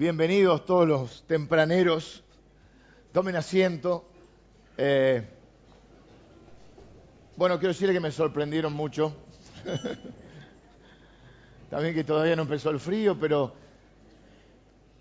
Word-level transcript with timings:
Bienvenidos 0.00 0.64
todos 0.64 0.88
los 0.88 1.24
tempraneros. 1.26 2.24
Tomen 3.12 3.36
asiento. 3.36 4.08
Eh, 4.78 5.28
bueno, 7.36 7.58
quiero 7.58 7.74
decirle 7.74 7.92
que 7.92 8.00
me 8.00 8.10
sorprendieron 8.10 8.72
mucho. 8.72 9.14
También 11.68 11.94
que 11.94 12.02
todavía 12.02 12.34
no 12.34 12.44
empezó 12.44 12.70
el 12.70 12.80
frío, 12.80 13.20
pero 13.20 13.52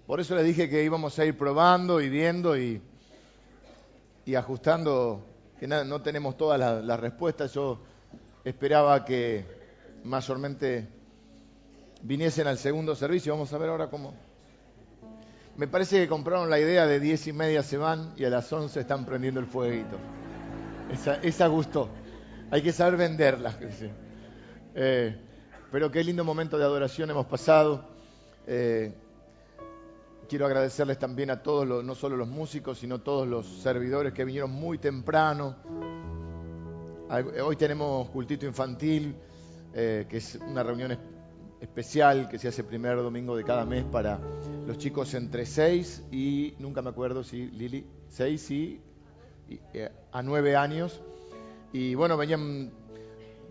por 0.06 0.20
eso 0.20 0.36
les 0.36 0.44
dije 0.44 0.70
que 0.70 0.84
íbamos 0.84 1.18
a 1.18 1.24
ir 1.24 1.38
probando 1.38 2.02
y 2.02 2.10
viendo 2.10 2.58
y, 2.58 2.82
y 4.26 4.36
ajustando, 4.36 5.24
que 5.62 5.66
no 5.66 6.02
tenemos 6.02 6.36
todas 6.36 6.84
las 6.84 7.00
respuestas. 7.00 7.54
Yo 7.54 7.80
esperaba 8.44 9.06
que 9.06 9.46
mayormente 10.04 10.90
viniesen 12.02 12.48
al 12.48 12.58
segundo 12.58 12.98
servicio. 12.98 13.32
Vamos 13.32 13.54
a 13.54 13.58
ver 13.58 13.70
ahora 13.70 13.90
cómo. 13.90 14.29
Me 15.60 15.68
parece 15.68 16.00
que 16.00 16.08
compraron 16.08 16.50
la 16.50 16.58
idea 16.58 16.88
de 16.88 17.02
diez 17.02 17.28
y 17.28 17.34
media 17.34 17.64
se 17.64 17.76
van 17.76 18.14
y 18.16 18.24
a 18.24 18.30
las 18.30 18.54
once 18.54 18.80
están 18.80 19.06
prendiendo 19.06 19.42
el 19.42 19.46
fueguito. 19.46 19.98
Esa, 20.90 21.16
esa 21.16 21.48
gustó. 21.48 21.90
Hay 22.50 22.62
que 22.62 22.72
saber 22.72 22.96
venderla. 22.96 23.54
Eh, 24.74 25.20
pero 25.70 25.92
qué 25.92 26.02
lindo 26.02 26.24
momento 26.24 26.58
de 26.58 26.64
adoración 26.64 27.10
hemos 27.10 27.26
pasado. 27.26 27.84
Eh, 28.48 28.94
quiero 30.30 30.46
agradecerles 30.46 30.98
también 30.98 31.30
a 31.30 31.44
todos, 31.44 31.68
los, 31.68 31.84
no 31.84 31.94
solo 31.94 32.16
los 32.16 32.30
músicos, 32.30 32.80
sino 32.80 33.00
todos 33.00 33.28
los 33.28 33.46
servidores 33.46 34.14
que 34.14 34.24
vinieron 34.24 34.52
muy 34.52 34.78
temprano. 34.78 35.58
Hoy 37.44 37.56
tenemos 37.58 38.10
cultito 38.12 38.46
infantil, 38.46 39.14
eh, 39.74 40.06
que 40.08 40.18
es 40.18 40.36
una 40.36 40.64
reunión 40.64 40.98
especial 41.60 42.30
que 42.30 42.40
se 42.40 42.48
hace 42.48 42.62
el 42.62 42.68
primer 42.68 42.96
domingo 42.96 43.36
de 43.36 43.44
cada 43.44 43.66
mes 43.66 43.84
para 43.84 44.22
los 44.70 44.78
chicos 44.78 45.16
entre 45.16 45.48
6 45.48 46.04
y, 46.12 46.54
nunca 46.60 46.84
me 46.84 46.92
acuerdo 46.92 47.24
si 47.24 47.48
Lili, 47.48 47.88
6 48.10 48.52
y, 48.52 48.80
eh, 49.74 49.90
a 50.12 50.22
9 50.22 50.56
años. 50.56 51.02
Y 51.74 51.96
bueno, 51.96 52.18
venían 52.18 52.70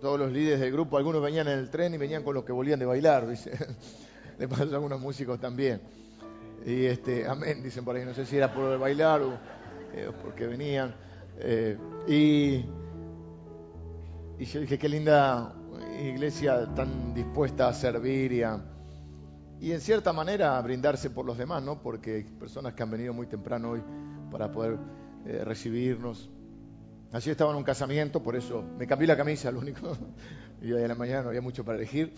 todos 0.01 0.17
los 0.17 0.31
líderes 0.31 0.61
del 0.61 0.71
grupo, 0.71 0.97
algunos 0.97 1.21
venían 1.21 1.49
en 1.49 1.59
el 1.59 1.71
tren 1.71 1.93
y 1.93 1.99
venían 1.99 2.23
con 2.23 2.37
los 2.37 2.45
que 2.45 2.53
volvían 2.53 2.79
de 2.79 2.87
bailar, 2.87 3.27
dice. 3.27 3.51
Le 4.39 4.47
pasó 4.47 4.63
a 4.63 4.77
algunos 4.77 5.01
músicos 5.01 5.41
también. 5.41 5.81
Y 6.65 6.85
este, 6.85 7.27
amén, 7.27 7.65
dicen 7.65 7.85
por 7.85 7.97
ahí, 7.97 8.05
no 8.05 8.15
sé 8.15 8.25
si 8.25 8.37
era 8.37 8.55
por 8.55 8.79
bailar 8.79 9.21
o 9.23 9.33
eh, 9.95 10.13
porque 10.23 10.47
venían. 10.47 10.95
Eh, 11.41 11.77
y, 12.07 12.65
y 14.41 14.45
yo 14.45 14.61
dije, 14.61 14.79
qué 14.79 14.89
linda 14.89 15.53
iglesia 16.01 16.73
tan 16.77 17.13
dispuesta 17.13 17.67
a 17.67 17.73
servir 17.73 18.31
y, 18.31 18.45
y 19.61 19.73
en 19.73 19.81
cierta 19.81 20.13
manera 20.13 20.61
brindarse 20.63 21.11
por 21.11 21.27
los 21.27 21.37
demás, 21.37 21.63
¿no? 21.63 21.83
Porque 21.83 22.17
hay 22.17 22.23
personas 22.25 22.75
que 22.75 22.83
han 22.83 22.91
venido 22.91 23.13
muy 23.13 23.27
temprano 23.27 23.71
hoy 23.71 23.83
para 24.31 24.53
poder 24.53 24.79
eh, 25.27 25.43
recibirnos. 25.45 26.31
Allí 27.13 27.31
estaba 27.31 27.51
en 27.51 27.57
un 27.57 27.65
casamiento, 27.65 28.23
por 28.23 28.37
eso 28.37 28.63
me 28.79 28.87
cambié 28.87 29.09
la 29.09 29.17
camisa, 29.17 29.51
lo 29.51 29.61
único. 29.61 29.97
y 30.63 30.73
hoy 30.73 30.83
en 30.83 30.89
la 30.89 30.95
mañana 30.95 31.23
no 31.23 31.29
había 31.31 31.41
mucho 31.41 31.65
para 31.65 31.79
elegir. 31.79 32.15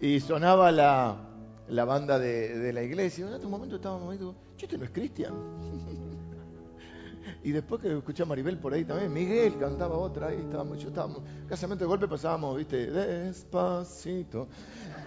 Y 0.00 0.20
sonaba 0.20 0.72
la, 0.72 1.16
la 1.68 1.84
banda 1.84 2.18
de, 2.18 2.72
la 2.72 2.82
iglesia. 2.82 3.26
En 3.26 3.34
este 3.34 3.46
momento 3.46 3.76
estábamos 3.76 4.08
viendo, 4.10 4.34
este 4.58 4.78
no 4.78 4.84
es 4.84 4.90
Cristian. 4.90 5.34
Y 7.42 7.52
después 7.52 7.80
que 7.82 7.94
escuché 7.94 8.22
a 8.22 8.26
Maribel 8.26 8.58
por 8.58 8.72
ahí 8.72 8.84
también, 8.84 9.12
Miguel 9.12 9.58
cantaba 9.58 9.98
otra, 9.98 10.28
ahí 10.28 10.38
estábamos, 10.38 10.78
yo 10.78 10.88
estábamos, 10.88 11.20
casamente 11.46 11.84
de 11.84 11.88
golpe 11.88 12.08
pasábamos, 12.08 12.56
viste, 12.56 12.90
despacito. 12.90 14.48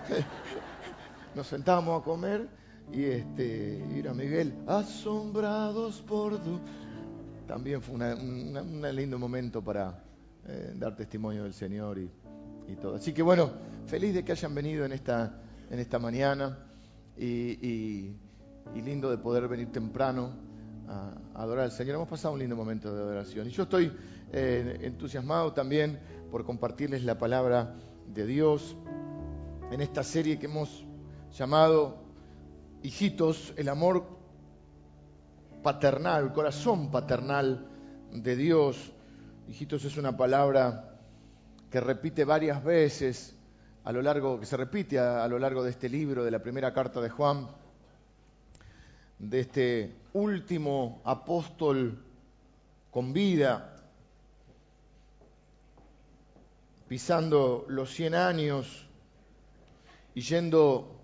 Nos 1.37 1.45
sentábamos 1.45 2.01
a 2.01 2.03
comer 2.03 2.49
y 2.91 3.03
este, 3.03 3.85
ir 3.95 4.09
a 4.09 4.13
Miguel, 4.15 4.55
asombrados 4.65 6.01
por 6.01 6.39
tu. 6.39 6.59
También 7.45 7.79
fue 7.79 7.93
un 7.93 8.81
lindo 8.91 9.19
momento 9.19 9.63
para 9.63 10.03
eh, 10.47 10.73
dar 10.75 10.95
testimonio 10.95 11.43
del 11.43 11.53
Señor 11.53 11.99
y, 11.99 12.09
y, 12.67 12.75
todo. 12.77 12.95
Así 12.95 13.13
que 13.13 13.21
bueno, 13.21 13.51
feliz 13.85 14.15
de 14.15 14.25
que 14.25 14.31
hayan 14.31 14.55
venido 14.55 14.83
en 14.83 14.93
esta, 14.93 15.39
en 15.69 15.77
esta 15.77 15.99
mañana 15.99 16.57
y, 17.15 17.27
y, 17.27 18.17
y 18.73 18.81
lindo 18.81 19.11
de 19.11 19.19
poder 19.19 19.47
venir 19.47 19.71
temprano 19.71 20.31
a, 20.87 21.13
adorar 21.35 21.65
al 21.65 21.71
Señor. 21.71 21.97
Hemos 21.97 22.09
pasado 22.09 22.33
un 22.33 22.39
lindo 22.39 22.55
momento 22.55 22.91
de 22.91 22.99
adoración. 22.99 23.45
Y 23.45 23.51
yo 23.51 23.61
estoy 23.61 23.95
eh, 24.31 24.79
entusiasmado 24.81 25.53
también 25.53 25.99
por 26.31 26.43
compartirles 26.45 27.03
la 27.03 27.19
palabra 27.19 27.75
de 28.11 28.25
Dios 28.25 28.75
en 29.69 29.81
esta 29.81 30.01
serie 30.01 30.39
que 30.39 30.47
hemos 30.47 30.86
llamado 31.33 31.97
Hijitos, 32.83 33.53
el 33.57 33.69
amor 33.69 34.07
paternal, 35.63 36.25
el 36.25 36.31
corazón 36.31 36.91
paternal 36.91 37.67
de 38.11 38.35
Dios. 38.35 38.91
Hijitos 39.47 39.83
es 39.85 39.97
una 39.97 40.15
palabra 40.15 40.99
que 41.69 41.79
repite 41.79 42.25
varias 42.25 42.63
veces 42.63 43.35
a 43.83 43.91
lo 43.91 44.01
largo, 44.01 44.39
que 44.39 44.45
se 44.45 44.57
repite 44.57 44.99
a, 44.99 45.23
a 45.23 45.27
lo 45.27 45.39
largo 45.39 45.63
de 45.63 45.71
este 45.71 45.89
libro, 45.89 46.23
de 46.23 46.31
la 46.31 46.39
primera 46.39 46.73
carta 46.73 47.01
de 47.01 47.09
Juan 47.09 47.47
de 49.19 49.39
este 49.39 49.95
último 50.13 51.01
apóstol 51.03 52.03
con 52.91 53.13
vida, 53.13 53.75
pisando 56.87 57.65
los 57.67 57.93
100 57.93 58.15
años 58.15 58.87
y 60.15 60.21
yendo 60.21 60.96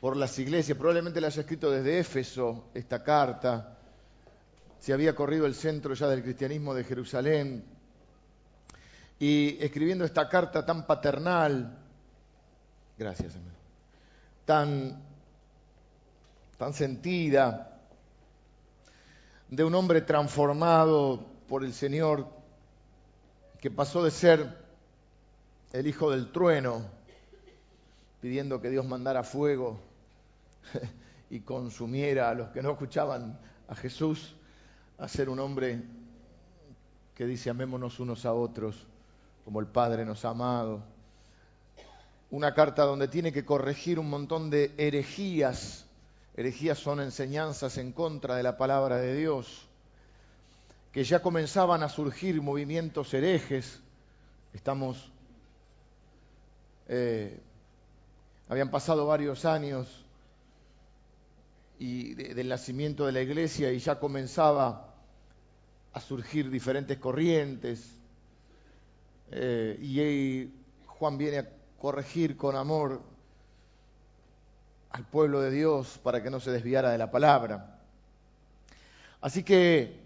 por 0.00 0.16
las 0.16 0.38
iglesias, 0.38 0.76
probablemente 0.76 1.20
la 1.20 1.28
haya 1.28 1.40
escrito 1.40 1.70
desde 1.70 1.98
Éfeso 1.98 2.68
esta 2.74 3.02
carta, 3.02 3.78
se 4.78 4.92
había 4.92 5.14
corrido 5.14 5.46
el 5.46 5.54
centro 5.54 5.94
ya 5.94 6.06
del 6.08 6.22
cristianismo 6.22 6.74
de 6.74 6.84
Jerusalén, 6.84 7.64
y 9.18 9.56
escribiendo 9.60 10.04
esta 10.04 10.28
carta 10.28 10.64
tan 10.64 10.86
paternal, 10.86 11.78
gracias, 12.98 13.32
tan 14.44 15.02
tan 16.56 16.72
sentida, 16.72 17.80
de 19.48 19.64
un 19.64 19.74
hombre 19.74 20.00
transformado 20.00 21.24
por 21.48 21.64
el 21.64 21.72
Señor, 21.72 22.26
que 23.60 23.70
pasó 23.70 24.02
de 24.02 24.10
ser 24.10 24.64
el 25.72 25.86
hijo 25.86 26.10
del 26.10 26.32
trueno, 26.32 26.82
pidiendo 28.26 28.60
que 28.60 28.70
Dios 28.70 28.84
mandara 28.84 29.22
fuego 29.22 29.78
y 31.30 31.38
consumiera 31.42 32.28
a 32.28 32.34
los 32.34 32.48
que 32.48 32.60
no 32.60 32.72
escuchaban 32.72 33.38
a 33.68 33.76
Jesús, 33.76 34.34
a 34.98 35.06
ser 35.06 35.28
un 35.28 35.38
hombre 35.38 35.80
que 37.14 37.24
dice 37.24 37.50
amémonos 37.50 38.00
unos 38.00 38.26
a 38.26 38.32
otros 38.32 38.84
como 39.44 39.60
el 39.60 39.68
Padre 39.68 40.04
nos 40.04 40.24
ha 40.24 40.30
amado. 40.30 40.82
Una 42.32 42.52
carta 42.52 42.82
donde 42.82 43.06
tiene 43.06 43.32
que 43.32 43.44
corregir 43.44 44.00
un 44.00 44.10
montón 44.10 44.50
de 44.50 44.74
herejías 44.76 45.86
Herejías 46.34 46.78
son 46.78 46.98
enseñanzas 46.98 47.78
en 47.78 47.92
contra 47.92 48.34
de 48.34 48.42
la 48.42 48.56
palabra 48.56 48.96
de 48.96 49.14
Dios, 49.14 49.68
que 50.90 51.04
ya 51.04 51.22
comenzaban 51.22 51.84
a 51.84 51.88
surgir 51.88 52.42
movimientos 52.42 53.14
herejes. 53.14 53.80
Estamos, 54.52 55.12
eh, 56.88 57.40
habían 58.48 58.70
pasado 58.70 59.06
varios 59.06 59.44
años 59.44 60.04
del 61.78 62.48
nacimiento 62.48 63.04
de 63.06 63.12
la 63.12 63.20
iglesia 63.20 63.72
y 63.72 63.78
ya 63.78 63.98
comenzaba 63.98 64.94
a 65.92 66.00
surgir 66.00 66.50
diferentes 66.50 66.98
corrientes. 66.98 67.90
Eh, 69.30 69.78
y 69.80 70.50
Juan 70.86 71.18
viene 71.18 71.38
a 71.38 71.48
corregir 71.80 72.36
con 72.36 72.56
amor 72.56 73.02
al 74.90 75.04
pueblo 75.04 75.40
de 75.40 75.50
Dios 75.50 75.98
para 76.02 76.22
que 76.22 76.30
no 76.30 76.40
se 76.40 76.50
desviara 76.50 76.90
de 76.90 76.98
la 76.98 77.10
palabra. 77.10 77.80
Así 79.20 79.42
que 79.42 80.00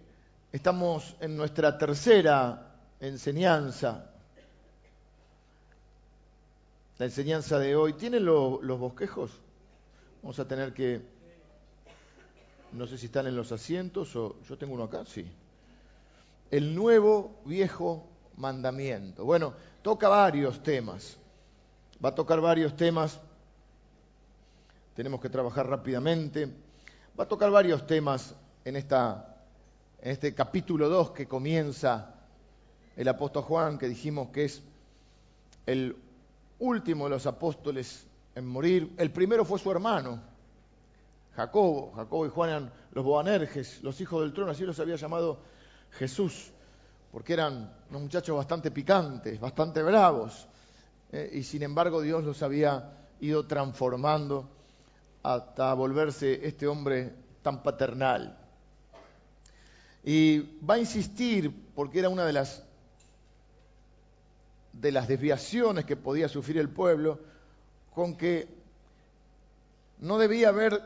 estamos 0.52 1.16
en 1.20 1.36
nuestra 1.36 1.78
tercera 1.78 2.72
enseñanza. 3.00 4.09
La 7.00 7.06
enseñanza 7.06 7.58
de 7.58 7.74
hoy. 7.76 7.94
¿Tienen 7.94 8.26
los 8.26 8.78
bosquejos? 8.78 9.30
Vamos 10.22 10.38
a 10.38 10.46
tener 10.46 10.74
que... 10.74 11.00
No 12.72 12.86
sé 12.86 12.98
si 12.98 13.06
están 13.06 13.26
en 13.26 13.34
los 13.34 13.52
asientos 13.52 14.14
o 14.16 14.36
yo 14.46 14.58
tengo 14.58 14.74
uno 14.74 14.84
acá, 14.84 15.06
sí. 15.06 15.24
El 16.50 16.74
nuevo 16.74 17.40
viejo 17.46 18.06
mandamiento. 18.36 19.24
Bueno, 19.24 19.54
toca 19.80 20.10
varios 20.10 20.62
temas. 20.62 21.16
Va 22.04 22.10
a 22.10 22.14
tocar 22.14 22.38
varios 22.42 22.76
temas 22.76 23.18
tenemos 24.94 25.22
que 25.22 25.30
trabajar 25.30 25.70
rápidamente. 25.70 26.52
Va 27.18 27.24
a 27.24 27.28
tocar 27.28 27.50
varios 27.50 27.86
temas 27.86 28.34
en, 28.62 28.76
esta, 28.76 29.38
en 30.02 30.10
este 30.10 30.34
capítulo 30.34 30.90
2 30.90 31.12
que 31.12 31.26
comienza 31.26 32.14
el 32.94 33.08
apóstol 33.08 33.44
Juan, 33.44 33.78
que 33.78 33.88
dijimos 33.88 34.28
que 34.28 34.44
es 34.44 34.62
el 35.64 35.96
último 36.60 37.04
de 37.04 37.10
los 37.10 37.26
apóstoles 37.26 38.06
en 38.34 38.46
morir. 38.46 38.94
El 38.96 39.10
primero 39.10 39.44
fue 39.44 39.58
su 39.58 39.70
hermano, 39.70 40.20
Jacobo. 41.34 41.92
Jacobo 41.92 42.26
y 42.26 42.28
Juan 42.30 42.50
eran 42.50 42.72
los 42.92 43.04
Boanerges, 43.04 43.82
los 43.82 44.00
hijos 44.00 44.22
del 44.22 44.32
trono, 44.32 44.52
así 44.52 44.64
los 44.64 44.78
había 44.78 44.96
llamado 44.96 45.40
Jesús, 45.92 46.52
porque 47.12 47.32
eran 47.32 47.74
unos 47.90 48.02
muchachos 48.02 48.36
bastante 48.36 48.70
picantes, 48.70 49.40
bastante 49.40 49.82
bravos, 49.82 50.46
eh, 51.12 51.30
y 51.34 51.42
sin 51.42 51.62
embargo 51.62 52.00
Dios 52.00 52.22
los 52.24 52.42
había 52.42 53.08
ido 53.20 53.46
transformando 53.46 54.48
hasta 55.22 55.74
volverse 55.74 56.46
este 56.46 56.66
hombre 56.66 57.12
tan 57.42 57.62
paternal. 57.62 58.36
Y 60.02 60.38
va 60.64 60.74
a 60.74 60.78
insistir, 60.78 61.52
porque 61.74 61.98
era 61.98 62.08
una 62.08 62.24
de 62.24 62.32
las, 62.32 62.62
de 64.72 64.92
las 64.92 65.08
desviaciones 65.08 65.84
que 65.84 65.96
podía 65.96 66.28
sufrir 66.28 66.58
el 66.58 66.68
pueblo, 66.68 67.18
con 67.94 68.16
que 68.16 68.48
no 69.98 70.18
debía 70.18 70.48
haber 70.48 70.80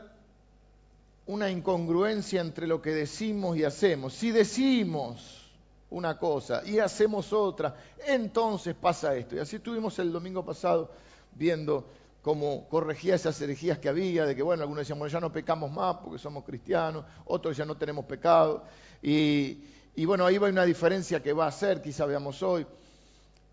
una 1.27 1.49
incongruencia 1.49 2.41
entre 2.41 2.67
lo 2.67 2.81
que 2.81 2.91
decimos 2.91 3.57
y 3.57 3.63
hacemos. 3.63 4.13
Si 4.13 4.31
decimos 4.31 5.51
una 5.89 6.17
cosa 6.17 6.61
y 6.65 6.79
hacemos 6.79 7.33
otra, 7.33 7.75
entonces 8.05 8.75
pasa 8.75 9.15
esto. 9.15 9.35
Y 9.35 9.39
así 9.39 9.57
estuvimos 9.57 9.97
el 9.99 10.11
domingo 10.11 10.43
pasado 10.43 10.91
viendo 11.33 11.85
cómo 12.21 12.67
corregía 12.69 13.15
esas 13.15 13.39
herejías 13.41 13.77
que 13.77 13.87
había, 13.87 14.25
de 14.25 14.35
que 14.35 14.41
bueno, 14.41 14.63
algunos 14.63 14.81
decían, 14.81 14.99
bueno, 14.99 15.11
ya 15.11 15.19
no 15.19 15.31
pecamos 15.31 15.71
más 15.71 15.97
porque 15.97 16.17
somos 16.17 16.43
cristianos, 16.43 17.05
otros 17.25 17.55
ya 17.55 17.65
no 17.65 17.77
tenemos 17.77 18.05
pecado. 18.05 18.63
Y, 19.01 19.59
y 19.95 20.05
bueno, 20.05 20.25
ahí 20.25 20.37
va 20.37 20.49
una 20.49 20.65
diferencia 20.65 21.21
que 21.21 21.33
va 21.33 21.47
a 21.47 21.51
ser, 21.51 21.81
quizá 21.81 22.05
veamos 22.05 22.41
hoy, 22.43 22.65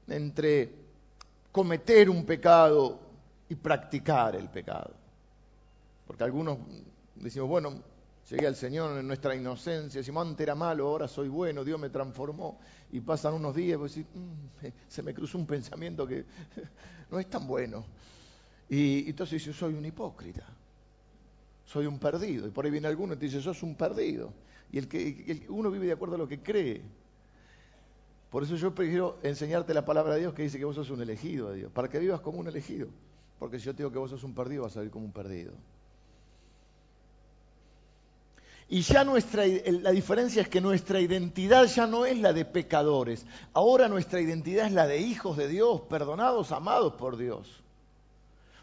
entre 0.09 0.71
cometer 1.51 2.09
un 2.11 2.25
pecado 2.25 3.01
y 3.49 3.55
practicar 3.55 4.37
el 4.37 4.49
pecado. 4.49 4.93
Porque 6.07 6.25
algunos 6.25 6.59
decimos, 7.15 7.49
bueno, 7.49 7.83
llegué 8.29 8.47
al 8.47 8.57
Señor 8.57 8.99
en 8.99 9.07
nuestra 9.07 9.35
inocencia, 9.35 10.01
decimos, 10.01 10.27
antes 10.27 10.41
era 10.41 10.55
malo, 10.55 10.89
ahora 10.89 11.09
soy 11.09 11.29
bueno, 11.29 11.65
Dios 11.65 11.79
me 11.79 11.91
transformó. 11.91 12.59
Y 12.91 13.01
pasan 13.01 13.35
unos 13.35 13.55
días 13.55 13.79
y 13.97 14.01
mm, 14.01 14.67
se 14.89 15.03
me 15.03 15.15
cruzó 15.15 15.39
un 15.39 15.47
pensamiento 15.47 16.07
que 16.07 16.25
no 17.11 17.19
es 17.19 17.29
tan 17.29 17.47
bueno. 17.47 17.85
Y 18.69 19.09
entonces 19.09 19.45
dice, 19.45 19.53
soy 19.53 19.75
un 19.75 19.85
hipócrita, 19.85 20.47
soy 21.67 21.87
un 21.87 21.99
perdido. 21.99 22.47
Y 22.47 22.51
por 22.51 22.65
ahí 22.65 22.71
viene 22.71 22.89
alguno 22.89 23.15
y 23.15 23.17
te 23.17 23.27
dice, 23.27 23.41
sos 23.41 23.63
un 23.63 23.75
perdido. 23.75 24.33
Y 24.71 24.79
el 24.79 24.89
que 24.89 25.47
uno 25.51 25.71
vive 25.71 25.87
de 25.87 25.93
acuerdo 25.93 26.15
a 26.15 26.19
lo 26.19 26.27
que 26.27 26.41
cree. 26.43 26.81
Por 28.33 28.43
eso 28.43 28.57
yo 28.57 28.75
prefiero 28.75 29.19
enseñarte 29.23 29.75
la 29.75 29.85
palabra 29.85 30.15
de 30.15 30.21
Dios 30.21 30.33
que 30.33 30.43
dice 30.43 30.59
que 30.59 30.65
vos 30.65 30.75
sos 30.75 30.89
un 30.89 31.03
elegido 31.03 31.51
de 31.51 31.59
Dios, 31.59 31.71
para 31.71 31.89
que 31.89 31.99
vivas 31.99 32.23
como 32.23 32.39
un 32.39 32.49
elegido. 32.49 32.89
Porque 33.39 33.59
si 33.59 33.67
yo 33.67 33.73
te 33.75 33.83
digo 33.83 33.93
que 33.93 33.99
vos 33.99 34.11
sos 34.11 34.25
un 34.25 34.35
perdido, 34.35 34.63
vas 34.63 34.75
a 34.75 34.81
vivir 34.81 34.91
como 34.91 35.05
un 35.05 35.13
perdido. 35.13 35.53
Y 38.71 38.81
ya 38.81 39.05
nuestra, 39.05 39.45
la 39.47 39.91
diferencia 39.91 40.41
es 40.41 40.49
que 40.49 40.63
nuestra 40.63 40.99
identidad 40.99 41.67
ya 41.67 41.87
no 41.87 42.07
es 42.07 42.19
la 42.19 42.33
de 42.33 42.47
pecadores. 42.47 43.27
Ahora 43.53 43.87
nuestra 43.87 44.19
identidad 44.19 44.65
es 44.65 44.73
la 44.73 44.87
de 44.87 44.97
hijos 44.97 45.37
de 45.37 45.49
Dios, 45.49 45.83
perdonados, 45.83 46.53
amados 46.53 46.95
por 46.95 47.19
Dios. 47.19 47.63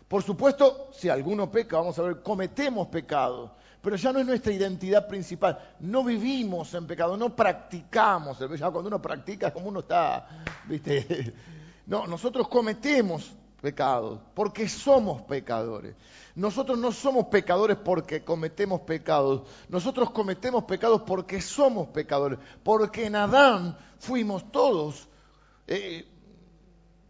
Por 0.07 0.23
supuesto, 0.23 0.89
si 0.93 1.09
alguno 1.09 1.51
peca, 1.51 1.77
vamos 1.77 1.99
a 1.99 2.01
ver, 2.01 2.23
cometemos 2.23 2.87
pecado, 2.87 3.51
pero 3.81 3.95
ya 3.95 4.11
no 4.11 4.19
es 4.19 4.25
nuestra 4.25 4.51
identidad 4.51 5.07
principal. 5.07 5.75
No 5.79 6.03
vivimos 6.03 6.73
en 6.73 6.85
pecado, 6.85 7.15
no 7.15 7.35
practicamos. 7.35 8.39
Ya 8.39 8.69
cuando 8.69 8.87
uno 8.87 9.01
practica 9.01 9.47
es 9.47 9.53
como 9.53 9.69
uno 9.69 9.81
está, 9.81 10.27
¿viste? 10.65 11.33
No, 11.89 12.05
nosotros 12.05 12.47
cometemos 12.47 13.33
pecados 13.59 14.19
porque 14.35 14.69
somos 14.69 15.23
pecadores. 15.23 15.95
Nosotros 16.35 16.77
no 16.77 16.91
somos 16.91 17.25
pecadores 17.29 17.77
porque 17.77 18.23
cometemos 18.23 18.81
pecados. 18.81 19.41
Nosotros 19.69 20.11
cometemos 20.11 20.65
pecados 20.65 21.01
porque 21.01 21.41
somos 21.41 21.87
pecadores. 21.87 22.37
Porque 22.63 23.07
en 23.07 23.15
Adán 23.15 23.75
fuimos 23.97 24.51
todos 24.51 25.09
eh, 25.65 26.07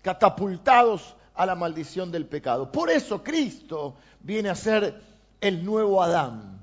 catapultados 0.02 1.16
a 1.36 1.46
la 1.46 1.56
maldición 1.56 2.12
del 2.12 2.26
pecado. 2.26 2.72
Por 2.72 2.90
eso 2.90 3.24
Cristo 3.24 3.96
viene 4.22 4.50
a 4.50 4.56
ser 4.56 5.02
el 5.42 5.64
nuevo 5.64 6.02
Adán. 6.02 6.59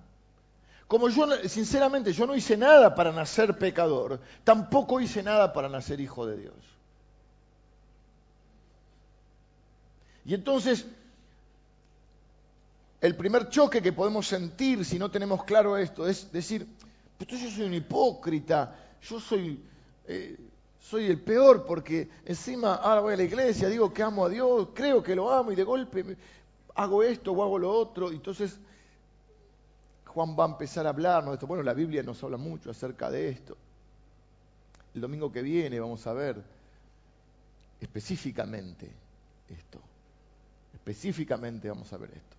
Como 0.88 1.08
yo, 1.08 1.26
sinceramente, 1.48 2.12
yo 2.12 2.26
no 2.26 2.36
hice 2.36 2.56
nada 2.56 2.94
para 2.94 3.12
nacer 3.12 3.58
pecador, 3.58 4.20
tampoco 4.44 5.00
hice 5.00 5.22
nada 5.22 5.52
para 5.52 5.68
nacer 5.68 6.00
hijo 6.00 6.26
de 6.26 6.36
Dios. 6.36 6.54
Y 10.24 10.34
entonces 10.34 10.86
el 13.00 13.14
primer 13.14 13.48
choque 13.48 13.82
que 13.82 13.92
podemos 13.92 14.26
sentir 14.26 14.84
si 14.84 14.98
no 14.98 15.10
tenemos 15.10 15.44
claro 15.44 15.76
esto 15.76 16.08
es 16.08 16.32
decir, 16.32 16.66
pues 17.18 17.40
yo 17.40 17.50
soy 17.50 17.66
un 17.66 17.74
hipócrita, 17.74 18.74
yo 19.02 19.20
soy, 19.20 19.60
eh, 20.06 20.36
soy 20.80 21.06
el 21.06 21.20
peor 21.20 21.64
porque 21.66 22.08
encima 22.24 22.74
ahora 22.74 23.00
voy 23.02 23.14
a 23.14 23.16
la 23.16 23.22
iglesia, 23.22 23.68
digo 23.68 23.92
que 23.92 24.02
amo 24.02 24.24
a 24.24 24.28
Dios, 24.28 24.68
creo 24.74 25.02
que 25.02 25.14
lo 25.14 25.32
amo 25.32 25.52
y 25.52 25.56
de 25.56 25.62
golpe 25.62 26.16
hago 26.74 27.02
esto 27.02 27.32
o 27.32 27.42
hago 27.42 27.58
lo 27.58 27.70
otro. 27.70 28.10
Entonces 28.10 28.58
Juan 30.16 30.34
va 30.34 30.44
a 30.44 30.48
empezar 30.48 30.86
a 30.86 30.88
hablarnos 30.88 31.32
de 31.32 31.34
esto. 31.34 31.46
Bueno, 31.46 31.62
la 31.62 31.74
Biblia 31.74 32.02
nos 32.02 32.24
habla 32.24 32.38
mucho 32.38 32.70
acerca 32.70 33.10
de 33.10 33.28
esto. 33.28 33.54
El 34.94 35.02
domingo 35.02 35.30
que 35.30 35.42
viene 35.42 35.78
vamos 35.78 36.06
a 36.06 36.14
ver 36.14 36.42
específicamente 37.78 38.90
esto. 39.46 39.78
Específicamente 40.72 41.68
vamos 41.68 41.92
a 41.92 41.98
ver 41.98 42.12
esto. 42.14 42.36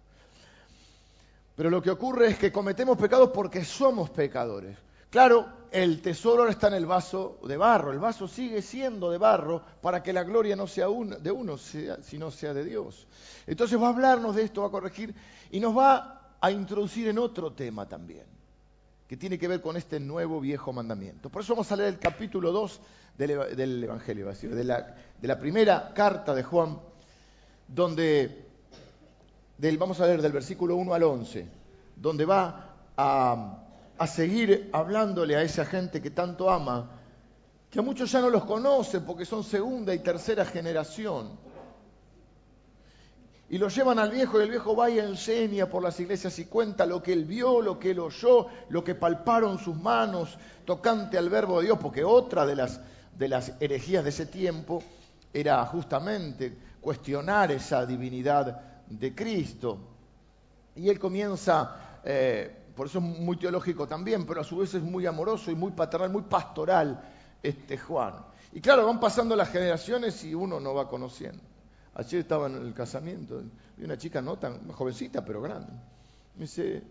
Pero 1.55 1.69
lo 1.69 1.79
que 1.79 1.91
ocurre 1.91 2.29
es 2.29 2.39
que 2.39 2.51
cometemos 2.51 2.97
pecados 2.97 3.29
porque 3.29 3.63
somos 3.63 4.09
pecadores. 4.09 4.75
Claro, 5.11 5.47
el 5.69 6.01
tesoro 6.01 6.39
ahora 6.39 6.53
está 6.53 6.69
en 6.69 6.73
el 6.73 6.87
vaso 6.87 7.37
de 7.43 7.57
barro. 7.57 7.91
El 7.91 7.99
vaso 7.99 8.27
sigue 8.27 8.63
siendo 8.63 9.11
de 9.11 9.19
barro 9.19 9.61
para 9.83 10.01
que 10.01 10.13
la 10.13 10.23
gloria 10.23 10.55
no 10.55 10.65
sea 10.65 10.87
de 10.87 11.31
uno, 11.31 11.57
sino 11.59 12.31
sea 12.31 12.55
de 12.55 12.63
Dios. 12.63 13.05
Entonces 13.45 13.79
va 13.79 13.85
a 13.85 13.91
hablarnos 13.91 14.35
de 14.35 14.41
esto, 14.41 14.61
va 14.61 14.69
a 14.69 14.71
corregir 14.71 15.13
y 15.51 15.59
nos 15.59 15.77
va 15.77 16.15
a 16.39 16.51
introducir 16.51 17.07
en 17.07 17.17
otro 17.17 17.51
tema 17.53 17.87
también, 17.87 18.25
que 19.07 19.17
tiene 19.17 19.39
que 19.39 19.47
ver 19.47 19.61
con 19.61 19.77
este 19.77 19.99
nuevo 19.99 20.39
viejo 20.39 20.71
mandamiento. 20.73 21.29
Por 21.29 21.41
eso 21.41 21.53
vamos 21.53 21.71
a 21.71 21.75
leer 21.75 21.89
el 21.89 21.99
capítulo 21.99 22.51
2 22.51 22.79
del, 23.17 23.83
Evangelio, 23.83 24.31
de 24.31 24.63
la, 24.63 24.95
de 25.19 25.27
la 25.27 25.39
primera 25.39 25.93
carta 25.93 26.35
de 26.35 26.43
Juan, 26.43 26.79
donde 27.67 28.45
vamos 29.77 29.99
a 29.99 30.05
leer 30.05 30.21
del 30.21 30.31
versículo 30.31 30.75
1 30.75 30.93
al 30.93 31.03
11, 31.03 31.47
donde 31.95 32.25
va 32.25 32.75
a, 32.95 33.63
a 33.97 34.07
seguir 34.07 34.69
hablándole 34.71 35.35
a 35.35 35.41
esa 35.41 35.65
gente 35.65 36.01
que 36.01 36.11
tanto 36.11 36.49
ama, 36.49 36.91
que 37.71 37.79
a 37.79 37.81
muchos 37.81 38.11
ya 38.11 38.21
no 38.21 38.29
los 38.29 38.45
conoce 38.45 39.01
porque 39.01 39.25
son 39.25 39.43
segunda 39.43 39.93
y 39.93 39.99
tercera 39.99 40.45
generación. 40.45 41.46
Y 43.49 43.57
lo 43.57 43.69
llevan 43.69 43.97
al 43.97 44.11
viejo 44.11 44.39
y 44.39 44.43
el 44.43 44.49
viejo 44.49 44.75
va 44.75 44.89
y 44.89 44.99
enseña 44.99 45.67
por 45.67 45.81
las 45.81 45.99
iglesias 45.99 46.37
y 46.39 46.45
cuenta 46.45 46.85
lo 46.85 47.01
que 47.01 47.13
él 47.13 47.23
vio, 47.23 47.61
lo 47.61 47.79
que 47.79 47.91
él 47.91 47.99
oyó, 47.99 48.47
lo 48.69 48.83
que 48.83 48.93
palparon 48.93 49.57
sus 49.57 49.75
manos 49.75 50.37
tocante 50.65 51.17
al 51.17 51.29
verbo 51.29 51.59
de 51.59 51.67
Dios, 51.67 51.79
porque 51.81 52.03
otra 52.03 52.45
de 52.45 52.55
las, 52.55 52.81
de 53.17 53.29
las 53.29 53.53
herejías 53.61 54.03
de 54.03 54.09
ese 54.09 54.25
tiempo 54.25 54.83
era 55.33 55.65
justamente 55.65 56.57
cuestionar 56.81 57.51
esa 57.51 57.85
divinidad 57.85 58.83
de 58.87 59.15
Cristo. 59.15 59.79
Y 60.75 60.89
él 60.89 60.99
comienza, 60.99 61.99
eh, 62.03 62.53
por 62.75 62.87
eso 62.87 62.99
es 62.99 63.03
muy 63.05 63.37
teológico 63.37 63.87
también, 63.87 64.25
pero 64.25 64.41
a 64.41 64.43
su 64.43 64.57
vez 64.57 64.73
es 64.73 64.83
muy 64.83 65.05
amoroso 65.05 65.51
y 65.51 65.55
muy 65.55 65.71
paternal, 65.71 66.09
muy 66.09 66.23
pastoral 66.23 67.01
este 67.41 67.77
Juan. 67.77 68.13
Y 68.51 68.59
claro, 68.59 68.85
van 68.85 68.99
pasando 68.99 69.37
las 69.37 69.49
generaciones 69.49 70.21
y 70.25 70.33
uno 70.33 70.59
no 70.59 70.73
va 70.73 70.89
conociendo. 70.89 71.41
Ayer 71.99 72.21
estaba 72.21 72.45
en 72.45 72.57
el 72.57 72.75
casamiento 72.75 73.41
y 73.75 73.83
una 73.83 73.97
chica 73.97 74.21
no 74.21 74.37
tan 74.37 74.67
jovencita, 74.71 75.25
pero 75.25 75.41
grande. 75.41 75.73
Me 76.35 76.41
dice, 76.41 76.83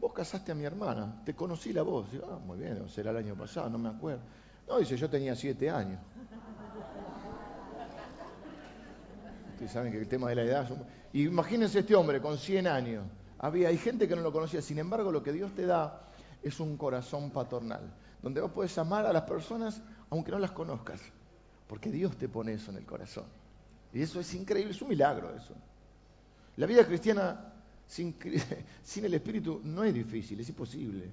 vos 0.00 0.12
casaste 0.12 0.52
a 0.52 0.54
mi 0.54 0.64
hermana, 0.64 1.22
te 1.24 1.34
conocí 1.34 1.72
la 1.72 1.82
voz. 1.82 2.06
ah, 2.24 2.38
muy 2.38 2.58
bien, 2.58 2.88
será 2.88 3.10
el 3.10 3.16
año 3.16 3.34
pasado, 3.34 3.68
no 3.68 3.78
me 3.78 3.88
acuerdo. 3.88 4.22
No, 4.68 4.78
dice, 4.78 4.96
yo 4.96 5.10
tenía 5.10 5.34
siete 5.34 5.68
años. 5.68 5.98
Ustedes 9.54 9.72
saben 9.72 9.90
que 9.90 9.98
el 9.98 10.06
tema 10.06 10.28
de 10.28 10.36
la 10.36 10.42
edad... 10.42 10.68
Imagínense 11.14 11.80
este 11.80 11.96
hombre 11.96 12.22
con 12.22 12.38
100 12.38 12.68
años. 12.68 13.04
Había, 13.38 13.68
hay 13.68 13.76
gente 13.76 14.06
que 14.06 14.14
no 14.14 14.22
lo 14.22 14.32
conocía. 14.32 14.62
Sin 14.62 14.78
embargo, 14.78 15.10
lo 15.10 15.24
que 15.24 15.32
Dios 15.32 15.52
te 15.52 15.66
da 15.66 16.06
es 16.44 16.60
un 16.60 16.76
corazón 16.76 17.30
paternal, 17.32 17.92
donde 18.22 18.40
vos 18.40 18.52
puedes 18.52 18.78
amar 18.78 19.04
a 19.04 19.12
las 19.12 19.22
personas 19.22 19.82
aunque 20.10 20.30
no 20.30 20.38
las 20.38 20.52
conozcas, 20.52 21.00
porque 21.66 21.90
Dios 21.90 22.16
te 22.16 22.28
pone 22.28 22.52
eso 22.52 22.70
en 22.70 22.76
el 22.76 22.86
corazón. 22.86 23.41
Y 23.92 24.02
eso 24.02 24.20
es 24.20 24.34
increíble, 24.34 24.72
es 24.72 24.82
un 24.82 24.88
milagro 24.88 25.34
eso. 25.36 25.54
La 26.56 26.66
vida 26.66 26.86
cristiana 26.86 27.52
sin, 27.86 28.14
sin 28.82 29.04
el 29.04 29.14
Espíritu 29.14 29.60
no 29.64 29.84
es 29.84 29.92
difícil, 29.92 30.40
es 30.40 30.48
imposible. 30.48 31.10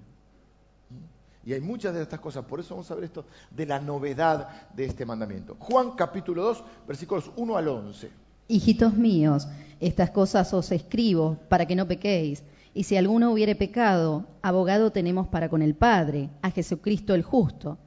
Y 1.45 1.53
hay 1.53 1.61
muchas 1.61 1.93
de 1.93 2.01
estas 2.01 2.19
cosas, 2.19 2.45
por 2.45 2.59
eso 2.59 2.75
vamos 2.75 2.91
a 2.91 2.95
ver 2.95 3.05
esto 3.05 3.25
de 3.49 3.65
la 3.65 3.79
novedad 3.79 4.69
de 4.73 4.85
este 4.85 5.05
mandamiento. 5.05 5.55
Juan 5.59 5.91
capítulo 5.91 6.43
2, 6.43 6.63
versículos 6.87 7.31
1 7.35 7.57
al 7.57 7.67
11. 7.67 8.09
Hijitos 8.49 8.93
míos, 8.93 9.47
estas 9.79 10.11
cosas 10.11 10.53
os 10.53 10.71
escribo 10.71 11.37
para 11.47 11.65
que 11.65 11.75
no 11.75 11.87
pequéis. 11.87 12.43
Y 12.73 12.83
si 12.83 12.97
alguno 12.97 13.31
hubiere 13.31 13.55
pecado, 13.55 14.25
abogado 14.41 14.91
tenemos 14.91 15.27
para 15.27 15.49
con 15.49 15.61
el 15.61 15.75
Padre, 15.75 16.29
a 16.41 16.51
Jesucristo 16.51 17.15
el 17.15 17.23
justo. 17.23 17.77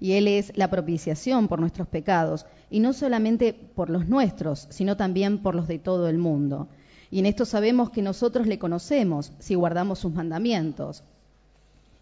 Y 0.00 0.12
Él 0.12 0.28
es 0.28 0.52
la 0.56 0.70
propiciación 0.70 1.48
por 1.48 1.60
nuestros 1.60 1.88
pecados, 1.88 2.46
y 2.70 2.80
no 2.80 2.92
solamente 2.92 3.52
por 3.52 3.90
los 3.90 4.08
nuestros, 4.08 4.66
sino 4.70 4.96
también 4.96 5.38
por 5.38 5.54
los 5.54 5.68
de 5.68 5.78
todo 5.78 6.08
el 6.08 6.18
mundo. 6.18 6.68
Y 7.10 7.18
en 7.18 7.26
esto 7.26 7.44
sabemos 7.44 7.90
que 7.90 8.02
nosotros 8.02 8.46
le 8.46 8.58
conocemos 8.58 9.32
si 9.38 9.54
guardamos 9.54 9.98
sus 9.98 10.12
mandamientos. 10.12 11.02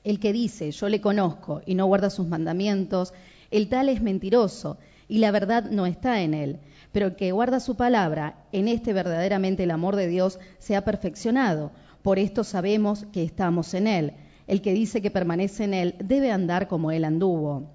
El 0.05 0.21
que 0.21 0.33
dice, 0.33 0.71
yo 0.71 0.89
le 0.89 1.01
conozco, 1.01 1.63
y 1.67 1.75
no 1.75 1.87
guarda 1.87 2.11
sus 2.11 2.27
mandamientos, 2.27 3.15
el 3.51 3.69
tal 3.69 3.89
es 3.89 4.03
mentiroso, 4.03 4.79
y 5.09 5.19
la 5.19 5.31
verdad 5.31 5.71
no 5.71 5.87
está 5.87 6.23
en 6.23 6.35
él. 6.35 6.59
Pero 6.93 7.07
el 7.07 7.17
que 7.17 7.33
guarda 7.33 7.61
su 7.61 7.77
palabra, 7.77 8.45
en 8.53 8.69
este 8.69 8.93
verdaderamente 8.93 9.63
el 9.63 9.71
amor 9.71 9.97
de 9.97 10.09
Dios 10.09 10.39
se 10.59 10.77
ha 10.77 10.85
perfeccionado 10.85 11.71
por 12.07 12.21
esto 12.21 12.45
sabemos 12.45 13.05
que 13.13 13.25
estamos 13.25 13.75
en 13.75 13.89
Él. 13.89 14.13
El 14.47 14.63
que 14.63 14.73
dice 14.73 15.03
que 15.03 15.11
permanece 15.11 15.65
en 15.65 15.75
Él 15.75 15.97
debe 15.99 16.31
andar 16.31 16.69
como 16.69 16.93
Él 16.93 17.05
anduvo. 17.05 17.69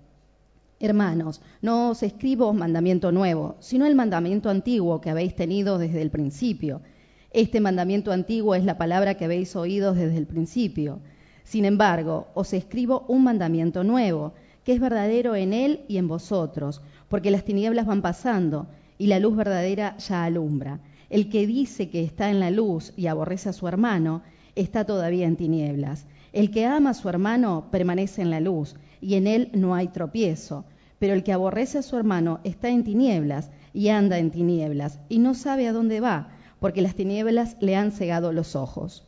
Hermanos, 0.83 1.41
no 1.61 1.91
os 1.91 2.01
escribo 2.01 2.51
mandamiento 2.53 3.11
nuevo, 3.11 3.55
sino 3.59 3.85
el 3.85 3.93
mandamiento 3.93 4.49
antiguo 4.49 4.99
que 4.99 5.11
habéis 5.11 5.35
tenido 5.35 5.77
desde 5.77 6.01
el 6.01 6.09
principio. 6.09 6.81
Este 7.29 7.61
mandamiento 7.61 8.11
antiguo 8.11 8.55
es 8.55 8.65
la 8.65 8.79
palabra 8.79 9.13
que 9.13 9.25
habéis 9.25 9.55
oído 9.55 9.93
desde 9.93 10.17
el 10.17 10.25
principio. 10.25 10.99
Sin 11.43 11.65
embargo, 11.65 12.29
os 12.33 12.51
escribo 12.53 13.05
un 13.07 13.23
mandamiento 13.23 13.83
nuevo, 13.83 14.33
que 14.63 14.73
es 14.73 14.79
verdadero 14.79 15.35
en 15.35 15.53
Él 15.53 15.81
y 15.87 15.97
en 15.97 16.07
vosotros, 16.07 16.81
porque 17.09 17.29
las 17.29 17.45
tinieblas 17.45 17.85
van 17.85 18.01
pasando 18.01 18.65
y 18.97 19.05
la 19.05 19.19
luz 19.19 19.35
verdadera 19.35 19.95
ya 19.97 20.23
alumbra. 20.23 20.79
El 21.11 21.29
que 21.29 21.45
dice 21.45 21.89
que 21.89 22.03
está 22.03 22.31
en 22.31 22.39
la 22.39 22.49
luz 22.49 22.91
y 22.97 23.05
aborrece 23.05 23.49
a 23.49 23.53
su 23.53 23.67
hermano, 23.67 24.23
está 24.55 24.83
todavía 24.83 25.27
en 25.27 25.35
tinieblas. 25.35 26.07
El 26.33 26.49
que 26.49 26.65
ama 26.65 26.89
a 26.89 26.95
su 26.95 27.07
hermano 27.07 27.67
permanece 27.69 28.23
en 28.23 28.31
la 28.31 28.39
luz, 28.39 28.75
y 28.99 29.15
en 29.15 29.27
él 29.27 29.49
no 29.53 29.75
hay 29.75 29.87
tropiezo. 29.87 30.63
Pero 31.01 31.15
el 31.15 31.23
que 31.23 31.33
aborrece 31.33 31.79
a 31.79 31.81
su 31.81 31.97
hermano 31.97 32.41
está 32.43 32.69
en 32.69 32.83
tinieblas 32.83 33.49
y 33.73 33.89
anda 33.89 34.19
en 34.19 34.29
tinieblas, 34.29 34.99
y 35.09 35.17
no 35.17 35.33
sabe 35.33 35.67
a 35.67 35.73
dónde 35.73 35.99
va, 35.99 36.29
porque 36.59 36.83
las 36.83 36.93
tinieblas 36.93 37.57
le 37.59 37.75
han 37.75 37.91
cegado 37.91 38.31
los 38.31 38.55
ojos. 38.55 39.03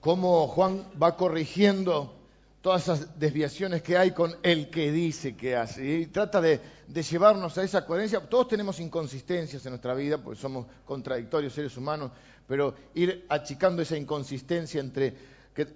Cómo 0.00 0.48
Juan 0.48 0.82
va 1.00 1.18
corrigiendo 1.18 2.14
todas 2.62 2.84
esas 2.84 3.18
desviaciones 3.20 3.82
que 3.82 3.98
hay 3.98 4.12
con 4.12 4.34
el 4.42 4.70
que 4.70 4.90
dice 4.90 5.36
que 5.36 5.56
hace. 5.56 6.06
Trata 6.06 6.40
de, 6.40 6.58
llevarnos 6.88 7.58
a 7.58 7.64
esa 7.64 7.84
coherencia. 7.84 8.20
Todos 8.30 8.48
tenemos 8.48 8.80
inconsistencias 8.80 9.62
en 9.66 9.72
nuestra 9.72 9.92
vida, 9.92 10.16
porque 10.16 10.40
somos 10.40 10.64
contradictorios 10.86 11.52
seres 11.52 11.76
humanos, 11.76 12.12
pero 12.48 12.74
ir 12.94 13.26
achicando 13.28 13.82
esa 13.82 13.98
inconsistencia 13.98 14.80
entre, 14.80 15.14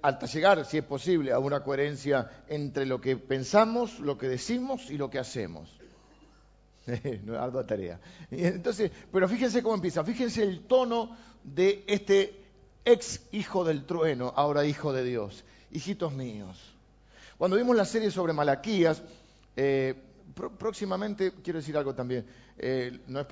hasta 0.03 0.27
llegar, 0.27 0.65
si 0.65 0.79
es 0.79 0.85
posible, 0.85 1.33
a 1.33 1.39
una 1.39 1.63
coherencia 1.63 2.31
entre 2.49 2.87
lo 2.87 3.01
que 3.01 3.17
pensamos, 3.17 4.01
lo 4.01 4.19
que 4.19 4.29
decimos 4.29 4.91
y 4.91 4.99
lo 4.99 5.11
que 5.11 5.19
hacemos. 5.19 5.71
ardua 7.39 7.67
tarea. 7.67 8.01
Entonces, 8.31 8.91
pero 9.13 9.29
fíjense 9.29 9.63
cómo 9.63 9.75
empieza, 9.75 10.05
fíjense 10.05 10.43
el 10.43 10.67
tono 10.67 11.17
de 11.43 11.85
este 11.87 12.35
ex 12.85 13.23
hijo 13.33 13.65
del 13.65 13.85
trueno, 13.85 14.33
ahora 14.37 14.65
hijo 14.65 14.93
de 14.93 15.05
Dios. 15.05 15.45
Hijitos 15.71 16.13
míos, 16.13 16.75
cuando 17.39 17.57
vimos 17.57 17.75
la 17.77 17.85
serie 17.85 18.11
sobre 18.11 18.33
Malaquías, 18.33 19.03
eh, 19.57 19.95
próximamente, 20.59 21.33
quiero 21.43 21.59
decir 21.59 21.77
algo 21.77 21.95
también, 21.95 22.25
eh, 22.59 23.01
no 23.09 23.21
es 23.21 23.27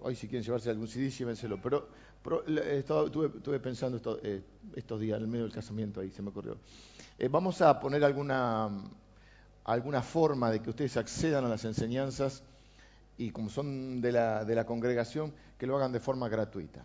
hoy 0.00 0.16
si 0.16 0.28
quieren 0.28 0.44
llevarse 0.44 0.70
algún 0.70 0.88
CD, 0.88 1.10
llévenselo, 1.10 1.60
pero, 1.62 1.88
estuve, 2.24 3.60
pensando 3.60 4.18
eh, 4.22 4.42
estos 4.74 5.00
días, 5.00 5.18
en 5.18 5.24
el 5.24 5.28
medio 5.28 5.44
del 5.44 5.52
casamiento 5.52 6.00
ahí, 6.00 6.10
se 6.10 6.22
me 6.22 6.30
ocurrió. 6.30 6.56
vamos 7.30 7.60
a 7.60 7.78
poner 7.80 8.04
alguna, 8.04 8.70
alguna 9.64 10.02
forma 10.02 10.50
de 10.50 10.60
que 10.60 10.70
ustedes 10.70 10.96
accedan 10.96 11.44
a 11.44 11.48
las 11.48 11.64
enseñanzas 11.64 12.42
y 13.16 13.30
como 13.30 13.50
son 13.50 14.00
de 14.00 14.12
la, 14.12 14.44
de 14.44 14.54
la 14.54 14.64
congregación, 14.66 15.32
que 15.58 15.66
lo 15.66 15.76
hagan 15.76 15.92
de 15.92 16.00
forma 16.00 16.28
gratuita. 16.28 16.84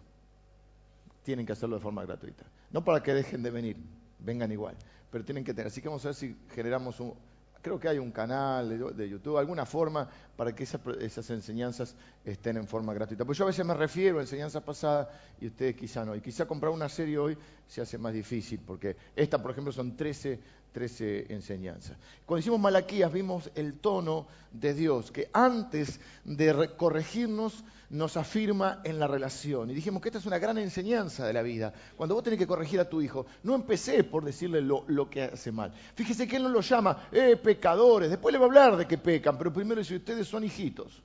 Tienen 1.23 1.45
que 1.45 1.53
hacerlo 1.53 1.75
de 1.75 1.81
forma 1.81 2.05
gratuita. 2.05 2.45
No 2.71 2.83
para 2.83 3.01
que 3.01 3.13
dejen 3.13 3.41
de 3.41 3.49
venir, 3.49 3.77
vengan 4.19 4.51
igual 4.51 4.75
pero 5.11 5.25
tienen 5.25 5.43
que 5.43 5.53
tener. 5.53 5.67
Así 5.67 5.81
que 5.81 5.87
vamos 5.87 6.05
a 6.05 6.09
ver 6.09 6.15
si 6.15 6.35
generamos 6.53 6.99
un, 6.99 7.13
creo 7.61 7.79
que 7.79 7.89
hay 7.89 7.99
un 7.99 8.11
canal 8.11 8.95
de, 8.95 9.09
YouTube, 9.09 9.37
alguna 9.37 9.65
forma 9.65 10.07
para 10.35 10.55
que 10.55 10.63
esas 10.63 11.29
enseñanzas 11.29 11.95
estén 12.23 12.57
en 12.57 12.67
forma 12.67 12.93
gratuita. 12.93 13.25
Pues 13.25 13.37
yo 13.37 13.43
a 13.43 13.47
veces 13.47 13.65
me 13.65 13.73
refiero 13.73 14.19
a 14.19 14.21
enseñanzas 14.21 14.63
pasadas 14.63 15.07
y 15.41 15.47
ustedes 15.47 15.75
quizá 15.75 16.05
no. 16.05 16.15
Y 16.15 16.21
quizá 16.21 16.45
comprar 16.45 16.71
una 16.71 16.89
serie 16.89 17.17
hoy 17.17 17.37
se 17.67 17.81
hace 17.81 17.97
más 17.97 18.13
difícil, 18.13 18.61
porque 18.65 18.95
esta, 19.15 19.41
por 19.41 19.51
ejemplo, 19.51 19.71
son 19.73 19.95
13, 19.95 20.39
13 20.71 21.33
enseñanzas. 21.33 21.97
Cuando 22.25 22.39
hicimos 22.39 22.59
Malaquías 22.59 23.11
vimos 23.11 23.49
el 23.55 23.73
tono 23.73 24.27
de 24.51 24.73
Dios, 24.73 25.11
que 25.11 25.29
antes 25.33 25.99
de 26.23 26.71
corregirnos 26.77 27.63
nos 27.89 28.17
afirma 28.17 28.81
en 28.83 28.99
la 28.99 29.07
relación. 29.07 29.69
Y 29.69 29.73
dijimos 29.73 30.01
que 30.01 30.09
esta 30.09 30.19
es 30.19 30.25
una 30.25 30.37
gran 30.37 30.57
enseñanza 30.57 31.25
de 31.25 31.33
la 31.33 31.41
vida. 31.41 31.73
Cuando 31.97 32.15
vos 32.15 32.23
tenés 32.23 32.39
que 32.39 32.47
corregir 32.47 32.79
a 32.79 32.89
tu 32.89 33.01
hijo, 33.01 33.25
no 33.43 33.55
empecé 33.55 34.03
por 34.03 34.23
decirle 34.23 34.61
lo, 34.61 35.09
que 35.09 35.23
hace 35.23 35.51
mal. 35.51 35.73
Fíjese 35.95 36.27
que 36.27 36.35
él 36.35 36.43
no 36.43 36.49
lo 36.49 36.61
llama, 36.61 37.07
eh, 37.11 37.35
pecadores. 37.35 38.09
Después 38.09 38.31
le 38.31 38.39
va 38.39 38.45
a 38.45 38.47
hablar 38.47 38.77
de 38.77 38.87
que 38.87 38.97
pecan, 38.97 39.37
pero 39.37 39.51
primero 39.51 39.79
dice, 39.79 39.95
ustedes 39.95 40.27
son 40.27 40.43
hijitos 40.43 41.01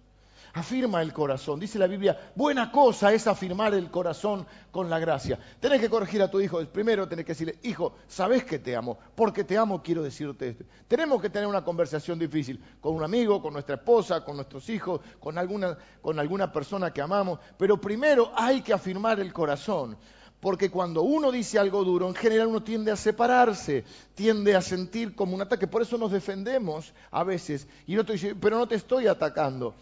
afirma 0.54 1.02
el 1.02 1.12
corazón. 1.12 1.58
Dice 1.58 1.78
la 1.78 1.88
Biblia, 1.88 2.16
buena 2.34 2.70
cosa 2.70 3.12
es 3.12 3.26
afirmar 3.26 3.74
el 3.74 3.90
corazón 3.90 4.46
con 4.70 4.88
la 4.88 5.00
gracia. 5.00 5.38
Tenés 5.60 5.80
que 5.80 5.90
corregir 5.90 6.22
a 6.22 6.30
tu 6.30 6.40
hijo. 6.40 6.64
Primero 6.66 7.08
tenés 7.08 7.26
que 7.26 7.32
decirle, 7.32 7.58
hijo, 7.64 7.96
sabes 8.06 8.44
que 8.44 8.60
te 8.60 8.76
amo, 8.76 8.96
porque 9.16 9.42
te 9.42 9.58
amo 9.58 9.82
quiero 9.82 10.02
decirte 10.02 10.50
esto. 10.50 10.64
Tenemos 10.86 11.20
que 11.20 11.28
tener 11.28 11.48
una 11.48 11.64
conversación 11.64 12.18
difícil 12.18 12.62
con 12.80 12.94
un 12.94 13.02
amigo, 13.02 13.42
con 13.42 13.52
nuestra 13.52 13.74
esposa, 13.74 14.24
con 14.24 14.36
nuestros 14.36 14.68
hijos, 14.70 15.00
con 15.18 15.36
alguna, 15.36 16.52
persona 16.52 16.92
que 16.92 17.02
amamos, 17.02 17.40
pero 17.58 17.80
primero 17.80 18.32
hay 18.36 18.62
que 18.62 18.72
afirmar 18.72 19.18
el 19.18 19.32
corazón. 19.32 19.96
Porque 20.38 20.70
cuando 20.70 21.02
uno 21.02 21.32
dice 21.32 21.58
algo 21.58 21.84
duro, 21.84 22.06
en 22.06 22.14
general 22.14 22.48
uno 22.48 22.62
tiende 22.62 22.92
a 22.92 22.96
separarse, 22.96 23.82
tiende 24.14 24.54
a 24.54 24.60
sentir 24.60 25.14
como 25.14 25.34
un 25.34 25.40
ataque. 25.40 25.66
Por 25.66 25.80
eso 25.80 25.96
nos 25.96 26.12
defendemos 26.12 26.92
a 27.10 27.24
veces. 27.24 27.66
Y 27.86 27.94
no 27.96 28.04
pero 28.38 28.58
no 28.58 28.68
te 28.68 28.74
estoy 28.74 29.06
atacando 29.06 29.74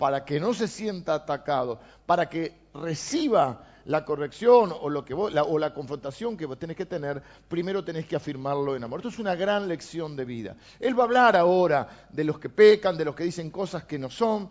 para 0.00 0.24
que 0.24 0.40
no 0.40 0.54
se 0.54 0.66
sienta 0.66 1.12
atacado, 1.14 1.78
para 2.06 2.30
que 2.30 2.54
reciba 2.72 3.66
la 3.84 4.04
corrección 4.06 4.72
o, 4.80 4.88
lo 4.88 5.04
que 5.04 5.14
la, 5.30 5.44
o 5.44 5.58
la 5.58 5.74
confrontación 5.74 6.38
que 6.38 6.46
vos 6.46 6.58
tenés 6.58 6.76
que 6.76 6.86
tener, 6.86 7.22
primero 7.48 7.84
tenés 7.84 8.06
que 8.06 8.16
afirmarlo 8.16 8.74
en 8.74 8.82
amor. 8.82 9.00
Esto 9.00 9.10
es 9.10 9.18
una 9.18 9.34
gran 9.34 9.68
lección 9.68 10.16
de 10.16 10.24
vida. 10.24 10.56
Él 10.80 10.98
va 10.98 11.02
a 11.02 11.06
hablar 11.06 11.36
ahora 11.36 12.06
de 12.10 12.24
los 12.24 12.38
que 12.38 12.48
pecan, 12.48 12.96
de 12.96 13.04
los 13.04 13.14
que 13.14 13.24
dicen 13.24 13.50
cosas 13.50 13.84
que 13.84 13.98
no 13.98 14.08
son, 14.08 14.48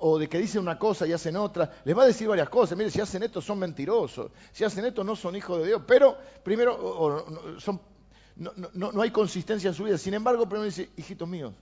o 0.00 0.18
de 0.18 0.30
que 0.30 0.38
dicen 0.38 0.62
una 0.62 0.78
cosa 0.78 1.06
y 1.06 1.12
hacen 1.12 1.36
otra. 1.36 1.70
Les 1.84 1.96
va 1.96 2.04
a 2.04 2.06
decir 2.06 2.26
varias 2.26 2.48
cosas. 2.48 2.78
Mire, 2.78 2.90
si 2.90 3.02
hacen 3.02 3.22
esto 3.22 3.42
son 3.42 3.58
mentirosos, 3.58 4.30
si 4.50 4.64
hacen 4.64 4.86
esto 4.86 5.04
no 5.04 5.14
son 5.14 5.36
hijos 5.36 5.58
de 5.60 5.66
Dios, 5.66 5.82
pero 5.86 6.16
primero 6.42 7.26
no, 8.36 9.02
hay 9.02 9.10
consistencia 9.10 9.68
en 9.68 9.74
su 9.74 9.84
vida. 9.84 9.98
Sin 9.98 10.14
embargo, 10.14 10.48
primero 10.48 10.64
dice, 10.64 10.88
hijitos 10.96 11.28
míos, 11.28 11.52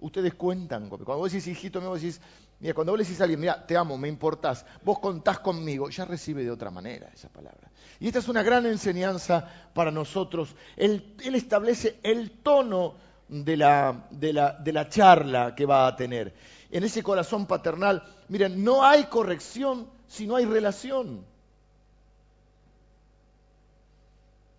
ustedes 0.00 0.34
cuentan. 0.34 0.88
Cuando 0.88 1.04
vos 1.04 1.32
decís 1.32 1.46
hijito 1.46 1.80
mío, 1.80 1.90
vos 1.90 2.00
decís, 2.00 2.20
mira, 2.60 2.74
cuando 2.74 2.92
vos 2.92 2.98
le 2.98 3.04
decís 3.04 3.20
a 3.20 3.24
alguien, 3.24 3.40
mira, 3.40 3.66
te 3.66 3.76
amo, 3.76 3.96
me 3.98 4.08
importás, 4.08 4.64
vos 4.82 4.98
contás 4.98 5.40
conmigo, 5.40 5.88
ya 5.90 6.04
recibe 6.04 6.44
de 6.44 6.50
otra 6.50 6.70
manera 6.70 7.10
esa 7.12 7.28
palabra. 7.28 7.70
Y 8.00 8.06
esta 8.06 8.18
es 8.18 8.28
una 8.28 8.42
gran 8.42 8.66
enseñanza 8.66 9.48
para 9.74 9.90
nosotros. 9.90 10.54
Él, 10.76 11.16
establece 11.18 11.98
el 12.02 12.30
tono 12.42 12.94
de 13.28 13.56
la, 13.56 14.06
de, 14.10 14.32
la, 14.32 14.52
de 14.52 14.72
la 14.72 14.88
charla 14.88 15.54
que 15.54 15.66
va 15.66 15.86
a 15.86 15.96
tener. 15.96 16.34
En 16.70 16.84
ese 16.84 17.02
corazón 17.02 17.46
paternal, 17.46 18.02
miren, 18.28 18.62
no 18.62 18.84
hay 18.84 19.04
corrección 19.04 19.88
si 20.06 20.26
no 20.26 20.36
hay 20.36 20.44
relación. 20.44 21.24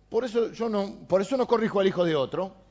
Por 0.08 0.24
eso 0.24 0.52
yo 0.52 0.68
no, 0.68 1.06
por 1.06 1.20
eso 1.20 1.36
no 1.36 1.46
corrijo 1.46 1.80
al 1.80 1.86
hijo 1.86 2.04
de 2.04 2.16
otro 2.16 2.68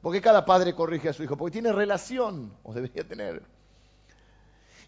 porque 0.00 0.20
cada 0.20 0.44
padre 0.44 0.74
corrige 0.74 1.08
a 1.08 1.12
su 1.12 1.22
hijo? 1.22 1.36
Porque 1.36 1.52
tiene 1.52 1.72
relación, 1.72 2.52
o 2.62 2.72
debería 2.72 3.04
tener. 3.04 3.42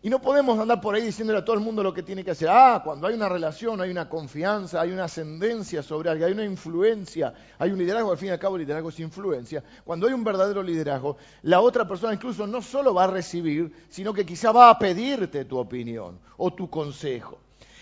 Y 0.03 0.09
no 0.09 0.21
podemos 0.23 0.59
andar 0.59 0.81
por 0.81 0.95
ahí 0.95 1.03
diciéndole 1.03 1.41
a 1.41 1.45
todo 1.45 1.57
el 1.57 1.63
mundo 1.63 1.83
lo 1.83 1.93
que 1.93 2.03
tiene 2.03 2.25
que 2.25 2.31
hacer. 2.31 2.49
Ah, 2.51 2.81
cuando 2.83 3.07
hay 3.07 3.15
una 3.15 3.29
relación, 3.29 3.81
hay 3.81 3.91
una 3.91 4.09
confianza, 4.09 4.81
hay 4.81 4.93
una 4.93 5.05
ascendencia 5.05 5.83
sobre 5.83 6.09
alguien, 6.09 6.29
hay 6.29 6.33
una 6.33 6.45
influencia, 6.45 7.35
hay 7.59 7.71
un 7.71 7.79
liderazgo, 7.79 8.11
al 8.11 8.17
fin 8.17 8.29
y 8.29 8.31
al 8.31 8.39
cabo 8.39 8.57
el 8.57 8.63
liderazgo 8.63 8.89
es 8.89 9.01
influencia. 9.01 9.63
Cuando 9.85 10.07
hay 10.07 10.15
un 10.15 10.25
verdadero 10.25 10.63
liderazgo, 10.63 11.19
la 11.43 11.61
otra 11.61 11.87
persona 11.87 12.15
incluso 12.15 12.47
no 12.47 12.63
solo 12.63 12.95
va 12.95 13.05
a 13.05 13.09
recibir, 13.09 13.73
sino 13.91 14.15
que 14.15 14.25
quizá 14.25 14.53
va 14.53 14.71
a 14.71 14.79
pedirte 14.79 15.45
tu 15.45 15.59
opinión 15.59 16.19
o 16.39 16.53
tu 16.53 16.71
consejo. 16.71 17.39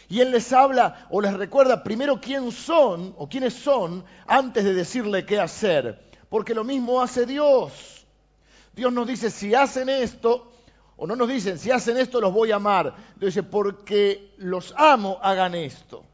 Y 0.09 0.21
él 0.21 0.33
les 0.33 0.53
habla 0.53 1.07
o 1.11 1.21
les 1.21 1.35
recuerda 1.35 1.85
primero 1.85 2.21
quién 2.21 2.51
son 2.51 3.15
o 3.17 3.29
quiénes 3.29 3.55
son 3.55 4.05
antes 4.27 4.65
de 4.65 4.75
decirle 4.75 5.25
qué 5.25 5.39
hacer 5.39 6.09
porque 6.29 6.55
lo 6.55 6.65
mismo 6.65 7.01
hace 7.01 7.27
Dios. 7.27 8.07
Dios 8.75 8.93
nos 8.93 9.07
dice, 9.07 9.31
si 9.31 9.55
hacen 9.55 9.89
esto, 9.89 10.53
o 10.99 11.07
no 11.07 11.15
nos 11.15 11.29
dicen, 11.29 11.59
si 11.59 11.71
hacen 11.71 11.97
esto 11.97 12.21
los 12.21 12.33
voy 12.33 12.51
a 12.51 12.57
amar. 12.57 12.93
Dice, 13.17 13.45
porque 13.45 14.35
los 14.39 14.75
amo, 14.77 15.19
hagan 15.23 15.55
esto. 15.55 16.05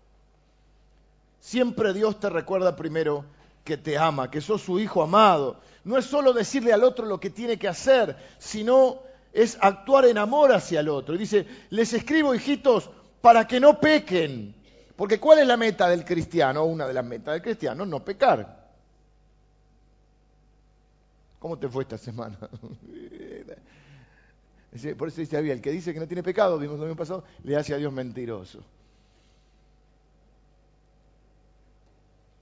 Siempre 1.41 1.95
Dios 1.95 2.21
te 2.21 2.29
recuerda 2.29 2.76
primero 2.76 3.25
que 3.64 3.79
te 3.79 3.97
ama, 3.97 4.31
que 4.31 4.43
sos 4.43 4.61
su 4.61 4.79
hijo 4.79 5.03
amado. 5.03 5.59
No 5.85 5.97
es 5.97 6.05
solo 6.05 6.35
decirle 6.35 6.75
al 6.75 6.85
otro 6.85 7.07
lo 7.07 7.19
que 7.19 7.31
tiene 7.31 7.59
que 7.59 7.67
hacer, 7.67 8.14
sino 8.38 9.00
es 9.33 9.57
actuar 9.62 10.05
en 10.05 10.19
amor 10.19 10.53
hacia 10.53 10.81
el 10.81 10.91
otro. 10.91 11.14
Y 11.14 11.19
dice, 11.19 11.47
les 11.71 11.95
escribo, 11.95 12.35
hijitos, 12.35 12.91
para 13.23 13.47
que 13.47 13.61
no 13.61 13.81
pequen. 13.81 14.55
Porque 14.97 15.19
¿cuál 15.19 15.38
es 15.38 15.47
la 15.47 15.57
meta 15.57 15.88
del 15.88 16.05
cristiano? 16.05 16.62
Una 16.67 16.87
de 16.87 16.93
las 16.93 17.05
metas 17.07 17.33
del 17.33 17.43
cristiano, 17.43 17.87
no 17.87 18.05
pecar. 18.05 18.69
¿Cómo 21.38 21.59
te 21.59 21.71
fue 21.71 21.85
esta 21.85 21.97
semana? 21.97 22.37
Por 24.99 25.09
eso 25.09 25.21
dice 25.21 25.38
el 25.38 25.61
que 25.61 25.71
dice 25.71 25.95
que 25.95 26.00
no 26.00 26.07
tiene 26.07 26.23
pecado, 26.23 26.59
vimos 26.59 26.78
el 26.81 26.87
año 26.87 26.97
pasado, 26.97 27.23
le 27.45 27.57
hace 27.57 27.75
a 27.75 27.76
Dios 27.76 27.93
mentiroso. 27.93 28.61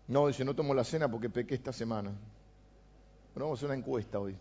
No, 0.08 0.28
dice, 0.28 0.44
no 0.44 0.54
tomo 0.54 0.72
la 0.72 0.82
cena 0.82 1.10
porque 1.10 1.28
pequé 1.28 1.54
esta 1.54 1.72
semana. 1.72 2.10
Bueno, 2.10 3.46
vamos 3.46 3.58
a 3.58 3.60
hacer 3.60 3.68
una 3.68 3.78
encuesta 3.78 4.18
hoy. 4.18 4.34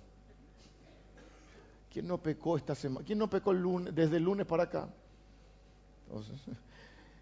¿Quién 1.92 2.08
no 2.08 2.18
pecó 2.18 2.56
esta 2.56 2.76
semana? 2.76 3.06
¿Quién 3.06 3.20
no 3.20 3.30
pecó 3.30 3.54
desde 3.54 4.18
el 4.18 4.24
lunes 4.24 4.48
para 4.48 4.64
acá? 4.64 4.88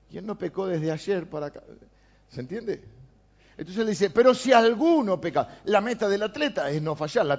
¿Quién 0.10 0.26
no 0.26 0.38
pecó 0.38 0.68
desde 0.68 0.92
ayer 0.92 1.28
para 1.28 1.48
acá? 1.48 1.64
¿Se 2.30 2.42
entiende? 2.42 2.84
Entonces 3.60 3.82
él 3.82 3.88
dice, 3.88 4.10
pero 4.10 4.34
si 4.34 4.54
alguno 4.54 5.20
peca, 5.20 5.60
la 5.66 5.82
meta 5.82 6.08
del 6.08 6.24
atleta 6.24 6.70
es 6.70 6.82
no 6.82 6.96
fallar, 6.96 7.26
la, 7.26 7.38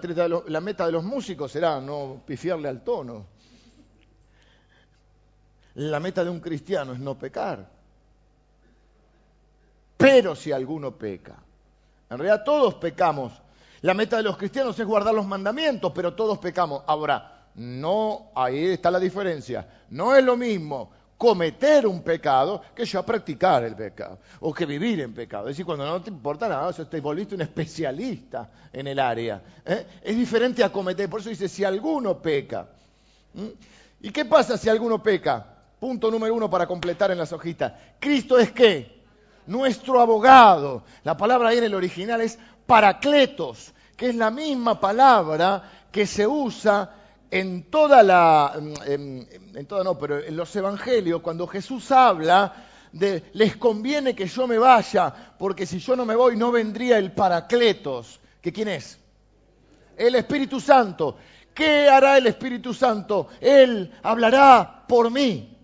la 0.48 0.60
meta 0.60 0.84
de 0.84 0.92
los 0.92 1.02
músicos 1.02 1.50
será 1.50 1.80
no 1.80 2.20
pifiarle 2.26 2.68
al 2.68 2.84
tono. 2.84 3.24
La 5.76 5.98
meta 5.98 6.22
de 6.22 6.28
un 6.28 6.40
cristiano 6.40 6.92
es 6.92 6.98
no 6.98 7.18
pecar. 7.18 7.66
Pero 9.96 10.36
si 10.36 10.52
alguno 10.52 10.94
peca, 10.94 11.36
en 12.10 12.18
realidad 12.18 12.44
todos 12.44 12.74
pecamos. 12.74 13.32
La 13.80 13.94
meta 13.94 14.18
de 14.18 14.22
los 14.22 14.36
cristianos 14.36 14.78
es 14.78 14.86
guardar 14.86 15.14
los 15.14 15.26
mandamientos, 15.26 15.90
pero 15.94 16.12
todos 16.12 16.36
pecamos. 16.36 16.82
Ahora, 16.86 17.46
no, 17.54 18.30
ahí 18.34 18.66
está 18.66 18.90
la 18.90 19.00
diferencia. 19.00 19.66
No 19.88 20.14
es 20.14 20.22
lo 20.22 20.36
mismo 20.36 20.90
cometer 21.20 21.86
un 21.86 22.02
pecado 22.02 22.62
que 22.74 22.86
ya 22.86 23.04
practicar 23.04 23.62
el 23.64 23.76
pecado 23.76 24.20
o 24.40 24.54
que 24.54 24.64
vivir 24.64 25.00
en 25.00 25.12
pecado. 25.12 25.48
Es 25.48 25.50
decir, 25.50 25.66
cuando 25.66 25.84
no 25.84 26.00
te 26.00 26.08
importa 26.08 26.48
nada, 26.48 26.68
o 26.68 26.72
sea, 26.72 26.88
te 26.88 26.98
volviste 26.98 27.34
un 27.34 27.42
especialista 27.42 28.48
en 28.72 28.86
el 28.86 28.98
área. 28.98 29.42
¿eh? 29.66 29.86
Es 30.02 30.16
diferente 30.16 30.64
a 30.64 30.72
cometer, 30.72 31.10
por 31.10 31.20
eso 31.20 31.28
dice, 31.28 31.46
si 31.46 31.62
alguno 31.62 32.22
peca. 32.22 32.68
¿Y 34.00 34.10
qué 34.10 34.24
pasa 34.24 34.56
si 34.56 34.70
alguno 34.70 35.02
peca? 35.02 35.46
Punto 35.78 36.10
número 36.10 36.34
uno 36.34 36.48
para 36.48 36.66
completar 36.66 37.10
en 37.10 37.18
las 37.18 37.34
hojitas. 37.34 37.74
Cristo 37.98 38.38
es 38.38 38.50
qué? 38.52 39.02
Nuestro 39.46 40.00
abogado. 40.00 40.84
La 41.04 41.18
palabra 41.18 41.50
ahí 41.50 41.58
en 41.58 41.64
el 41.64 41.74
original 41.74 42.22
es 42.22 42.38
paracletos, 42.64 43.74
que 43.94 44.08
es 44.08 44.14
la 44.14 44.30
misma 44.30 44.80
palabra 44.80 45.70
que 45.92 46.06
se 46.06 46.26
usa 46.26 47.00
en 47.30 47.64
toda 47.70 48.02
la, 48.02 48.52
en, 48.87 49.28
en 49.54 49.66
toda 49.66 49.84
no, 49.84 49.99
pero 49.99 50.18
en 50.18 50.37
los 50.37 50.54
evangelios, 50.56 51.20
cuando 51.20 51.46
Jesús 51.46 51.90
habla 51.92 52.66
de 52.92 53.22
les 53.34 53.56
conviene 53.56 54.14
que 54.14 54.26
yo 54.26 54.46
me 54.46 54.58
vaya, 54.58 55.14
porque 55.38 55.66
si 55.66 55.78
yo 55.78 55.94
no 55.96 56.04
me 56.04 56.16
voy 56.16 56.37
no 56.37 56.50
vendría 56.50 56.99
el 56.99 57.12
Paracletos, 57.12 58.20
que 58.40 58.52
quién 58.52 58.68
es? 58.68 58.99
El 59.96 60.14
Espíritu 60.14 60.60
Santo. 60.60 61.16
¿Qué 61.54 61.88
hará 61.88 62.16
el 62.16 62.26
Espíritu 62.26 62.72
Santo? 62.72 63.28
Él 63.40 63.92
hablará 64.02 64.84
por 64.88 65.10
mí. 65.10 65.56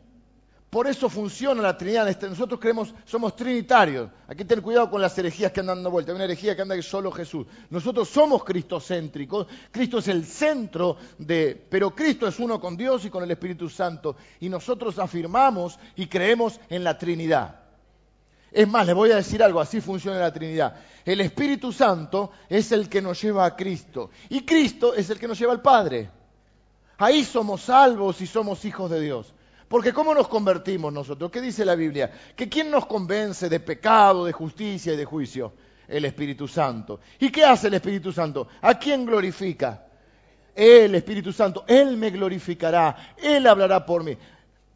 Por 0.70 0.88
eso 0.88 1.08
funciona 1.08 1.62
la 1.62 1.78
Trinidad. 1.78 2.08
Este, 2.08 2.28
nosotros 2.28 2.58
creemos, 2.60 2.92
somos 3.04 3.36
trinitarios. 3.36 4.10
Hay 4.26 4.36
que 4.36 4.44
tener 4.44 4.62
cuidado 4.62 4.90
con 4.90 5.00
las 5.00 5.16
herejías 5.16 5.52
que 5.52 5.60
andan 5.60 5.78
dando 5.78 5.90
vuelta. 5.90 6.10
Hay 6.10 6.16
una 6.16 6.24
herejía 6.24 6.56
que 6.56 6.62
anda 6.62 6.74
que 6.74 6.82
solo 6.82 7.10
Jesús. 7.12 7.46
Nosotros 7.70 8.08
somos 8.08 8.44
cristocéntricos. 8.44 9.46
Cristo 9.70 9.98
es 9.98 10.08
el 10.08 10.24
centro 10.24 10.96
de. 11.18 11.66
Pero 11.70 11.94
Cristo 11.94 12.26
es 12.26 12.38
uno 12.40 12.60
con 12.60 12.76
Dios 12.76 13.04
y 13.04 13.10
con 13.10 13.22
el 13.22 13.30
Espíritu 13.30 13.68
Santo. 13.68 14.16
Y 14.40 14.48
nosotros 14.48 14.98
afirmamos 14.98 15.78
y 15.94 16.06
creemos 16.06 16.60
en 16.68 16.82
la 16.82 16.98
Trinidad. 16.98 17.60
Es 18.50 18.66
más, 18.66 18.86
les 18.86 18.94
voy 18.94 19.10
a 19.10 19.16
decir 19.16 19.42
algo, 19.42 19.60
así 19.60 19.80
funciona 19.80 20.18
la 20.18 20.32
Trinidad. 20.32 20.76
El 21.04 21.20
Espíritu 21.20 21.72
Santo 21.72 22.32
es 22.48 22.72
el 22.72 22.88
que 22.88 23.02
nos 23.02 23.20
lleva 23.20 23.44
a 23.44 23.54
Cristo. 23.54 24.10
Y 24.30 24.44
Cristo 24.44 24.94
es 24.94 25.10
el 25.10 25.18
que 25.18 25.28
nos 25.28 25.38
lleva 25.38 25.52
al 25.52 25.62
Padre. 25.62 26.10
Ahí 26.98 27.24
somos 27.24 27.62
salvos 27.62 28.20
y 28.20 28.26
somos 28.26 28.64
hijos 28.64 28.90
de 28.90 29.00
Dios. 29.00 29.34
Porque 29.68 29.92
¿cómo 29.92 30.14
nos 30.14 30.28
convertimos 30.28 30.92
nosotros? 30.92 31.30
¿Qué 31.30 31.40
dice 31.40 31.64
la 31.64 31.74
Biblia? 31.74 32.10
Que 32.36 32.48
¿quién 32.48 32.70
nos 32.70 32.86
convence 32.86 33.48
de 33.48 33.60
pecado, 33.60 34.24
de 34.24 34.32
justicia 34.32 34.92
y 34.92 34.96
de 34.96 35.04
juicio? 35.04 35.52
El 35.88 36.04
Espíritu 36.04 36.46
Santo. 36.46 37.00
¿Y 37.18 37.30
qué 37.30 37.44
hace 37.44 37.68
el 37.68 37.74
Espíritu 37.74 38.12
Santo? 38.12 38.48
¿A 38.62 38.78
quién 38.78 39.04
glorifica? 39.04 39.86
El 40.54 40.94
Espíritu 40.94 41.32
Santo. 41.32 41.64
Él 41.66 41.96
me 41.96 42.10
glorificará. 42.10 43.14
Él 43.16 43.46
hablará 43.46 43.84
por 43.84 44.04
mí. 44.04 44.16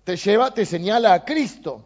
Te 0.03 0.16
lleva, 0.16 0.53
te 0.53 0.66
señala 0.66 1.12
a 1.12 1.24
Cristo. 1.24 1.85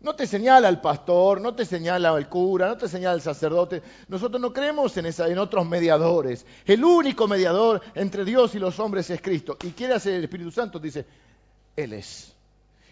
No 0.00 0.16
te 0.16 0.26
señala 0.26 0.66
al 0.66 0.80
pastor, 0.80 1.40
no 1.40 1.54
te 1.54 1.64
señala 1.64 2.10
al 2.10 2.28
cura, 2.28 2.66
no 2.66 2.76
te 2.76 2.88
señala 2.88 3.14
al 3.14 3.20
sacerdote. 3.20 3.82
Nosotros 4.08 4.40
no 4.40 4.52
creemos 4.52 4.96
en, 4.96 5.06
en 5.06 5.38
otros 5.38 5.64
mediadores. 5.66 6.44
El 6.64 6.82
único 6.82 7.28
mediador 7.28 7.80
entre 7.94 8.24
Dios 8.24 8.54
y 8.56 8.58
los 8.58 8.80
hombres 8.80 9.08
es 9.10 9.20
Cristo. 9.20 9.56
Y 9.62 9.70
quiere 9.70 9.94
hacer 9.94 10.14
el 10.14 10.24
Espíritu 10.24 10.50
Santo, 10.50 10.80
dice, 10.80 11.06
él 11.76 11.92
es. 11.92 12.34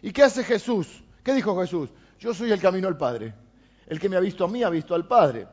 ¿Y 0.02 0.12
qué 0.12 0.22
hace 0.22 0.44
Jesús? 0.44 1.02
¿Qué 1.22 1.34
dijo 1.34 1.58
Jesús? 1.60 1.90
Yo 2.18 2.34
soy 2.34 2.52
el 2.52 2.60
camino 2.60 2.88
al 2.88 2.96
Padre. 2.96 3.34
El 3.86 3.98
que 3.98 4.08
me 4.08 4.16
ha 4.16 4.20
visto 4.20 4.44
a 4.44 4.48
mí 4.48 4.62
ha 4.62 4.70
visto 4.70 4.94
al 4.94 5.06
Padre. 5.06 5.46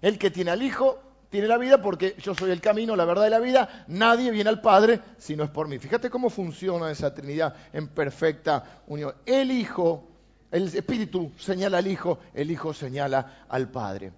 El 0.00 0.18
que 0.18 0.30
tiene 0.30 0.50
al 0.50 0.62
Hijo 0.62 1.00
tiene 1.30 1.46
la 1.46 1.58
vida 1.58 1.82
porque 1.82 2.16
yo 2.18 2.34
soy 2.34 2.50
el 2.50 2.60
camino, 2.60 2.96
la 2.96 3.04
verdad 3.04 3.26
y 3.26 3.30
la 3.30 3.40
vida. 3.40 3.84
Nadie 3.88 4.30
viene 4.30 4.50
al 4.50 4.60
Padre 4.60 5.00
si 5.18 5.36
no 5.36 5.44
es 5.44 5.50
por 5.50 5.68
mí. 5.68 5.78
Fíjate 5.78 6.10
cómo 6.10 6.30
funciona 6.30 6.90
esa 6.90 7.14
Trinidad 7.14 7.54
en 7.72 7.88
perfecta 7.88 8.82
unión. 8.86 9.14
El 9.26 9.50
Hijo, 9.50 10.08
el 10.50 10.68
Espíritu 10.68 11.32
señala 11.38 11.78
al 11.78 11.86
Hijo, 11.86 12.18
el 12.34 12.50
Hijo 12.50 12.72
señala 12.72 13.44
al 13.48 13.70
Padre. 13.70 14.12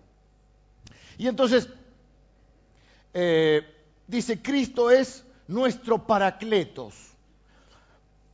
Y 1.18 1.26
entonces, 1.26 1.68
eh, 3.12 3.62
dice, 4.06 4.40
Cristo 4.40 4.90
es 4.90 5.24
nuestro 5.48 6.06
paracletos. 6.06 6.94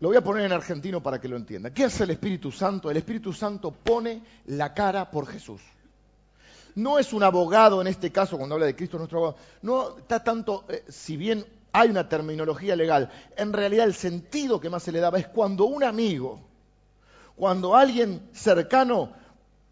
Lo 0.00 0.09
voy 0.09 0.16
a 0.16 0.24
poner 0.24 0.44
en 0.44 0.52
argentino 0.52 1.02
para 1.02 1.20
que 1.20 1.28
lo 1.28 1.37
entienda. 1.37 1.70
¿Qué 1.70 1.85
hace 1.85 2.04
el 2.04 2.11
Espíritu 2.11 2.52
Santo? 2.52 2.90
El 2.90 2.98
Espíritu 2.98 3.32
Santo 3.32 3.70
pone 3.70 4.22
la 4.46 4.74
cara 4.74 5.11
por 5.11 5.26
Jesús. 5.26 5.62
No 6.74 6.98
es 6.98 7.14
un 7.14 7.22
abogado 7.22 7.80
en 7.80 7.87
este 7.87 8.12
caso, 8.12 8.37
cuando 8.37 8.54
habla 8.54 8.66
de 8.66 8.76
Cristo, 8.76 8.98
nuestro 8.98 9.18
abogado. 9.18 9.42
No 9.62 9.96
está 9.96 10.22
tanto, 10.22 10.66
eh, 10.68 10.85
si 10.88 11.16
bien 11.16 11.46
hay 11.72 11.88
una 11.88 12.09
terminología 12.09 12.76
legal, 12.76 13.11
en 13.37 13.52
realidad 13.54 13.87
el 13.87 13.94
sentido 13.94 14.61
que 14.61 14.68
más 14.68 14.82
se 14.82 14.92
le 14.92 15.00
daba 15.00 15.18
es 15.18 15.28
cuando 15.28 15.64
un 15.64 15.82
amigo, 15.82 16.40
cuando 17.35 17.74
alguien 17.74 18.28
cercano 18.35 19.11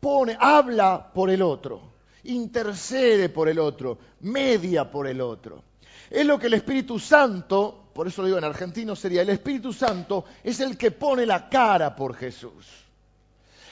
pone, 0.01 0.37
habla 0.41 1.13
por 1.13 1.29
el 1.29 1.43
otro, 1.43 1.83
intercede 2.25 3.29
por 3.29 3.51
el 3.51 3.59
otro, 3.59 3.99
media 4.21 4.91
por 4.91 5.07
el 5.07 5.21
otro. 5.21 5.63
Es 6.11 6.25
lo 6.25 6.39
que 6.39 6.47
el 6.47 6.55
Espíritu 6.55 6.99
Santo 6.99 7.84
por 7.95 8.09
eso 8.09 8.23
lo 8.23 8.27
digo 8.27 8.39
en 8.39 8.45
argentino, 8.45 8.97
sería 8.97 9.23
el 9.23 9.31
Espíritu 9.31 9.73
Santo 9.73 10.25
es 10.43 10.61
el 10.61 10.77
que 10.77 10.91
pone 10.91 11.25
la 11.25 11.49
cara 11.49 11.95
por 11.95 12.15
Jesús. 12.15 12.67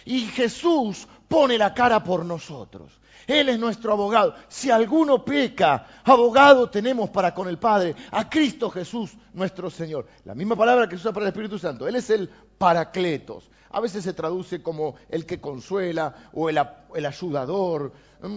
Y 0.04 0.26
Jesús 0.26 1.06
pone 1.28 1.58
la 1.58 1.74
cara 1.74 2.02
por 2.02 2.24
nosotros. 2.24 2.92
Él 3.26 3.48
es 3.48 3.58
nuestro 3.58 3.92
abogado. 3.92 4.34
Si 4.48 4.70
alguno 4.70 5.24
peca, 5.24 5.86
abogado 6.04 6.70
tenemos 6.70 7.10
para 7.10 7.34
con 7.34 7.48
el 7.48 7.58
Padre, 7.58 7.94
a 8.10 8.28
Cristo 8.28 8.70
Jesús, 8.70 9.12
nuestro 9.32 9.70
Señor. 9.70 10.06
La 10.24 10.34
misma 10.34 10.56
palabra 10.56 10.88
que 10.88 10.96
se 10.96 11.02
usa 11.02 11.12
para 11.12 11.26
el 11.26 11.32
Espíritu 11.32 11.58
Santo. 11.58 11.86
Él 11.86 11.96
es 11.96 12.10
el 12.10 12.28
paracletos. 12.58 13.50
A 13.72 13.80
veces 13.80 14.04
se 14.04 14.12
traduce 14.12 14.62
como 14.62 14.96
el 15.08 15.26
que 15.26 15.40
consuela 15.40 16.30
o 16.32 16.48
el, 16.48 16.58
ayudador, 17.06 17.92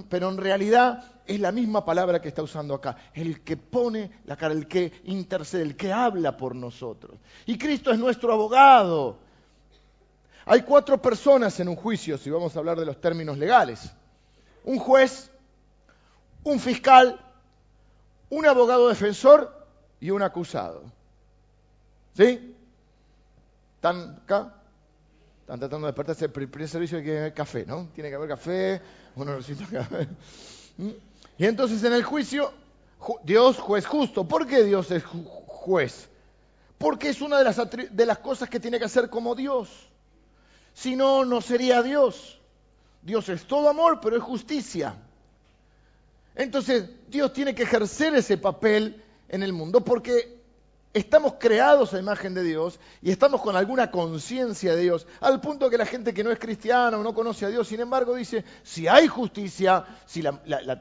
pero 0.10 0.30
en 0.30 0.38
realidad 0.38 1.04
es 1.26 1.39
la 1.39 1.52
misma 1.52 1.86
palabra 1.86 2.21
que 2.21 2.30
está 2.30 2.41
usando 2.41 2.74
acá. 2.74 2.98
El 3.13 3.41
que 3.41 3.58
pone 3.58 4.12
la 4.26 4.36
cara, 4.36 4.54
el 4.54 4.67
que 4.67 4.91
intercede, 5.04 5.62
el 5.62 5.76
que 5.76 5.91
habla 5.91 6.36
por 6.38 6.56
nosotros. 6.56 7.19
Y 7.45 7.58
Cristo 7.58 7.91
es 7.91 8.00
nuestro 8.00 8.34
abogado. 8.34 9.19
Hay 10.45 10.62
cuatro 10.62 11.02
personas 11.02 11.60
en 11.60 11.67
un 11.67 11.76
juicio, 11.76 12.17
si 12.17 12.30
vamos 12.30 12.56
a 12.56 12.60
hablar 12.60 12.80
de 12.80 12.86
los 12.86 13.02
términos 13.02 13.38
legales 13.38 13.91
un 14.65 14.80
juez, 14.80 15.32
un 16.43 16.60
fiscal, 16.60 17.19
un 18.30 18.45
abogado 18.45 18.89
defensor 18.89 19.67
y 20.00 20.10
un 20.10 20.21
acusado. 20.21 20.84
¿Sí? 22.15 22.56
¿Están 23.76 24.19
acá? 24.24 24.54
Están 25.46 25.60
tratando 25.60 25.86
de 25.86 25.92
despertarse 25.92 26.26
el 26.26 26.32
primer 26.32 26.68
servicio 26.68 27.04
que 27.04 27.20
haber 27.20 27.34
café, 27.36 27.68
¿no? 27.68 27.88
Tiene 27.94 28.10
que 28.10 28.16
haber 28.16 28.30
café, 28.30 28.82
uno 29.16 29.38
necesita 29.38 29.70
café. 29.70 30.08
Y 31.38 31.46
entonces 31.46 31.84
en 31.84 31.94
el 31.94 32.04
juicio, 32.04 32.52
Dios 33.24 33.60
juez 33.60 33.86
justo. 33.86 34.28
¿Por 34.28 34.48
qué 34.48 34.64
Dios 34.64 34.90
es 34.90 35.04
juez? 35.04 36.10
Porque 36.80 37.10
es 37.10 37.22
una 37.22 37.38
de 37.38 37.44
las, 37.44 37.62
de 37.92 38.06
las 38.08 38.18
cosas 38.18 38.50
que 38.50 38.60
tiene 38.60 38.80
que 38.80 38.86
hacer 38.86 39.08
como 39.12 39.36
Dios. 39.36 39.70
Si 40.74 40.96
no, 40.96 41.24
no 41.26 41.42
sería 41.42 41.84
Dios. 41.84 42.40
Dios 43.04 43.30
es 43.30 43.46
todo 43.46 43.70
amor, 43.70 44.00
pero 44.02 44.18
es 44.18 44.24
justicia. 44.24 44.96
Entonces, 46.34 46.90
Dios 47.08 47.34
tiene 47.34 47.54
que 47.54 47.62
ejercer 47.62 48.16
ese 48.16 48.40
papel 48.40 49.00
en 49.30 49.44
el 49.44 49.54
mundo 49.54 49.82
porque 49.82 50.35
estamos 50.96 51.34
creados 51.38 51.94
a 51.94 52.00
imagen 52.00 52.34
de 52.34 52.42
Dios 52.42 52.80
y 53.02 53.12
estamos 53.12 53.42
con 53.42 53.58
alguna 53.58 53.92
conciencia 53.92 54.74
de 54.74 54.84
Dios, 54.84 55.06
al 55.20 55.42
punto 55.42 55.70
que 55.70 55.78
la 55.78 55.86
gente 55.86 56.14
que 56.14 56.24
no 56.24 56.32
es 56.32 56.40
cristiana 56.40 56.98
o 56.98 57.04
no 57.04 57.14
conoce 57.14 57.46
a 57.46 57.50
Dios, 57.50 57.68
sin 57.68 57.82
embargo, 57.82 58.16
dice, 58.16 58.46
si 58.64 58.88
hay 58.88 59.08
justicia, 59.08 59.86
si, 60.06 60.24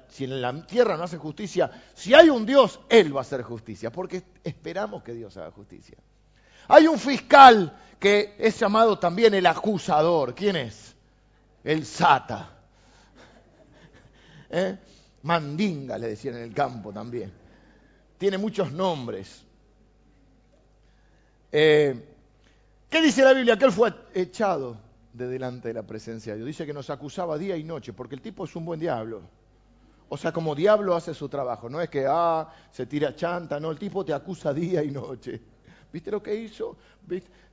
si 0.09 0.25
en 0.25 0.41
la 0.41 0.67
tierra 0.67 0.97
no 0.97 1.03
hace 1.03 1.19
justicia, 1.19 1.69
si 1.95 2.15
hay 2.15 2.31
un 2.31 2.47
Dios, 2.47 2.79
Él 2.89 3.15
va 3.15 3.21
a 3.21 3.23
hacer 3.23 3.43
justicia, 3.43 3.91
porque 3.91 4.23
esperamos 4.45 5.03
que 5.03 5.15
Dios 5.15 5.37
haga 5.37 5.51
justicia. 5.51 5.99
Hay 6.69 6.87
un 6.87 6.99
fiscal 6.99 7.77
que 7.99 8.37
es 8.39 8.59
llamado 8.59 8.99
también 8.99 9.35
el 9.35 9.47
acusador. 9.47 10.35
¿Quién 10.35 10.57
es? 10.57 10.95
El 11.63 11.85
Sata. 11.85 12.51
¿Eh? 14.51 14.79
Mandinga 15.23 15.99
le 15.99 16.09
decían 16.09 16.37
en 16.37 16.43
el 16.43 16.55
campo 16.55 16.93
también. 16.93 17.33
Tiene 18.19 18.39
muchos 18.39 18.73
nombres. 18.73 19.44
Eh, 21.57 21.95
¿Qué 22.91 23.01
dice 23.01 23.23
la 23.23 23.33
Biblia? 23.33 23.57
Que 23.57 23.67
él 23.67 23.71
fue 23.71 23.95
echado 24.13 24.77
de 25.13 25.29
delante 25.29 25.69
de 25.69 25.75
la 25.75 25.85
presencia 25.85 26.33
de 26.33 26.39
Dios. 26.39 26.49
Dice 26.49 26.67
que 26.67 26.73
nos 26.73 26.91
acusaba 26.91 27.39
día 27.39 27.57
y 27.57 27.63
noche, 27.63 27.93
porque 27.93 28.17
el 28.17 28.21
tipo 28.21 28.45
es 28.45 28.57
un 28.57 28.65
buen 28.65 28.81
diablo. 28.81 29.23
O 30.09 30.17
sea, 30.17 30.33
como 30.33 30.57
diablo 30.57 30.97
hace 30.97 31.15
su 31.15 31.29
trabajo. 31.29 31.71
No 31.71 31.81
es 31.81 31.89
que, 31.89 32.07
ah, 32.09 32.53
se 32.73 32.87
tira 32.87 33.15
chanta, 33.15 33.61
no, 33.61 33.71
el 33.71 33.79
tipo 33.79 34.05
te 34.05 34.13
acusa 34.13 34.53
día 34.53 34.83
y 34.83 34.91
noche. 34.91 35.41
¿Viste 35.93 36.11
lo 36.11 36.21
que 36.21 36.35
hizo? 36.35 36.77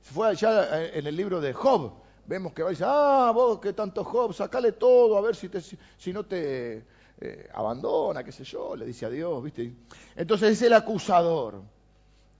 Fue 0.00 0.26
allá 0.26 0.84
en 0.84 1.06
el 1.06 1.16
libro 1.16 1.40
de 1.40 1.52
Job. 1.52 1.92
Vemos 2.26 2.52
que 2.54 2.64
va 2.64 2.70
y 2.70 2.72
dice, 2.72 2.84
ah, 2.84 3.30
vos 3.32 3.60
que 3.60 3.72
tanto 3.72 4.02
Job, 4.02 4.34
sacale 4.34 4.72
todo 4.72 5.16
a 5.16 5.20
ver 5.20 5.36
si, 5.36 5.48
si 5.96 6.12
no 6.12 6.26
te 6.26 6.84
eh, 7.20 7.48
abandona, 7.54 8.24
qué 8.24 8.32
sé 8.32 8.42
yo, 8.42 8.74
le 8.74 8.84
dice 8.84 9.06
a 9.06 9.10
Dios, 9.10 9.44
¿viste? 9.44 9.72
Entonces 10.16 10.50
es 10.50 10.62
el 10.62 10.72
acusador. 10.72 11.62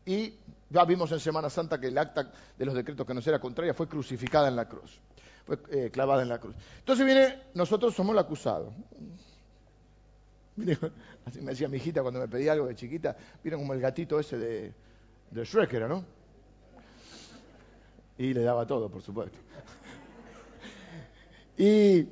Y 0.04 0.34
ya 0.72 0.84
vimos 0.84 1.12
en 1.12 1.20
Semana 1.20 1.50
Santa 1.50 1.78
que 1.78 1.88
el 1.88 1.98
acta 1.98 2.32
de 2.56 2.64
los 2.64 2.74
decretos 2.74 3.06
que 3.06 3.14
nos 3.14 3.26
era 3.26 3.38
contraria 3.38 3.74
fue 3.74 3.86
crucificada 3.86 4.48
en 4.48 4.56
la 4.56 4.66
cruz, 4.66 4.98
fue 5.46 5.58
eh, 5.70 5.90
clavada 5.92 6.22
en 6.22 6.28
la 6.28 6.38
cruz. 6.38 6.56
Entonces 6.78 7.04
viene, 7.04 7.42
nosotros 7.54 7.94
somos 7.94 8.14
el 8.14 8.18
acusado. 8.18 8.72
así 11.26 11.40
me 11.40 11.52
decía 11.52 11.68
mi 11.68 11.76
hijita 11.76 12.02
cuando 12.02 12.20
me 12.20 12.28
pedía 12.28 12.52
algo 12.52 12.66
de 12.66 12.74
chiquita, 12.74 13.16
vieron 13.42 13.60
como 13.60 13.74
el 13.74 13.80
gatito 13.80 14.18
ese 14.18 14.38
de, 14.38 14.72
de 15.30 15.44
Shrek, 15.44 15.72
¿no? 15.88 16.04
Y 18.18 18.32
le 18.32 18.42
daba 18.42 18.66
todo, 18.66 18.88
por 18.88 19.02
supuesto. 19.02 19.38
y 21.58 22.06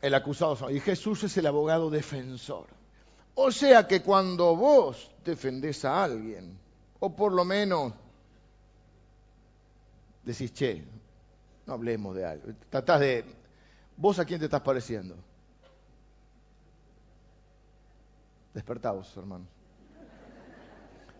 el 0.00 0.14
acusado, 0.14 0.70
y 0.70 0.80
Jesús 0.80 1.24
es 1.24 1.36
el 1.38 1.46
abogado 1.46 1.90
defensor. 1.90 2.66
O 3.36 3.50
sea 3.50 3.88
que 3.88 4.02
cuando 4.02 4.54
vos 4.54 5.10
defendés 5.24 5.84
a 5.84 6.04
alguien, 6.04 6.58
o 7.04 7.14
por 7.14 7.32
lo 7.32 7.44
menos 7.44 7.92
decís, 10.22 10.54
che, 10.54 10.82
no 11.66 11.74
hablemos 11.74 12.16
de 12.16 12.24
algo, 12.24 12.46
tratás 12.70 13.00
de, 13.00 13.24
vos 13.94 14.18
a 14.18 14.24
quién 14.24 14.38
te 14.38 14.46
estás 14.46 14.62
pareciendo. 14.62 15.14
Despertaos, 18.54 19.14
hermanos. 19.18 19.48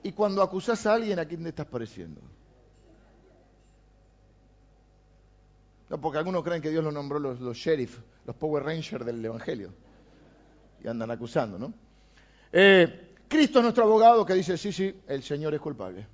Y 0.03 0.12
cuando 0.12 0.40
acusás 0.40 0.87
a 0.87 0.94
alguien, 0.94 1.18
¿a 1.18 1.27
quién 1.27 1.42
te 1.42 1.51
estás 1.51 1.66
pareciendo? 1.66 2.23
No, 5.90 6.01
porque 6.01 6.16
algunos 6.16 6.42
creen 6.42 6.62
que 6.62 6.70
Dios 6.70 6.83
lo 6.83 6.92
nombró 6.92 7.18
los, 7.18 7.40
los 7.40 7.59
sheriff, 7.59 7.99
los 8.25 8.35
Power 8.37 8.62
Rangers 8.64 9.05
del 9.05 9.23
Evangelio. 9.23 9.70
Y 10.83 10.88
andan 10.88 11.11
acusando, 11.11 11.59
¿no? 11.59 11.75
Eh, 12.53 13.13
Cristo 13.29 13.59
es 13.59 13.63
nuestro 13.63 13.85
abogado 13.85 14.25
que 14.25 14.35
dice, 14.35 14.57
sí, 14.57 14.73
sí, 14.73 14.95
el 15.07 15.23
Señor 15.23 15.55
es 15.55 15.61
culpable. 15.61 16.07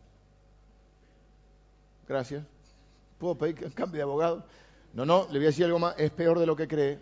Gracias. 2.08 2.44
¿Puedo 3.18 3.36
pedir 3.36 3.72
cambio 3.74 3.98
de 3.98 4.02
abogado? 4.02 4.44
No, 4.94 5.04
no, 5.04 5.26
le 5.30 5.38
voy 5.38 5.44
a 5.44 5.50
decir 5.50 5.64
algo 5.64 5.78
más, 5.78 5.94
es 5.98 6.10
peor 6.10 6.38
de 6.38 6.46
lo 6.46 6.56
que 6.56 6.66
cree. 6.66 6.98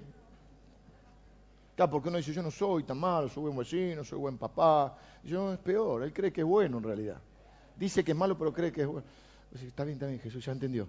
Porque 1.77 2.09
uno 2.09 2.18
dice, 2.18 2.33
yo 2.33 2.42
no 2.42 2.51
soy 2.51 2.83
tan 2.83 2.99
malo, 2.99 3.29
soy 3.29 3.44
buen 3.44 3.57
vecino, 3.57 4.03
soy 4.03 4.18
buen 4.18 4.37
papá. 4.37 4.99
Yo 5.23 5.53
es 5.53 5.59
peor, 5.61 6.03
él 6.03 6.12
cree 6.12 6.33
que 6.33 6.40
es 6.40 6.47
bueno 6.47 6.79
en 6.79 6.85
realidad. 6.85 7.21
Dice 7.77 8.03
que 8.03 8.11
es 8.11 8.18
malo, 8.18 8.37
pero 8.37 8.53
cree 8.53 8.73
que 8.73 8.83
es 8.83 8.87
bueno. 8.88 9.07
Está 9.55 9.85
bien, 9.85 9.94
está 9.94 10.07
bien, 10.07 10.18
Jesús 10.18 10.44
ya 10.44 10.53
entendió. 10.53 10.88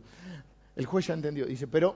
El 0.76 0.86
juez 0.88 1.06
ya 1.06 1.14
entendió. 1.14 1.46
Dice, 1.46 1.68
pero 1.68 1.96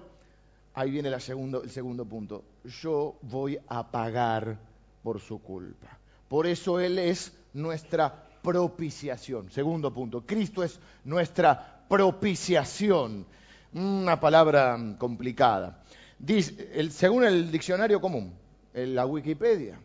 ahí 0.76 0.92
viene 0.92 1.10
el 1.10 1.20
segundo 1.20 2.06
punto. 2.06 2.44
Yo 2.64 3.18
voy 3.24 3.60
a 3.68 3.90
pagar 3.90 4.60
por 5.02 5.20
su 5.20 5.42
culpa. 5.42 5.98
Por 6.34 6.48
eso 6.48 6.80
Él 6.80 6.98
es 6.98 7.32
nuestra 7.54 8.28
propiciación. 8.42 9.52
Segundo 9.52 9.94
punto, 9.94 10.26
Cristo 10.26 10.64
es 10.64 10.80
nuestra 11.04 11.86
propiciación. 11.88 13.28
Una 13.72 14.20
palabra 14.20 14.76
complicada. 14.98 15.84
Dice, 16.18 16.90
según 16.90 17.24
el 17.24 17.52
diccionario 17.52 18.02
común, 18.02 18.34
en 18.74 18.96
la 18.96 19.06
Wikipedia, 19.06 19.80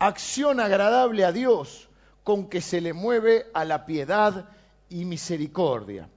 acción 0.00 0.58
agradable 0.58 1.24
a 1.24 1.30
Dios 1.30 1.88
con 2.24 2.48
que 2.48 2.60
se 2.60 2.80
le 2.80 2.92
mueve 2.92 3.46
a 3.54 3.64
la 3.64 3.86
piedad 3.86 4.48
y 4.88 5.04
misericordia. 5.04 6.08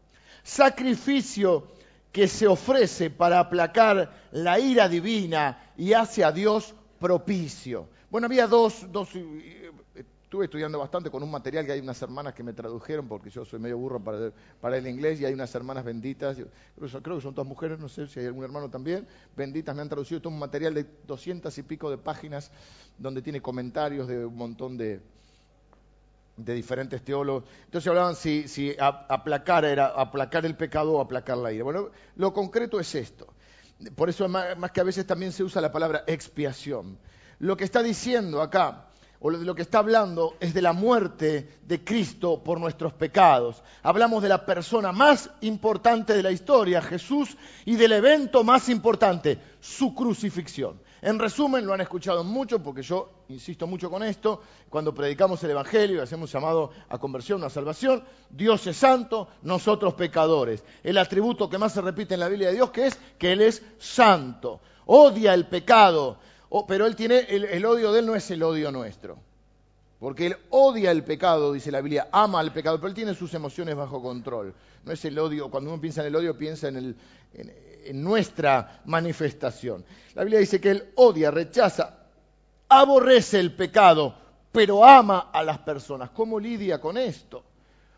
Sacrificio 0.42 1.68
que 2.12 2.28
se 2.28 2.48
ofrece 2.48 3.12
para 3.12 3.40
aplacar 3.40 4.30
la 4.32 4.60
ira 4.60 4.90
divina 4.90 5.74
y 5.78 5.94
hace 5.94 6.24
a 6.24 6.32
Dios 6.32 6.74
propicio. 7.00 7.88
Bueno, 8.10 8.26
había 8.26 8.48
dos, 8.48 8.92
dos, 8.92 9.16
eh, 9.16 9.72
estuve 9.96 10.46
estudiando 10.46 10.80
bastante 10.80 11.12
con 11.12 11.22
un 11.22 11.30
material 11.30 11.64
que 11.64 11.74
hay 11.74 11.80
unas 11.80 12.02
hermanas 12.02 12.34
que 12.34 12.42
me 12.42 12.54
tradujeron, 12.54 13.08
porque 13.08 13.30
yo 13.30 13.46
soy 13.46 13.60
medio 13.60 13.78
burro 13.78 14.00
para, 14.00 14.78
el 14.78 14.88
inglés, 14.88 15.22
y 15.22 15.26
hay 15.26 15.34
unas 15.34 15.54
hermanas 15.54 15.84
benditas, 15.84 16.36
creo 17.04 17.18
que 17.18 17.22
son 17.22 17.36
todas 17.36 17.48
mujeres, 17.48 17.78
no 17.78 17.88
sé 17.88 18.08
si 18.08 18.20
hay 18.20 18.26
algún 18.26 18.44
hermano 18.44 18.68
también, 18.68 19.08
benditas, 19.38 19.76
me 19.76 19.84
han 19.84 19.90
traducido 19.90 20.22
todo 20.22 20.34
un 20.34 20.40
material 20.40 20.74
de 20.74 20.88
doscientas 21.06 21.56
y 21.60 21.64
pico 21.64 21.92
de 21.92 22.00
páginas, 22.00 22.52
donde 22.98 23.22
tiene 23.22 23.42
comentarios 23.42 24.08
de 24.08 24.26
un 24.26 24.36
montón 24.36 24.76
de, 24.76 25.02
de 26.36 26.54
diferentes 26.56 27.04
teólogos. 27.04 27.44
Entonces 27.66 27.88
hablaban 27.90 28.16
si, 28.16 28.48
si 28.48 28.76
aplacar 28.80 29.66
era 29.66 29.88
aplacar 29.88 30.48
el 30.48 30.58
pecado 30.58 30.94
o 30.94 31.02
aplacar 31.02 31.38
la 31.38 31.52
ira. 31.52 31.64
Bueno, 31.64 31.90
lo 32.16 32.34
concreto 32.34 32.80
es 32.80 32.96
esto. 32.96 33.28
Por 33.96 34.10
eso 34.10 34.28
más 34.28 34.72
que 34.72 34.82
a 34.82 34.84
veces 34.84 35.06
también 35.06 35.32
se 35.32 35.44
usa 35.44 35.62
la 35.62 35.72
palabra 35.72 36.04
expiación. 36.08 36.98
Lo 37.40 37.56
que 37.58 37.64
está 37.64 37.82
diciendo 37.82 38.42
acá, 38.42 38.86
o 39.22 39.30
lo 39.30 39.56
que 39.56 39.62
está 39.62 39.80
hablando, 39.80 40.36
es 40.40 40.54
de 40.54 40.62
la 40.62 40.72
muerte 40.72 41.60
de 41.64 41.84
Cristo 41.84 42.42
por 42.44 42.60
nuestros 42.60 42.94
pecados. 42.94 43.62
Hablamos 43.84 44.24
de 44.24 44.30
la 44.30 44.46
persona 44.46 44.92
más 44.92 45.30
importante 45.42 46.14
de 46.14 46.24
la 46.24 46.32
historia, 46.32 46.82
Jesús, 46.82 47.36
y 47.66 47.76
del 47.76 47.94
evento 47.94 48.44
más 48.44 48.70
importante, 48.70 49.40
su 49.60 49.94
crucifixión. 49.94 50.82
En 51.02 51.18
resumen, 51.18 51.66
lo 51.66 51.74
han 51.74 51.82
escuchado 51.82 52.24
mucho, 52.24 52.62
porque 52.62 52.82
yo 52.82 53.24
insisto 53.30 53.68
mucho 53.68 53.90
con 53.90 54.04
esto, 54.04 54.42
cuando 54.70 54.94
predicamos 54.94 55.42
el 55.44 55.52
Evangelio 55.52 55.98
y 55.98 56.00
hacemos 56.02 56.32
llamado 56.32 56.72
a 56.90 56.98
conversión, 56.98 57.44
a 57.44 57.50
salvación, 57.50 58.04
Dios 58.30 58.68
es 58.68 58.78
santo, 58.78 59.30
nosotros 59.44 59.94
pecadores. 59.94 60.64
El 60.84 60.98
atributo 60.98 61.50
que 61.50 61.58
más 61.58 61.74
se 61.74 61.82
repite 61.82 62.16
en 62.16 62.20
la 62.20 62.28
Biblia 62.28 62.50
de 62.50 62.56
Dios, 62.56 62.72
que 62.72 62.88
es 62.88 63.00
que 63.18 63.32
Él 63.32 63.42
es 63.42 63.64
santo, 63.78 64.60
odia 64.86 65.34
el 65.34 65.48
pecado, 65.48 66.18
Oh, 66.50 66.66
pero 66.66 66.86
él 66.88 66.96
tiene, 66.96 67.20
el, 67.30 67.66
odio 67.66 67.92
de 67.92 68.00
él 68.00 68.06
no 68.06 68.16
es 68.16 68.30
el 68.32 68.44
odio 68.44 68.72
nuestro. 68.72 69.18
Porque 70.00 70.28
él 70.28 70.38
odia 70.50 70.92
el 70.92 71.04
pecado, 71.04 71.54
dice 71.54 71.72
la 71.72 71.82
Biblia, 71.82 72.08
ama 72.12 72.42
el 72.42 72.52
pecado, 72.52 72.78
pero 72.78 72.88
él 72.88 72.94
tiene 72.94 73.14
sus 73.14 73.34
emociones 73.34 73.76
bajo 73.76 74.02
control. 74.02 74.56
No 74.86 74.92
es 74.92 75.04
el 75.06 75.20
odio, 75.20 75.52
cuando 75.52 75.72
uno 75.72 75.82
piensa 75.82 76.02
en 76.02 76.08
el 76.08 76.16
odio, 76.16 76.38
piensa 76.38 76.70
en, 76.70 76.96
en 77.34 78.04
nuestra 78.04 78.82
manifestación. 78.86 79.84
La 80.16 80.24
Biblia 80.24 80.40
dice 80.40 80.62
que 80.62 80.72
él 80.72 80.92
odia, 80.96 81.32
rechaza, 81.32 81.98
aborrece 82.70 83.40
el 83.40 83.56
pecado, 83.56 84.16
pero 84.52 84.86
ama 84.86 85.30
a 85.34 85.44
las 85.44 85.60
personas. 85.60 86.12
¿Cómo 86.12 86.40
lidia 86.40 86.80
con 86.80 86.98
esto? 86.98 87.44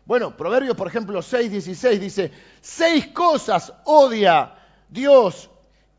Bueno, 0.04 0.36
Proverbios, 0.36 0.76
por 0.76 0.88
ejemplo, 0.88 1.22
6, 1.22 1.50
16 1.50 2.00
dice, 2.00 2.32
seis 2.60 3.08
cosas 3.08 3.72
odia 3.84 4.54
Dios 4.88 5.48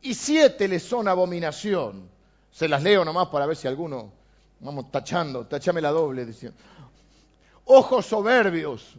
y 0.01 0.13
siete 0.13 0.67
le 0.67 0.79
son 0.79 1.07
abominación. 1.07 2.12
Se 2.53 2.67
las 2.67 2.83
leo 2.83 3.03
nomás 3.03 3.29
para 3.29 3.47
ver 3.47 3.57
si 3.57 3.67
alguno, 3.67 4.13
vamos 4.59 4.91
tachando, 4.91 5.47
tachame 5.47 5.81
la 5.81 5.89
doble, 5.89 6.23
diciendo. 6.23 6.57
Ojos 7.65 8.05
soberbios, 8.05 8.93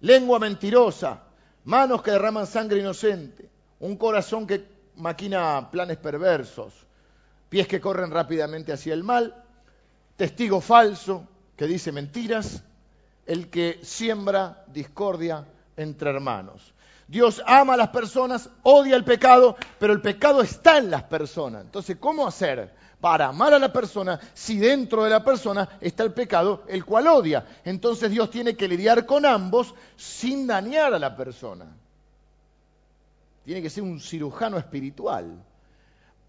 lengua 0.00 0.40
mentirosa, 0.40 1.22
manos 1.64 2.02
que 2.02 2.10
derraman 2.10 2.48
sangre 2.48 2.80
inocente, 2.80 3.48
un 3.78 3.96
corazón 3.96 4.48
que 4.48 4.66
maquina 4.96 5.70
planes 5.70 5.98
perversos, 5.98 6.74
pies 7.48 7.68
que 7.68 7.80
corren 7.80 8.10
rápidamente 8.10 8.72
hacia 8.72 8.94
el 8.94 9.04
mal, 9.04 9.44
testigo 10.16 10.60
falso 10.60 11.28
que 11.56 11.68
dice 11.68 11.92
mentiras, 11.92 12.64
el 13.26 13.48
que 13.48 13.78
siembra 13.82 14.64
discordia 14.66 15.46
entre 15.76 16.10
hermanos. 16.10 16.74
Dios 17.10 17.42
ama 17.44 17.74
a 17.74 17.76
las 17.76 17.88
personas, 17.88 18.48
odia 18.62 18.94
el 18.94 19.02
pecado, 19.02 19.56
pero 19.80 19.92
el 19.92 20.00
pecado 20.00 20.42
está 20.42 20.78
en 20.78 20.92
las 20.92 21.02
personas. 21.02 21.64
Entonces, 21.64 21.96
¿cómo 21.98 22.24
hacer 22.24 22.72
para 23.00 23.26
amar 23.26 23.52
a 23.52 23.58
la 23.58 23.72
persona 23.72 24.20
si 24.32 24.58
dentro 24.58 25.02
de 25.02 25.10
la 25.10 25.24
persona 25.24 25.68
está 25.80 26.04
el 26.04 26.12
pecado, 26.12 26.62
el 26.68 26.84
cual 26.84 27.08
odia? 27.08 27.44
Entonces 27.64 28.12
Dios 28.12 28.30
tiene 28.30 28.54
que 28.54 28.68
lidiar 28.68 29.06
con 29.06 29.26
ambos 29.26 29.74
sin 29.96 30.46
dañar 30.46 30.94
a 30.94 31.00
la 31.00 31.16
persona. 31.16 31.66
Tiene 33.44 33.60
que 33.60 33.70
ser 33.70 33.82
un 33.82 33.98
cirujano 33.98 34.56
espiritual 34.56 35.34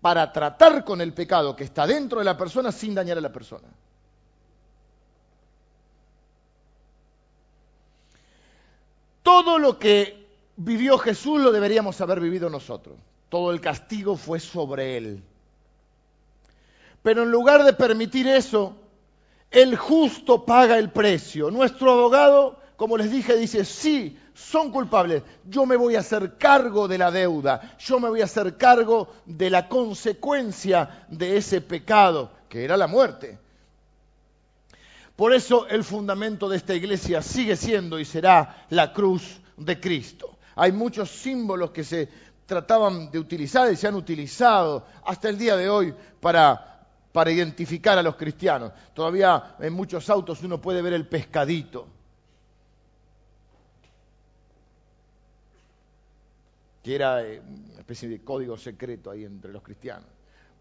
para 0.02 0.34
tratar 0.34 0.84
con 0.84 1.00
el 1.00 1.13
pecado 1.13 1.56
que 1.56 1.63
está 1.63 1.86
dentro 1.86 2.17
de 2.17 2.26
la 2.26 2.36
persona 2.36 2.72
sin 2.72 2.96
dañar 2.96 3.20
a 3.20 3.22
la 3.22 3.32
persona. 3.32 3.67
Todo 9.22 9.60
lo 9.60 9.78
que 9.78 10.20
vivió 10.63 10.97
Jesús 10.97 11.41
lo 11.41 11.52
deberíamos 11.52 12.00
haber 12.02 12.19
vivido 12.19 12.50
nosotros. 12.50 12.95
Todo 13.30 13.52
el 13.52 13.62
castigo 13.62 14.15
fue 14.15 14.39
sobre 14.39 14.97
él. 14.97 15.24
Pero 17.02 17.24
en 17.24 17.32
lugar 17.32 17.63
de 17.63 17.74
permitir 17.74 18.28
eso, 18.28 18.76
el 19.50 19.76
justo 19.76 20.45
paga 20.45 20.78
el 20.78 20.91
precio. 20.91 21.50
Nuestro 21.50 21.91
abogado, 21.91 22.60
como 22.76 22.97
les 22.97 23.12
dije, 23.12 23.36
dice, 23.38 23.65
sí, 23.65 24.17
son 24.34 24.71
culpables. 24.71 25.24
Yo 25.45 25.65
me 25.65 25.76
voy 25.76 25.95
a 25.95 26.00
hacer 26.00 26.38
cargo 26.38 26.88
de 26.88 26.97
la 26.97 27.10
deuda. 27.10 27.76
Yo 27.80 28.00
me 28.00 28.10
voy 28.10 28.21
a 28.21 28.26
hacer 28.26 28.58
cargo 28.58 29.08
de 29.26 29.50
la 29.50 29.67
consecuencia 29.67 31.06
de 31.10 31.38
ese 31.38 31.62
pecado, 31.62 32.32
que 32.50 32.63
era 32.63 32.78
la 32.78 32.88
muerte. 32.88 33.39
Por 35.15 35.34
eso 35.34 35.67
el 35.67 35.84
fundamento 35.84 36.50
de 36.50 36.58
esta 36.58 36.76
iglesia 36.76 37.21
sigue 37.21 37.56
siendo 37.56 38.00
y 38.00 38.06
será 38.06 38.65
la 38.69 38.93
cruz 38.93 39.39
de 39.58 39.80
Cristo. 39.80 40.38
Hay 40.55 40.71
muchos 40.71 41.09
símbolos 41.09 41.71
que 41.71 41.83
se 41.83 42.09
trataban 42.45 43.09
de 43.09 43.17
utilizar 43.19 43.71
y 43.71 43.77
se 43.77 43.87
han 43.87 43.95
utilizado 43.95 44.85
hasta 45.05 45.29
el 45.29 45.37
día 45.37 45.55
de 45.55 45.69
hoy 45.69 45.93
para, 46.19 46.67
identificar 47.27 47.97
a 47.97 48.03
los 48.03 48.15
cristianos. 48.15 48.73
Todavía 48.93 49.55
en 49.59 49.73
muchos 49.73 50.09
autos 50.09 50.43
uno 50.43 50.59
puede 50.59 50.81
ver 50.81 50.93
el 50.93 51.07
pescadito. 51.07 51.87
que 56.83 56.95
era 56.95 57.23
eh, 57.23 57.39
una 57.39 57.79
especie 57.79 58.09
de 58.09 58.23
código 58.23 58.57
secreto 58.57 59.11
ahí 59.11 59.23
entre 59.23 59.51
los 59.51 59.61
cristianos. 59.61 60.09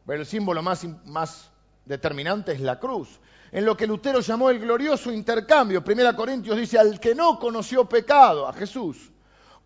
Pero 0.07 0.21
el 0.21 0.27
símbolo 0.27 0.63
más, 0.63 0.87
más 1.07 1.51
determinante 1.87 2.53
es 2.53 2.61
la 2.61 2.79
cruz, 2.79 3.21
en 3.51 3.65
lo 3.65 3.77
que 3.77 3.87
Lutero 3.87 4.21
llamó 4.21 4.51
el 4.51 4.59
glorioso 4.59 5.11
intercambio. 5.11 5.83
Primera 5.83 6.15
Corintios 6.15 6.59
dice, 6.59 6.79
al 6.79 7.01
que 7.01 7.15
no 7.15 7.39
conoció 7.39 7.89
pecado, 7.89 8.47
a 8.47 8.53
Jesús, 8.53 9.11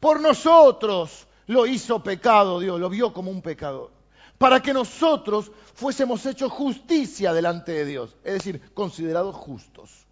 por 0.05 0.21
nosotros 0.21 1.27
lo 1.47 1.65
hizo 1.65 2.03
pecado 2.03 2.61
Dios, 2.61 2.79
lo 2.79 2.91
vio 2.91 3.15
como 3.15 3.31
un 3.31 3.41
pecador. 3.41 3.91
Para 4.37 4.61
que 4.61 4.75
nosotros 4.75 5.51
fuésemos 5.73 6.27
hechos 6.27 6.53
justicia 6.53 7.33
delante 7.33 7.73
de 7.73 7.87
Dios, 7.87 8.15
es 8.23 8.35
decir, 8.35 8.61
considerados 8.75 9.35
justos. 9.35 10.07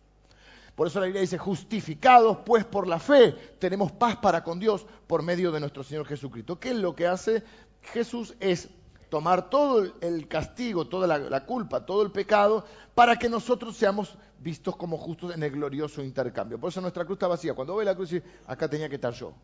Por 0.75 0.87
eso 0.87 0.99
la 0.99 1.05
Biblia 1.05 1.21
dice, 1.21 1.37
justificados 1.37 2.39
pues 2.47 2.65
por 2.65 2.89
la 2.89 2.99
fe, 2.99 3.33
tenemos 3.59 3.93
paz 3.93 4.17
para 4.17 4.43
con 4.43 4.59
Dios 4.59 4.87
por 5.07 5.23
medio 5.23 5.53
de 5.53 5.61
nuestro 5.61 5.85
Señor 5.85 6.07
Jesucristo. 6.07 6.59
¿Qué 6.59 6.71
es 6.71 6.77
lo 6.77 6.97
que 6.97 7.07
hace 7.07 7.43
Jesús? 7.83 8.35
Es 8.41 8.71
tomar 9.11 9.51
todo 9.51 9.93
el 10.01 10.27
castigo, 10.27 10.87
toda 10.87 11.07
la, 11.07 11.45
culpa, 11.45 11.85
todo 11.85 12.01
el 12.01 12.13
pecado, 12.13 12.65
para 12.95 13.19
que 13.19 13.29
nosotros 13.29 13.77
seamos 13.77 14.17
vistos 14.39 14.75
como 14.75 14.97
justos 14.97 15.35
en 15.35 15.43
el 15.43 15.51
glorioso 15.51 16.03
intercambio. 16.03 16.59
Por 16.59 16.71
eso 16.71 16.81
nuestra 16.81 17.05
cruz 17.05 17.17
está 17.17 17.27
vacía. 17.27 17.53
Cuando 17.53 17.77
ve 17.77 17.85
la 17.85 17.95
cruz, 17.95 18.15
acá 18.47 18.71
tenía 18.71 18.89
que 18.89 18.95
estar 18.95 19.13
yo 19.13 19.35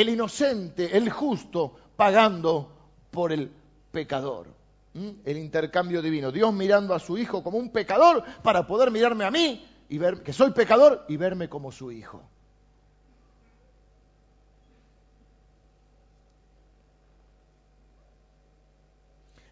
el 0.00 0.10
inocente, 0.10 0.94
el 0.94 1.08
justo, 1.08 1.74
pagando 1.96 2.70
por 3.10 3.32
el 3.32 3.50
pecador. 3.90 4.46
El 4.92 5.38
intercambio 5.38 6.02
divino. 6.02 6.30
Dios 6.30 6.52
mirando 6.52 6.94
a 6.94 6.98
su 6.98 7.16
hijo 7.16 7.42
como 7.42 7.56
un 7.56 7.70
pecador 7.70 8.22
para 8.42 8.66
poder 8.66 8.90
mirarme 8.90 9.24
a 9.24 9.30
mí 9.30 9.66
y 9.88 9.96
ver 9.96 10.22
que 10.22 10.34
soy 10.34 10.50
pecador 10.50 11.06
y 11.08 11.16
verme 11.16 11.48
como 11.48 11.72
su 11.72 11.90
hijo. 11.92 12.22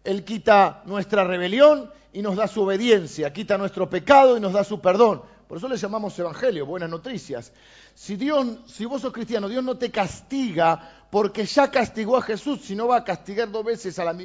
Él 0.03 0.23
quita 0.23 0.83
nuestra 0.85 1.23
rebelión 1.23 1.91
y 2.13 2.21
nos 2.21 2.35
da 2.35 2.47
su 2.47 2.61
obediencia, 2.61 3.33
quita 3.33 3.57
nuestro 3.57 3.89
pecado 3.89 4.37
y 4.37 4.39
nos 4.39 4.53
da 4.53 4.63
su 4.63 4.79
perdón. 4.79 5.23
Por 5.47 5.57
eso 5.57 5.67
le 5.67 5.77
llamamos 5.77 6.17
evangelio, 6.17 6.65
buenas 6.65 6.89
noticias. 6.89 7.51
Si 7.93 8.15
Dios, 8.15 8.59
si 8.67 8.85
vos 8.85 9.01
sos 9.01 9.13
cristiano, 9.13 9.47
Dios 9.47 9.63
no 9.63 9.77
te 9.77 9.91
castiga 9.91 11.07
porque 11.11 11.45
ya 11.45 11.69
castigó 11.69 12.17
a 12.17 12.21
Jesús, 12.21 12.61
si 12.61 12.75
no 12.75 12.87
va 12.87 12.97
a 12.97 13.03
castigar 13.03 13.51
dos 13.51 13.63
veces 13.63 13.97
a 13.99 14.05
la 14.05 14.17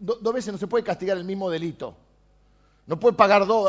dos 0.00 0.34
veces 0.34 0.52
no 0.52 0.58
se 0.58 0.66
puede 0.66 0.84
castigar 0.84 1.16
el 1.16 1.24
mismo 1.24 1.50
delito. 1.50 1.94
No 2.86 2.98
puede 2.98 3.16
pagar 3.16 3.46
dos, 3.46 3.68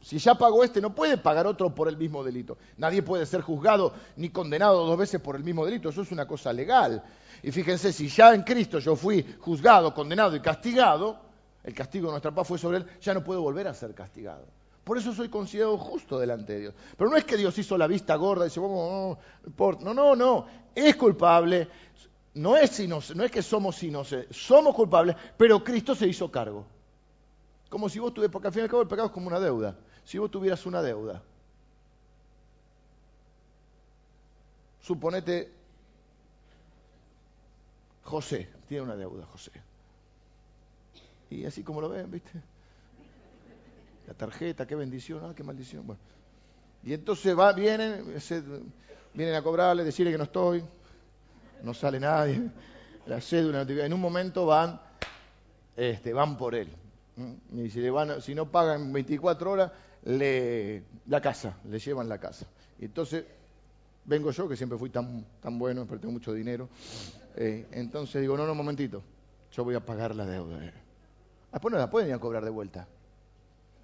si 0.00 0.18
ya 0.18 0.34
pagó 0.34 0.64
este, 0.64 0.80
no 0.80 0.94
puede 0.94 1.16
pagar 1.18 1.46
otro 1.46 1.74
por 1.74 1.88
el 1.88 1.96
mismo 1.96 2.22
delito. 2.24 2.58
Nadie 2.76 3.02
puede 3.02 3.26
ser 3.26 3.40
juzgado 3.40 3.92
ni 4.16 4.30
condenado 4.30 4.84
dos 4.84 4.98
veces 4.98 5.20
por 5.20 5.36
el 5.36 5.44
mismo 5.44 5.64
delito. 5.64 5.88
Eso 5.88 6.02
es 6.02 6.12
una 6.12 6.26
cosa 6.26 6.52
legal. 6.52 7.02
Y 7.42 7.50
fíjense, 7.52 7.92
si 7.92 8.08
ya 8.08 8.34
en 8.34 8.42
Cristo 8.42 8.78
yo 8.78 8.96
fui 8.96 9.36
juzgado, 9.40 9.94
condenado 9.94 10.34
y 10.36 10.40
castigado, 10.40 11.18
el 11.62 11.74
castigo 11.74 12.06
de 12.06 12.12
nuestra 12.12 12.32
paz 12.32 12.46
fue 12.46 12.58
sobre 12.58 12.78
él, 12.78 12.86
ya 13.00 13.14
no 13.14 13.22
puedo 13.22 13.42
volver 13.42 13.68
a 13.68 13.74
ser 13.74 13.94
castigado. 13.94 14.44
Por 14.84 14.98
eso 14.98 15.12
soy 15.12 15.28
considerado 15.28 15.78
justo 15.78 16.18
delante 16.18 16.54
de 16.54 16.60
Dios. 16.60 16.74
Pero 16.96 17.08
no 17.08 17.16
es 17.16 17.24
que 17.24 17.36
Dios 17.36 17.56
hizo 17.58 17.78
la 17.78 17.86
vista 17.86 18.16
gorda 18.16 18.44
y 18.44 18.48
dice, 18.48 18.60
vamos, 18.60 19.18
no, 19.80 19.94
no, 19.94 20.16
no, 20.16 20.46
es 20.74 20.96
culpable. 20.96 21.68
No 22.34 22.56
es, 22.56 22.88
no 22.88 23.24
es 23.24 23.30
que 23.30 23.42
somos 23.42 23.82
inocentes, 23.82 24.34
somos 24.36 24.74
culpables, 24.74 25.14
pero 25.36 25.62
Cristo 25.62 25.94
se 25.94 26.08
hizo 26.08 26.30
cargo. 26.30 26.64
Como 27.68 27.88
si 27.88 27.98
vos 27.98 28.12
tuvieras, 28.12 28.32
porque 28.32 28.48
al 28.48 28.54
fin 28.54 28.60
y 28.60 28.64
al 28.64 28.70
cabo 28.70 28.82
el 28.82 28.88
pecado 28.88 29.08
es 29.08 29.12
como 29.12 29.28
una 29.28 29.38
deuda. 29.38 29.76
Si 30.04 30.18
vos 30.18 30.30
tuvieras 30.30 30.64
una 30.66 30.82
deuda, 30.82 31.22
suponete, 34.80 35.52
José, 38.02 38.48
tiene 38.66 38.84
una 38.84 38.96
deuda, 38.96 39.26
José. 39.26 39.52
Y 41.30 41.44
así 41.44 41.62
como 41.62 41.80
lo 41.80 41.88
ven, 41.88 42.10
¿viste? 42.10 42.42
Tarjeta, 44.14 44.66
qué 44.66 44.74
bendición, 44.74 45.20
ah, 45.24 45.32
qué 45.34 45.42
maldición. 45.42 45.86
Bueno. 45.86 46.00
Y 46.84 46.94
entonces 46.94 47.38
va, 47.38 47.52
vienen, 47.52 48.14
vienen 49.14 49.34
a 49.34 49.42
cobrarle, 49.42 49.84
decirle 49.84 50.12
que 50.12 50.18
no 50.18 50.24
estoy, 50.24 50.64
no 51.62 51.74
sale 51.74 52.00
nadie, 52.00 52.50
la 53.06 53.20
cédula, 53.20 53.62
en 53.62 53.92
un 53.92 54.00
momento 54.00 54.46
van, 54.46 54.80
este, 55.76 56.12
van 56.12 56.36
por 56.36 56.54
él. 56.54 56.68
Y 57.52 57.70
si, 57.70 57.80
le 57.80 57.90
van, 57.90 58.20
si 58.22 58.34
no 58.34 58.50
pagan 58.50 58.92
24 58.92 59.50
horas, 59.50 59.72
le, 60.04 60.82
la 61.06 61.20
casa, 61.20 61.58
le 61.68 61.78
llevan 61.78 62.08
la 62.08 62.18
casa. 62.18 62.46
Y 62.78 62.86
entonces 62.86 63.24
vengo 64.04 64.30
yo, 64.30 64.48
que 64.48 64.56
siempre 64.56 64.78
fui 64.78 64.90
tan, 64.90 65.24
tan 65.40 65.58
bueno, 65.58 65.86
pero 65.86 66.00
tengo 66.00 66.12
mucho 66.12 66.32
dinero. 66.32 66.68
Eh, 67.36 67.66
entonces 67.72 68.20
digo, 68.20 68.36
no, 68.36 68.44
no, 68.44 68.52
un 68.52 68.58
momentito, 68.58 69.02
yo 69.52 69.64
voy 69.64 69.74
a 69.74 69.80
pagar 69.80 70.14
la 70.14 70.26
deuda. 70.26 70.58
Después 71.52 71.72
no 71.72 71.78
la 71.78 71.90
pueden 71.90 72.08
ir 72.08 72.14
a 72.14 72.18
cobrar 72.18 72.44
de 72.44 72.50
vuelta. 72.50 72.88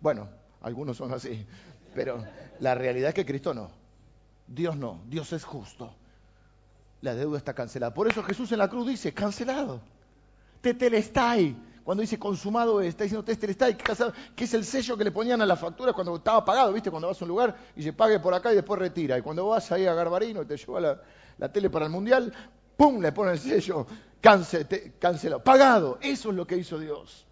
Bueno, 0.00 0.28
algunos 0.60 0.96
son 0.96 1.12
así, 1.12 1.46
pero 1.94 2.24
la 2.60 2.74
realidad 2.74 3.08
es 3.08 3.14
que 3.14 3.26
Cristo 3.26 3.54
no. 3.54 3.70
Dios 4.46 4.76
no, 4.76 5.02
Dios 5.06 5.32
es 5.32 5.44
justo. 5.44 5.94
La 7.00 7.14
deuda 7.14 7.38
está 7.38 7.54
cancelada. 7.54 7.94
Por 7.94 8.08
eso 8.08 8.22
Jesús 8.22 8.50
en 8.52 8.58
la 8.58 8.68
cruz 8.68 8.86
dice, 8.86 9.12
cancelado. 9.12 9.80
Tetelestai. 10.60 11.56
Cuando 11.84 12.02
dice 12.02 12.18
consumado 12.18 12.82
está 12.82 13.04
diciendo 13.04 13.24
tetelestai, 13.24 13.78
que 14.36 14.44
es 14.44 14.52
el 14.52 14.64
sello 14.64 14.96
que 14.96 15.04
le 15.04 15.10
ponían 15.10 15.40
a 15.40 15.46
la 15.46 15.56
factura 15.56 15.94
cuando 15.94 16.16
estaba 16.16 16.44
pagado, 16.44 16.72
¿viste? 16.72 16.90
Cuando 16.90 17.08
vas 17.08 17.20
a 17.20 17.24
un 17.24 17.28
lugar 17.28 17.56
y 17.76 17.82
se 17.82 17.94
pague 17.94 18.20
por 18.20 18.34
acá 18.34 18.52
y 18.52 18.56
después 18.56 18.78
retira. 18.78 19.16
Y 19.16 19.22
cuando 19.22 19.46
vas 19.46 19.72
ahí 19.72 19.86
a 19.86 19.94
Garbarino 19.94 20.42
y 20.42 20.44
te 20.44 20.56
lleva 20.56 20.80
la, 20.80 21.00
la 21.38 21.50
tele 21.50 21.70
para 21.70 21.86
el 21.86 21.90
mundial, 21.90 22.30
¡pum! 22.76 23.00
le 23.00 23.12
pone 23.12 23.32
el 23.32 23.38
sello, 23.38 23.86
cancelado. 24.20 25.42
Pagado. 25.42 25.98
Eso 26.02 26.28
es 26.30 26.34
lo 26.34 26.46
que 26.46 26.56
hizo 26.56 26.78
Dios. 26.78 27.26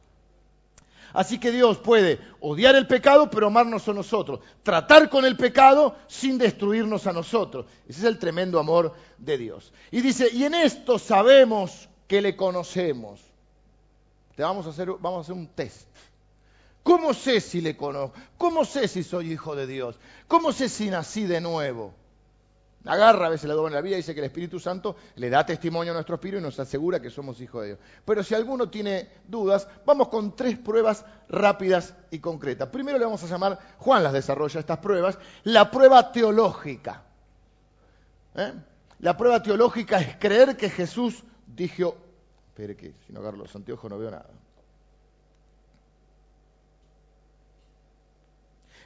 Así 1.13 1.39
que 1.39 1.53
Dios 1.53 1.79
puede 1.79 2.21
odiar 2.41 2.75
el 2.77 2.87
pecado, 2.87 3.31
pero 3.31 3.47
amarnos 3.47 3.89
a 3.89 3.93
nosotros. 3.93 4.41
Tratar 4.63 5.09
con 5.09 5.25
el 5.25 5.37
pecado 5.37 5.97
sin 6.07 6.39
destruirnos 6.39 7.07
a 7.07 7.13
nosotros. 7.13 7.67
Ese 7.89 8.01
es 8.01 8.05
el 8.07 8.19
tremendo 8.19 8.59
amor 8.59 8.95
de 9.19 9.39
Dios. 9.39 9.73
Y 9.91 10.01
dice, 10.01 10.29
y 10.33 10.45
en 10.45 10.55
esto 10.55 10.99
sabemos 10.99 11.89
que 12.07 12.21
le 12.21 12.37
conocemos. 12.37 13.21
Te 14.35 14.43
vamos 14.43 14.67
a 14.67 14.71
hacer, 14.71 14.89
vamos 15.01 15.19
a 15.19 15.21
hacer 15.23 15.35
un 15.35 15.47
test. 15.49 15.89
¿Cómo 16.83 17.15
sé 17.15 17.41
si 17.41 17.61
le 17.61 17.77
conozco? 17.77 18.17
¿Cómo 18.39 18.65
sé 18.65 18.87
si 18.87 19.03
soy 19.03 19.33
hijo 19.33 19.57
de 19.57 19.67
Dios? 19.67 19.99
¿Cómo 20.29 20.53
sé 20.53 20.69
si 20.69 20.89
nací 20.89 21.25
de 21.25 21.41
nuevo? 21.41 21.93
Agarra, 22.87 23.27
a 23.27 23.31
veces 23.31 23.49
la 23.49 23.55
dobla 23.55 23.69
en 23.69 23.75
la 23.75 23.81
vida, 23.81 23.97
dice 23.97 24.15
que 24.15 24.21
el 24.21 24.27
Espíritu 24.27 24.59
Santo 24.61 24.97
le 25.17 25.29
da 25.29 25.45
testimonio 25.45 25.93
a 25.93 25.95
nuestro 25.95 26.15
espíritu 26.15 26.39
y 26.39 26.43
nos 26.43 26.59
asegura 26.59 27.01
que 27.01 27.11
somos 27.11 27.41
hijos 27.41 27.63
de 27.63 27.67
Dios. 27.69 27.79
Pero 28.05 28.23
si 28.23 28.35
alguno 28.35 28.71
tiene 28.71 29.09
dudas, 29.27 29.69
vamos 29.85 30.09
con 30.09 30.37
tres 30.37 30.59
pruebas 30.59 31.05
rápidas 31.29 31.95
y 32.11 32.19
concretas. 32.19 32.69
Primero 32.69 32.99
le 32.99 33.05
vamos 33.05 33.23
a 33.23 33.27
llamar, 33.27 33.59
Juan 33.79 34.03
las 34.03 34.13
desarrolla 34.13 34.61
estas 34.61 34.79
pruebas, 34.79 35.19
la 35.45 35.71
prueba 35.71 36.13
teológica. 36.13 37.03
¿eh? 38.37 38.53
La 39.01 39.17
prueba 39.17 39.43
teológica 39.43 39.99
es 40.01 40.17
creer 40.17 40.57
que 40.57 40.71
Jesús 40.71 41.25
dijo, 41.47 41.97
espere 42.49 42.77
que 42.77 42.93
si 43.07 43.13
no 43.13 43.21
agarro 43.21 43.39
los 43.39 43.55
anteojos 43.55 43.91
no 43.91 43.99
veo 43.99 44.11
nada. 44.11 44.31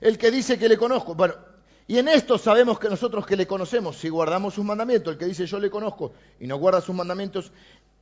El 0.01 0.17
que 0.17 0.31
dice 0.31 0.59
que 0.59 0.69
le 0.69 0.79
conozco, 0.79 1.15
bueno, 1.15 1.35
y 1.91 1.99
en 1.99 2.07
esto 2.07 2.39
sabemos 2.39 2.79
que 2.79 2.89
nosotros 2.89 3.27
que 3.27 3.35
le 3.35 3.49
conocemos, 3.49 3.97
si 3.97 4.09
guardamos 4.11 4.55
sus 4.55 4.65
mandamientos, 4.65 5.13
el 5.13 5.19
que 5.19 5.25
dice 5.25 5.45
yo 5.47 5.59
le 5.59 5.71
conozco 5.71 6.13
y 6.39 6.47
no 6.47 6.57
guarda 6.57 6.81
sus 6.81 6.95
mandamientos, 6.95 7.51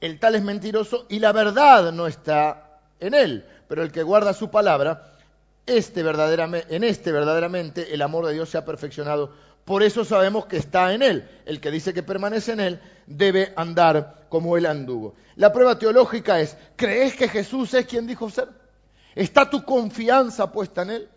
el 0.03 0.20
tal 0.20 0.35
es 0.35 0.42
mentiroso 0.42 1.07
y 1.09 1.20
la 1.20 1.33
verdad 1.33 1.90
no 1.90 2.07
está 2.07 2.81
en 3.01 3.14
él. 3.14 3.46
Pero 3.66 3.83
el 3.83 3.90
que 3.90 4.03
guarda 4.03 4.35
su 4.35 4.51
palabra, 4.51 5.16
este 5.64 6.03
verdaderamente, 6.03 6.77
en 6.77 6.85
este 6.85 7.12
verdaderamente 7.12 7.94
el 7.94 8.03
amor 8.03 8.27
de 8.27 8.35
Dios 8.35 8.51
se 8.51 8.59
ha 8.59 8.66
perfeccionado. 8.66 9.33
Por 9.64 9.83
eso 9.83 10.05
sabemos 10.05 10.44
que 10.44 10.59
está 10.59 10.92
en 10.92 11.01
él. 11.01 11.27
El 11.46 11.59
que 11.59 11.70
dice 11.70 11.94
que 11.94 12.03
permanece 12.03 12.53
en 12.53 12.61
él 12.61 12.81
debe 13.07 13.55
andar 13.57 14.27
como 14.29 14.59
él 14.59 14.66
anduvo. 14.66 15.14
La 15.37 15.51
prueba 15.51 15.79
teológica 15.79 16.42
es, 16.42 16.59
¿crees 16.77 17.16
que 17.16 17.27
Jesús 17.27 17.72
es 17.72 17.87
quien 17.87 18.07
dijo 18.07 18.29
ser? 18.29 18.48
¿Está 19.14 19.48
tu 19.48 19.64
confianza 19.64 20.53
puesta 20.53 20.83
en 20.83 20.90
él? 20.90 21.09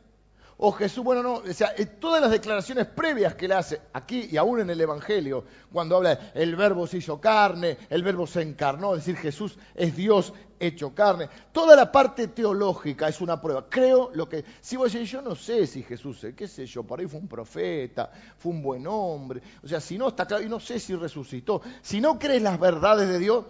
O 0.63 0.71
Jesús, 0.71 1.03
bueno, 1.03 1.23
no, 1.23 1.33
o 1.37 1.53
sea, 1.53 1.73
todas 1.99 2.21
las 2.21 2.29
declaraciones 2.29 2.85
previas 2.85 3.33
que 3.33 3.45
él 3.45 3.51
hace 3.53 3.81
aquí 3.93 4.29
y 4.31 4.37
aún 4.37 4.59
en 4.59 4.69
el 4.69 4.79
Evangelio, 4.79 5.43
cuando 5.73 5.97
habla 5.97 6.31
el 6.35 6.55
verbo 6.55 6.85
se 6.85 6.97
hizo 6.97 7.19
carne, 7.19 7.79
el 7.89 8.03
verbo 8.03 8.27
se 8.27 8.43
encarnó, 8.43 8.93
es 8.93 8.99
decir, 9.03 9.17
Jesús 9.17 9.57
es 9.73 9.95
Dios 9.95 10.33
hecho 10.59 10.93
carne, 10.93 11.29
toda 11.51 11.75
la 11.75 11.91
parte 11.91 12.27
teológica 12.27 13.07
es 13.07 13.21
una 13.21 13.41
prueba. 13.41 13.65
Creo 13.67 14.11
lo 14.13 14.29
que, 14.29 14.45
si 14.61 14.77
vos 14.77 14.93
decís, 14.93 15.09
yo 15.09 15.23
no 15.23 15.33
sé 15.33 15.65
si 15.65 15.81
Jesús, 15.81 16.23
qué 16.37 16.47
sé 16.47 16.67
yo, 16.67 16.83
por 16.83 16.99
ahí 16.99 17.07
fue 17.07 17.19
un 17.19 17.27
profeta, 17.27 18.11
fue 18.37 18.51
un 18.51 18.61
buen 18.61 18.85
hombre, 18.85 19.41
o 19.63 19.67
sea, 19.67 19.81
si 19.81 19.97
no 19.97 20.09
está 20.09 20.27
claro, 20.27 20.43
y 20.43 20.49
no 20.49 20.59
sé 20.59 20.79
si 20.79 20.93
resucitó, 20.93 21.63
si 21.81 21.99
no 21.99 22.19
crees 22.19 22.43
las 22.43 22.59
verdades 22.59 23.09
de 23.09 23.17
Dios, 23.17 23.45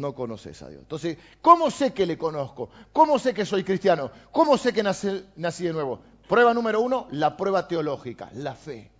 no 0.00 0.14
conoces 0.14 0.62
a 0.62 0.68
Dios. 0.68 0.82
Entonces, 0.82 1.18
¿cómo 1.40 1.70
sé 1.70 1.92
que 1.92 2.06
le 2.06 2.16
conozco? 2.16 2.70
¿Cómo 2.92 3.18
sé 3.18 3.34
que 3.34 3.44
soy 3.44 3.64
cristiano? 3.64 4.10
¿Cómo 4.30 4.56
sé 4.56 4.72
que 4.72 4.82
nací, 4.82 5.64
de 5.64 5.72
nuevo? 5.72 6.00
Prueba 6.28 6.54
número 6.54 6.80
uno, 6.80 7.08
la 7.10 7.36
prueba 7.36 7.68
teológica, 7.68 8.30
la 8.34 8.54
fe. 8.54 8.90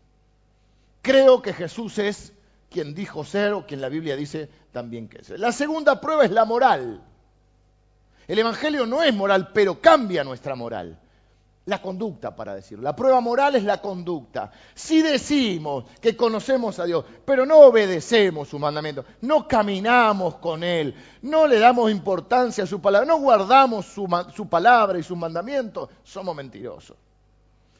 Creo 1.03 1.43
que 1.43 1.53
Jesús 1.53 1.99
es 1.99 2.33
quien 2.71 2.95
dijo 2.95 3.25
ser 3.25 3.53
o 3.53 3.67
quien 3.67 3.81
la 3.81 3.89
Biblia 3.89 4.17
dice 4.17 4.49
también 4.73 5.09
que 5.09 5.19
es. 5.19 5.31
La 5.31 5.53
segunda 5.53 6.01
prueba 6.01 6.25
es 6.25 6.31
la 6.31 6.45
moral. 6.45 7.03
El 8.27 8.39
Evangelio 8.39 8.87
no 8.87 9.03
es 9.03 9.15
moral, 9.15 9.51
pero 9.53 9.81
cambia 9.81 10.25
nuestra 10.25 10.55
moral 10.55 10.99
la 11.66 11.83
conducta, 11.83 12.35
para 12.35 12.55
decirlo. 12.55 12.85
La 12.85 12.94
prueba 12.94 13.20
moral 13.20 13.57
es 13.57 13.64
la 13.64 13.81
conducta. 13.81 14.52
Si 14.74 15.02
decimos 15.02 15.85
que 16.00 16.16
conocemos 16.16 16.79
a 16.79 16.85
Dios, 16.85 17.05
pero 17.24 17.44
no 17.44 17.59
obedecemos 17.59 18.48
su 18.48 18.59
mandamiento, 18.59 19.05
no 19.22 19.46
caminamos 19.48 20.37
con 20.37 20.62
Él, 20.62 20.94
no 21.22 21.46
le 21.46 21.59
damos 21.59 21.90
importancia 21.90 22.64
a 22.64 22.68
su 22.68 22.81
palabra, 22.81 23.07
no 23.07 23.18
guardamos 23.18 23.85
su, 23.87 24.07
su 24.35 24.48
palabra 24.48 24.98
y 24.98 25.02
sus 25.02 25.18
mandamientos, 25.18 25.90
somos 26.05 26.35
mentirosos. 26.37 26.96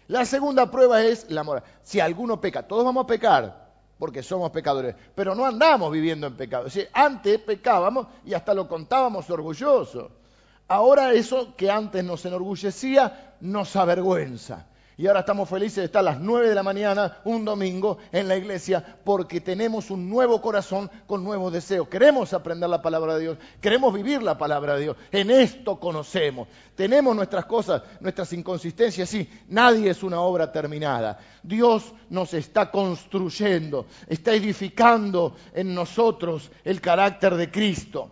La 0.09 0.25
segunda 0.25 0.71
prueba 0.71 1.03
es 1.03 1.31
la 1.31 1.45
moral. 1.45 1.63
Si 1.83 2.01
alguno 2.01 2.41
peca, 2.41 2.65
todos 2.65 2.85
vamos 2.85 3.05
a 3.05 3.07
pecar, 3.07 3.67
porque 3.99 4.23
somos 4.23 4.51
pecadores, 4.51 4.97
pero 5.15 5.35
no 5.37 5.47
andamos 5.47 5.93
viviendo 5.93 6.27
en 6.27 6.37
pecado. 6.37 6.67
Es 6.67 6.89
antes 6.93 7.39
pecábamos 7.39 8.09
y 8.25 8.35
hasta 8.35 8.53
lo 8.53 8.67
contábamos 8.67 9.31
orgullosos. 9.31 10.11
Ahora 10.69 11.13
eso 11.13 11.55
que 11.57 11.71
antes 11.71 12.03
nos 12.05 12.25
enorgullecía 12.25 13.26
nos 13.41 13.77
avergüenza. 13.77 14.67
Y 14.99 15.07
ahora 15.09 15.21
estamos 15.21 15.51
felices 15.51 15.77
de 15.77 15.85
estar 15.85 16.01
a 16.01 16.13
las 16.13 16.21
9 16.21 16.49
de 16.49 16.55
la 16.55 16.63
mañana, 16.63 17.19
un 17.25 17.45
domingo, 17.45 17.99
en 18.13 18.29
la 18.29 18.37
iglesia, 18.37 18.83
porque 19.05 19.43
tenemos 19.43 19.91
un 19.91 20.09
nuevo 20.09 20.41
corazón 20.41 20.91
con 21.07 21.23
nuevos 21.23 21.53
deseos. 21.53 21.87
Queremos 21.89 22.33
aprender 22.33 22.71
la 22.71 22.81
palabra 22.81 23.17
de 23.17 23.21
Dios, 23.21 23.39
queremos 23.61 23.93
vivir 23.93 24.23
la 24.23 24.39
palabra 24.39 24.77
de 24.77 24.85
Dios. 24.85 24.97
En 25.13 25.31
esto 25.31 25.79
conocemos. 25.79 26.49
Tenemos 26.75 27.15
nuestras 27.15 27.45
cosas, 27.45 27.83
nuestras 28.01 28.33
inconsistencias, 28.33 29.07
sí, 29.11 29.29
nadie 29.49 29.91
es 29.91 30.03
una 30.03 30.21
obra 30.21 30.51
terminada. 30.51 31.19
Dios 31.43 31.93
nos 32.09 32.33
está 32.33 32.71
construyendo, 32.71 33.85
está 34.07 34.33
edificando 34.33 35.37
en 35.53 35.75
nosotros 35.75 36.51
el 36.65 36.81
carácter 36.81 37.35
de 37.35 37.51
Cristo. 37.51 38.11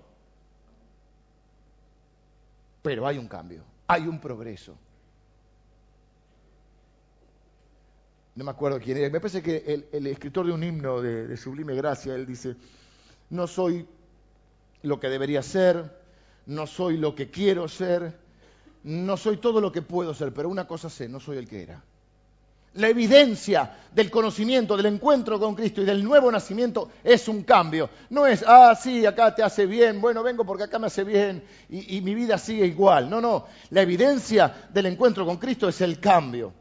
Pero 2.82 3.06
hay 3.06 3.16
un 3.16 3.26
cambio, 3.26 3.62
hay 3.87 4.06
un 4.06 4.20
progreso. 4.20 4.76
No 8.35 8.44
me 8.44 8.51
acuerdo 8.51 8.81
quién 8.81 8.97
era. 8.97 9.11
Me 9.11 9.20
parece 9.20 9.42
que 9.42 9.87
el, 9.92 10.07
escritor 10.07 10.47
de 10.47 10.53
un 10.53 10.62
himno 10.62 11.01
de, 11.01 11.37
Sublime 11.37 11.75
Gracia, 11.75 12.14
él 12.14 12.27
dice, 12.27 12.57
no 13.31 13.47
soy 13.47 13.87
lo 14.83 14.99
que 14.99 15.09
debería 15.09 15.42
ser, 15.42 15.99
no 16.47 16.66
soy 16.66 16.97
lo 16.97 17.14
que 17.14 17.31
quiero 17.31 17.68
ser, 17.68 18.18
no 18.83 19.16
soy 19.16 19.37
todo 19.37 19.61
lo 19.61 19.70
que 19.73 19.83
puedo 19.83 20.14
ser, 20.14 20.33
pero 20.35 20.49
una 20.49 20.66
cosa 20.66 20.90
sé, 20.90 21.09
no 21.09 21.20
soy 21.20 21.38
el 21.38 21.49
que 21.49 21.62
era 21.62 21.83
la 22.75 22.88
evidencia 22.88 23.70
del 23.92 24.11
conocimiento, 24.11 24.77
del 24.77 24.87
encuentro 24.87 25.38
con 25.38 25.55
Cristo 25.55 25.83
y 25.83 25.85
del 25.85 26.03
nuevo 26.03 26.31
nacimiento 26.31 26.90
es 27.03 27.29
un 27.29 27.44
cambio. 27.44 27.88
No 28.11 28.27
es, 28.27 28.44
ah, 28.47 28.75
sí, 28.75 29.07
acá 29.07 29.35
te 29.35 29.42
hace 29.42 29.66
bien, 29.66 30.01
bueno, 30.01 30.23
vengo 30.23 30.44
porque 30.44 30.64
acá 30.64 30.79
me 30.79 30.88
hace 30.88 31.05
bien 31.05 31.44
y, 31.68 31.97
y 31.97 32.01
mi 32.01 32.14
vida 32.14 32.37
sigue 32.37 32.66
igual. 32.66 33.09
No, 33.09 33.20
no, 33.20 33.47
la 33.70 33.83
evidencia 33.83 34.68
del 34.73 34.87
encuentro 34.87 35.25
con 35.25 35.37
Cristo 35.37 35.68
es 35.68 35.81
el 35.81 36.01
cambio. 36.01 36.53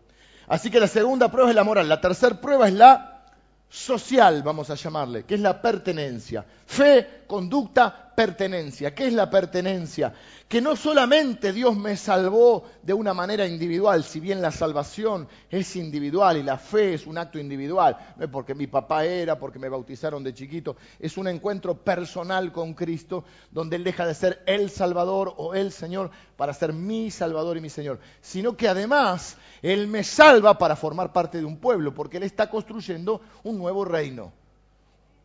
Así 0.54 0.70
que 0.70 0.80
la 0.80 0.88
segunda 0.88 1.32
prueba 1.32 1.50
es 1.50 1.56
la 1.56 1.64
moral, 1.64 1.90
la 1.90 2.00
tercera 2.00 2.40
prueba 2.40 2.68
es 2.68 2.76
la 2.76 3.24
social, 3.68 4.44
vamos 4.44 4.70
a 4.70 4.76
llamarle, 4.76 5.24
que 5.24 5.34
es 5.34 5.42
la 5.42 5.60
pertenencia. 5.60 6.46
Fe, 6.68 7.24
conducta, 7.26 8.03
pertenencia. 8.16 8.94
¿Qué 8.94 9.08
es 9.08 9.14
la 9.14 9.30
pertenencia? 9.30 10.14
Que 10.48 10.62
no 10.62 10.76
solamente 10.76 11.52
Dios 11.52 11.76
me 11.76 11.98
salvó 11.98 12.64
de 12.82 12.94
una 12.94 13.14
manera 13.14 13.48
individual, 13.48 14.04
si 14.04 14.20
bien 14.20 14.42
la 14.42 14.52
salvación 14.52 15.28
es 15.50 15.76
individual 15.76 16.38
y 16.38 16.44
la 16.44 16.58
fe 16.58 16.94
es 16.94 17.08
un 17.08 17.18
acto 17.18 17.40
individual, 17.40 17.98
no 18.18 18.26
es 18.26 18.30
porque 18.30 18.54
mi 18.54 18.68
papá 18.68 19.06
era, 19.06 19.40
porque 19.40 19.60
me 19.60 19.70
bautizaron 19.70 20.24
de 20.24 20.34
chiquito, 20.34 20.76
es 21.00 21.18
un 21.18 21.28
encuentro 21.28 21.76
personal 21.76 22.52
con 22.52 22.74
Cristo, 22.74 23.24
donde 23.52 23.78
Él 23.78 23.84
deja 23.84 24.06
de 24.06 24.14
ser 24.14 24.44
el 24.46 24.70
Salvador 24.70 25.34
o 25.38 25.56
el 25.56 25.72
Señor 25.72 26.12
para 26.38 26.54
ser 26.54 26.74
mi 26.74 27.10
Salvador 27.12 27.58
y 27.58 27.62
mi 27.62 27.70
Señor, 27.70 28.00
sino 28.22 28.56
que 28.56 28.68
además 28.68 29.38
Él 29.62 29.88
me 29.88 30.04
salva 30.04 30.58
para 30.58 30.76
formar 30.76 31.14
parte 31.14 31.40
de 31.40 31.46
un 31.46 31.58
pueblo, 31.58 31.94
porque 31.94 32.18
Él 32.18 32.24
está 32.24 32.50
construyendo 32.50 33.22
un 33.44 33.58
nuevo 33.58 33.86
reino, 33.86 34.34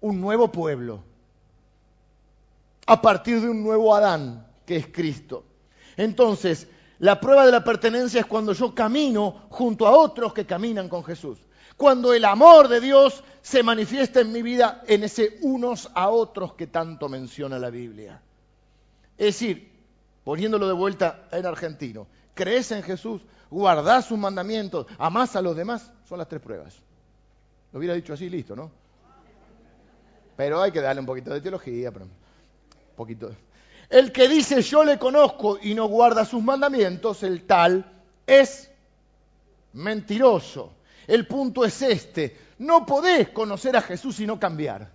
un 0.01 0.21
nuevo 0.21 0.51
pueblo 0.51 1.03
a 2.89 3.03
partir 3.03 3.43
de 3.43 3.51
un 3.51 3.63
nuevo 3.63 3.95
Adán, 3.95 4.47
que 4.65 4.77
es 4.77 4.87
Cristo. 4.87 5.45
Entonces, 5.95 6.67
la 7.01 7.21
prueba 7.21 7.45
de 7.45 7.53
la 7.53 7.63
pertenencia 7.63 8.21
es 8.21 8.27
cuando 8.27 8.55
yo 8.55 8.75
camino 8.75 9.43
junto 9.51 9.87
a 9.87 9.91
otros 9.91 10.33
que 10.33 10.47
caminan 10.47 10.89
con 10.89 11.05
Jesús. 11.05 11.39
Cuando 11.77 12.15
el 12.15 12.25
amor 12.25 12.67
de 12.69 12.81
Dios 12.81 13.23
se 13.43 13.63
manifiesta 13.63 14.21
en 14.21 14.33
mi 14.33 14.41
vida 14.41 14.83
en 14.87 15.05
ese 15.05 15.37
unos 15.43 15.91
a 15.95 16.09
otros 16.09 16.55
que 16.55 16.67
tanto 16.67 17.11
menciona 17.11 17.59
la 17.59 17.69
Biblia. 17.69 18.23
Es 19.19 19.27
decir, 19.27 19.71
poniéndolo 20.25 20.67
de 20.67 20.73
vuelta 20.73 21.29
en 21.31 21.45
argentino, 21.45 22.07
crees 22.33 22.73
en 22.73 22.83
Jesús, 22.83 23.21
guardás 23.51 24.07
sus 24.07 24.19
mandamientos, 24.19 24.87
amás 24.97 25.37
a 25.37 25.43
los 25.43 25.55
demás, 25.55 25.93
son 26.09 26.17
las 26.17 26.29
tres 26.29 26.41
pruebas. 26.41 26.75
Lo 27.71 27.81
hubiera 27.81 27.95
dicho 27.95 28.15
así, 28.15 28.31
listo, 28.31 28.57
¿no? 28.57 28.71
Pero 30.37 30.63
hay 30.63 30.73
que 30.73 30.81
darle 30.81 31.01
un 31.01 31.07
poquito 31.07 31.35
de 31.35 31.43
teología. 31.43 31.93
Pero 31.93 32.07
poquito. 32.99 33.31
El 33.89 34.13
que 34.13 34.29
dice 34.29 34.61
yo 34.61 34.85
le 34.85 34.99
conozco 34.99 35.59
y 35.63 35.75
no 35.75 35.87
guarda 35.87 36.27
sus 36.27 36.43
mandamientos, 36.43 37.23
el 37.23 37.45
tal 37.45 37.91
es 38.27 38.71
mentiroso. 39.73 40.73
El 41.07 41.27
punto 41.27 41.65
es 41.65 41.81
este, 41.81 42.37
no 42.59 42.85
podés 42.85 43.31
conocer 43.31 43.77
a 43.77 43.81
Jesús 43.81 44.21
y 44.21 44.27
no 44.27 44.39
cambiar, 44.39 44.91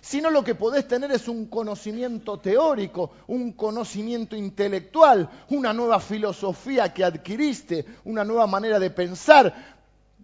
sino 0.00 0.30
lo 0.30 0.42
que 0.42 0.56
podés 0.56 0.88
tener 0.88 1.12
es 1.12 1.28
un 1.28 1.46
conocimiento 1.46 2.40
teórico, 2.40 3.12
un 3.28 3.52
conocimiento 3.52 4.34
intelectual, 4.34 5.28
una 5.50 5.72
nueva 5.72 6.00
filosofía 6.00 6.92
que 6.92 7.04
adquiriste, 7.04 7.84
una 8.04 8.24
nueva 8.24 8.48
manera 8.48 8.80
de 8.80 8.90
pensar 8.90 9.76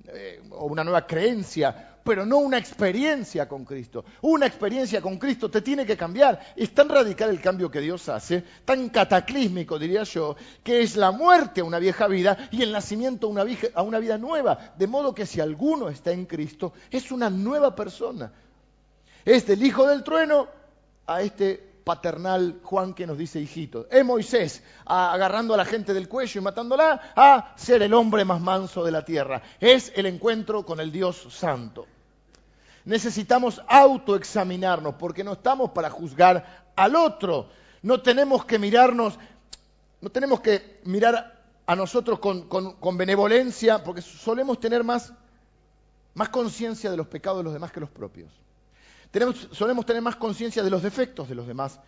eh, 0.08 0.42
o 0.50 0.66
una 0.66 0.82
nueva 0.82 1.06
creencia, 1.06 1.97
pero 2.08 2.24
no 2.24 2.38
una 2.38 2.56
experiencia 2.56 3.46
con 3.46 3.66
Cristo. 3.66 4.02
Una 4.22 4.46
experiencia 4.46 5.02
con 5.02 5.18
Cristo 5.18 5.50
te 5.50 5.60
tiene 5.60 5.84
que 5.84 5.94
cambiar. 5.94 6.40
Es 6.56 6.72
tan 6.72 6.88
radical 6.88 7.28
el 7.28 7.38
cambio 7.38 7.70
que 7.70 7.82
Dios 7.82 8.08
hace, 8.08 8.42
tan 8.64 8.88
cataclísmico, 8.88 9.78
diría 9.78 10.04
yo, 10.04 10.34
que 10.64 10.80
es 10.80 10.96
la 10.96 11.10
muerte 11.10 11.60
a 11.60 11.64
una 11.64 11.78
vieja 11.78 12.06
vida 12.06 12.48
y 12.50 12.62
el 12.62 12.72
nacimiento 12.72 13.26
a 13.26 13.30
una, 13.30 13.44
a 13.74 13.82
una 13.82 13.98
vida 13.98 14.16
nueva. 14.16 14.72
De 14.78 14.86
modo 14.86 15.14
que 15.14 15.26
si 15.26 15.38
alguno 15.42 15.90
está 15.90 16.10
en 16.10 16.24
Cristo, 16.24 16.72
es 16.90 17.12
una 17.12 17.28
nueva 17.28 17.74
persona. 17.76 18.32
Es 19.22 19.46
del 19.46 19.62
hijo 19.62 19.86
del 19.86 20.02
trueno 20.02 20.48
a 21.06 21.20
este 21.20 21.62
paternal 21.84 22.60
Juan 22.62 22.94
que 22.94 23.06
nos 23.06 23.18
dice 23.18 23.38
hijito. 23.38 23.86
Es 23.90 24.02
Moisés 24.02 24.62
agarrando 24.86 25.52
a 25.52 25.58
la 25.58 25.66
gente 25.66 25.92
del 25.92 26.08
cuello 26.08 26.40
y 26.40 26.44
matándola 26.44 27.12
a 27.14 27.52
ser 27.58 27.82
el 27.82 27.92
hombre 27.92 28.24
más 28.24 28.40
manso 28.40 28.82
de 28.82 28.92
la 28.92 29.04
tierra. 29.04 29.42
Es 29.60 29.92
el 29.94 30.06
encuentro 30.06 30.64
con 30.64 30.80
el 30.80 30.90
Dios 30.90 31.26
santo. 31.28 31.86
Necesitamos 32.88 33.60
autoexaminarnos 33.68 34.94
porque 34.94 35.22
no 35.22 35.34
estamos 35.34 35.72
para 35.72 35.90
juzgar 35.90 36.70
al 36.74 36.96
otro. 36.96 37.50
No 37.82 38.00
tenemos 38.00 38.46
que 38.46 38.58
mirarnos, 38.58 39.18
no 40.00 40.08
tenemos 40.08 40.40
que 40.40 40.80
mirar 40.84 41.38
a 41.66 41.76
nosotros 41.76 42.18
con, 42.18 42.96
benevolencia 42.96 43.84
porque 43.84 44.00
solemos 44.00 44.58
tener 44.58 44.84
más, 44.84 45.12
más 46.14 46.30
conciencia 46.30 46.90
de 46.90 46.96
los 46.96 47.06
pecados 47.06 47.40
de 47.40 47.44
los 47.44 47.52
demás 47.52 47.72
que 47.72 47.80
los 47.80 47.90
propios. 47.90 48.32
Tenemos, 49.10 49.48
solemos 49.52 49.84
tener 49.84 50.00
más 50.00 50.16
conciencia 50.16 50.62
de 50.62 50.70
los 50.70 50.82
defectos 50.82 51.28
de 51.28 51.34
los 51.34 51.46
demás 51.46 51.78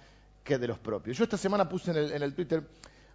que 0.45 0.59
de 0.59 0.69
los 0.69 0.79
propios. 0.79 1.17
Yo 1.17 1.25
esta 1.25 1.39
semana 1.39 1.67
puse 1.67 1.93
en 1.93 1.97
el, 1.97 2.13
en 2.13 2.23
el 2.23 2.35
Twitter 2.35 2.63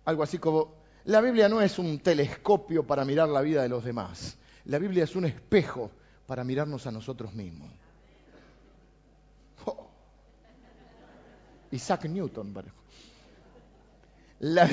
algo 0.05 0.23
así 0.23 0.39
como, 0.39 0.73
la 1.03 1.21
Biblia 1.21 1.47
no 1.49 1.61
es 1.61 1.77
un 1.77 1.99
telescopio 1.99 2.81
para 2.81 3.05
mirar 3.05 3.29
la 3.29 3.41
vida 3.41 3.61
de 3.61 3.69
los 3.69 3.83
demás, 3.83 4.37
la 4.65 4.79
Biblia 4.79 5.03
es 5.03 5.15
un 5.15 5.25
espejo 5.25 5.91
para 6.27 6.43
mirarnos 6.43 6.87
a 6.87 6.91
nosotros 6.91 7.33
mismos. 7.33 7.69
Oh. 9.65 9.87
Isaac 11.71 12.05
Newton, 12.05 12.53
La, 14.39 14.69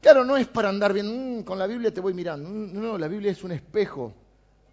claro, 0.00 0.24
no 0.24 0.36
es 0.36 0.46
para 0.48 0.68
andar 0.68 0.92
bien, 0.92 1.40
mm, 1.40 1.42
con 1.44 1.58
la 1.58 1.66
Biblia 1.66 1.92
te 1.92 2.00
voy 2.00 2.14
mirando. 2.14 2.48
Mm, 2.48 2.80
no, 2.80 2.98
la 2.98 3.08
Biblia 3.08 3.32
es 3.32 3.42
un 3.44 3.52
espejo 3.52 4.14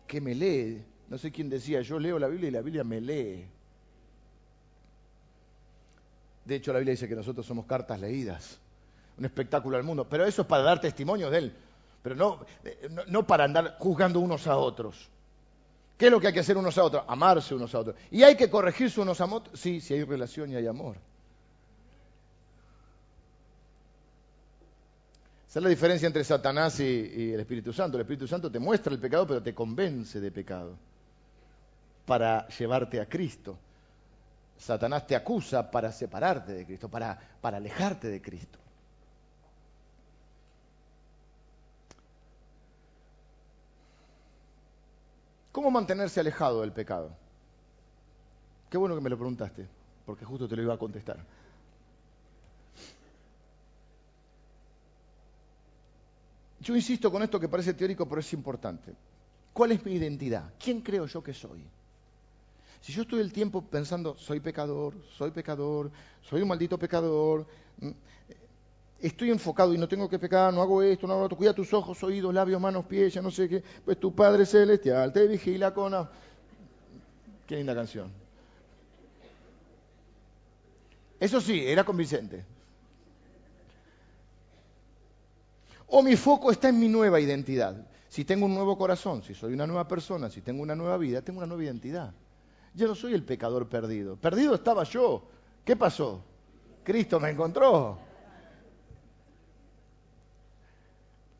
que 0.08 0.22
me 0.22 0.36
lee. 0.36 0.84
No 1.08 1.18
sé 1.18 1.32
quién 1.32 1.50
decía, 1.50 1.82
yo 1.82 2.00
leo 2.00 2.20
la 2.20 2.28
Biblia 2.28 2.50
y 2.50 2.52
la 2.52 2.62
Biblia 2.62 2.84
me 2.84 3.02
lee. 3.02 3.48
De 6.46 6.56
hecho, 6.56 6.74
la 6.74 6.80
Biblia 6.80 6.94
dice 6.94 7.08
que 7.08 7.16
nosotros 7.16 7.46
somos 7.46 7.66
cartas 7.66 8.00
leídas, 8.00 8.60
un 9.18 9.26
espectáculo 9.26 9.78
al 9.78 9.84
mundo. 9.84 10.08
Pero 10.10 10.26
eso 10.26 10.42
es 10.42 10.48
para 10.48 10.64
dar 10.64 10.82
testimonio 10.82 11.30
de 11.30 11.38
Él, 11.38 11.54
pero 12.02 12.16
no, 12.16 12.40
eh, 12.64 12.90
no, 13.08 13.26
para 13.28 13.44
andar 13.44 13.76
juzgando 13.78 14.20
unos 14.20 14.48
a 14.48 14.58
otros. 14.58 15.10
¿Qué 16.00 16.06
es 16.06 16.12
lo 16.14 16.22
que 16.22 16.28
hay 16.28 16.34
que 16.34 16.40
hacer 16.40 16.56
unos 16.56 16.78
a 16.78 16.84
otros? 16.86 17.04
Amarse 17.10 17.54
unos 17.54 17.76
a 17.76 17.80
otros. 17.80 17.98
¿Y 18.10 18.24
hay 18.24 18.38
que 18.38 18.50
corregirse 18.50 19.02
unos 19.02 19.20
a 19.20 19.26
otros? 19.26 19.60
Sí, 19.60 19.82
si 19.82 19.94
hay 19.94 20.06
relación 20.06 20.50
y 20.50 20.56
hay 20.56 20.66
amor. 20.66 20.96
Esa 25.50 25.60
es 25.60 25.64
la 25.64 25.68
diferencia 25.68 26.08
entre 26.08 26.24
Satanás 26.24 26.80
y, 26.80 26.86
y, 26.86 27.34
el 27.34 27.42
Espíritu 27.42 27.74
Santo. 27.74 27.98
El 27.98 28.04
Espíritu 28.04 28.30
Santo 28.30 28.50
te 28.50 28.60
muestra 28.60 28.94
el 28.94 29.00
pecado, 29.00 29.28
pero 29.28 29.44
te 29.44 29.54
convence 29.54 30.22
de 30.22 30.32
pecado 30.32 30.78
para 32.06 32.48
llevarte 32.48 33.02
a 33.02 33.06
Cristo. 33.06 33.58
Satanás 34.58 35.06
te 35.06 35.18
acusa 35.18 35.70
para 35.70 35.92
separarte 35.92 36.54
de 36.54 36.66
Cristo, 36.66 36.88
para, 36.88 37.20
para 37.42 37.58
alejarte 37.58 38.08
de 38.08 38.22
Cristo. 38.22 38.58
¿Cómo 45.60 45.72
mantenerse 45.72 46.22
alejado 46.22 46.62
del 46.62 46.72
pecado? 46.72 47.12
Qué 48.70 48.78
bueno 48.78 48.96
que 48.96 49.02
me 49.02 49.10
lo 49.10 49.18
preguntaste, 49.18 49.68
porque 50.06 50.24
justo 50.24 50.48
te 50.48 50.56
lo 50.56 50.62
iba 50.62 50.74
a 50.74 50.78
contestar. 50.78 51.20
Yo 56.62 56.74
insisto 56.78 57.12
con 57.12 57.24
esto 57.24 57.42
que 57.42 57.50
parece 57.50 57.74
teórico, 57.74 58.08
pero 58.08 58.22
es 58.22 58.32
importante. 58.32 58.94
¿Cuál 59.52 59.74
es 59.74 59.84
mi 59.84 59.92
identidad? 59.96 60.54
¿Quién 60.58 60.80
creo 60.80 61.08
yo 61.08 61.22
que 61.22 61.34
soy? 61.34 61.62
Si 62.80 62.94
yo 62.94 63.02
estoy 63.02 63.20
el 63.20 63.34
tiempo 63.34 63.62
pensando, 63.62 64.16
soy 64.16 64.40
pecador, 64.40 64.94
soy 65.18 65.32
pecador, 65.32 65.92
soy 66.22 66.42
un 66.42 66.48
maldito 66.48 66.80
pecador, 66.80 67.46
mm, 67.82 67.90
estoy 69.02 69.32
enfocado 69.32 69.74
y 69.74 69.78
no 69.78 69.88
tengo 69.88 70.10
que 70.10 70.20
pecar, 70.20 70.54
no 70.54 70.62
hago 70.62 70.82
esto, 70.82 71.08
no 71.08 71.14
hago 71.14 71.24
esto, 71.26 71.36
cuida 71.38 71.54
tus 71.54 71.74
ojos, 71.74 72.02
oídos, 72.04 72.34
labios, 72.34 72.60
manos, 72.60 72.86
pies, 72.86 73.14
ya 73.14 73.22
no 73.22 73.32
sé 73.32 73.48
qué, 73.48 73.64
pues 73.86 74.00
tu 74.00 74.14
Padre 74.14 74.46
Celestial 74.46 75.14
te 75.14 75.28
vigila 75.28 75.74
con... 75.74 75.94
Qué 77.48 77.56
linda 77.56 77.74
canción. 77.74 78.12
Eso 81.20 81.42
sí, 81.42 81.66
era 81.66 81.84
convincente. 81.84 82.46
O 85.88 86.04
mi 86.04 86.16
foco 86.16 86.52
está 86.52 86.70
en 86.70 86.80
mi 86.80 86.88
nueva 86.88 87.20
identidad. 87.20 87.76
Si 88.08 88.24
tengo 88.26 88.46
un 88.46 88.54
nuevo 88.54 88.78
corazón, 88.78 89.24
si 89.24 89.34
soy 89.34 89.54
una 89.54 89.66
nueva 89.68 89.88
persona, 89.88 90.30
si 90.30 90.42
tengo 90.42 90.62
una 90.62 90.76
nueva 90.76 90.98
vida, 90.98 91.22
tengo 91.22 91.40
una 91.40 91.48
nueva 91.48 91.64
identidad. 91.64 92.14
Yo 92.76 92.88
no 92.88 92.96
soy 92.96 93.14
el 93.14 93.24
pecador 93.24 93.68
perdido. 93.68 94.16
Perdido 94.16 94.56
estaba 94.56 94.84
yo. 94.84 95.24
¿Qué 95.66 95.76
pasó? 95.76 96.24
Cristo 96.84 97.20
me 97.20 97.32
encontró. 97.32 98.09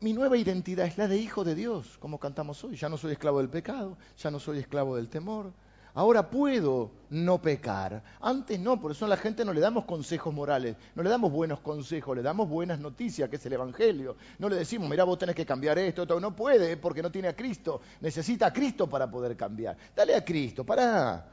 Mi 0.00 0.14
nueva 0.14 0.38
identidad 0.38 0.86
es 0.86 0.96
la 0.96 1.08
de 1.08 1.18
hijo 1.18 1.44
de 1.44 1.54
Dios, 1.54 1.98
como 1.98 2.18
cantamos 2.18 2.64
hoy. 2.64 2.74
Ya 2.74 2.88
no 2.88 2.96
soy 2.96 3.12
esclavo 3.12 3.38
del 3.38 3.50
pecado, 3.50 3.98
ya 4.16 4.30
no 4.30 4.40
soy 4.40 4.58
esclavo 4.58 4.96
del 4.96 5.10
temor. 5.10 5.52
Ahora 5.92 6.30
puedo 6.30 6.90
no 7.10 7.42
pecar. 7.42 8.02
Antes 8.20 8.58
no, 8.58 8.80
por 8.80 8.92
eso 8.92 9.04
a 9.04 9.08
la 9.08 9.18
gente 9.18 9.44
no 9.44 9.52
le 9.52 9.60
damos 9.60 9.84
consejos 9.84 10.32
morales, 10.32 10.76
no 10.94 11.02
le 11.02 11.10
damos 11.10 11.30
buenos 11.30 11.60
consejos, 11.60 12.16
le 12.16 12.22
damos 12.22 12.48
buenas 12.48 12.80
noticias, 12.80 13.28
que 13.28 13.36
es 13.36 13.44
el 13.44 13.52
Evangelio. 13.52 14.16
No 14.38 14.48
le 14.48 14.56
decimos, 14.56 14.88
mira, 14.88 15.04
vos 15.04 15.18
tenés 15.18 15.34
que 15.34 15.44
cambiar 15.44 15.78
esto, 15.78 16.02
esto. 16.02 16.18
No 16.18 16.34
puede 16.34 16.78
porque 16.78 17.02
no 17.02 17.10
tiene 17.10 17.28
a 17.28 17.36
Cristo. 17.36 17.82
Necesita 18.00 18.46
a 18.46 18.52
Cristo 18.54 18.88
para 18.88 19.10
poder 19.10 19.36
cambiar. 19.36 19.76
Dale 19.94 20.14
a 20.14 20.24
Cristo, 20.24 20.64
para. 20.64 21.26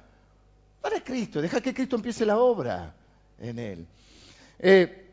Para 0.82 1.02
Cristo, 1.02 1.42
deja 1.42 1.62
que 1.62 1.74
Cristo 1.74 1.96
empiece 1.96 2.26
la 2.26 2.38
obra 2.38 2.94
en 3.40 3.60
él. 3.60 3.88
Eh, 4.60 5.07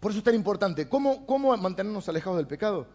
por 0.00 0.10
eso 0.10 0.18
es 0.18 0.24
tan 0.24 0.34
importante. 0.34 0.88
¿Cómo, 0.88 1.26
¿Cómo 1.26 1.56
mantenernos 1.56 2.08
alejados 2.08 2.38
del 2.38 2.46
pecado? 2.46 2.86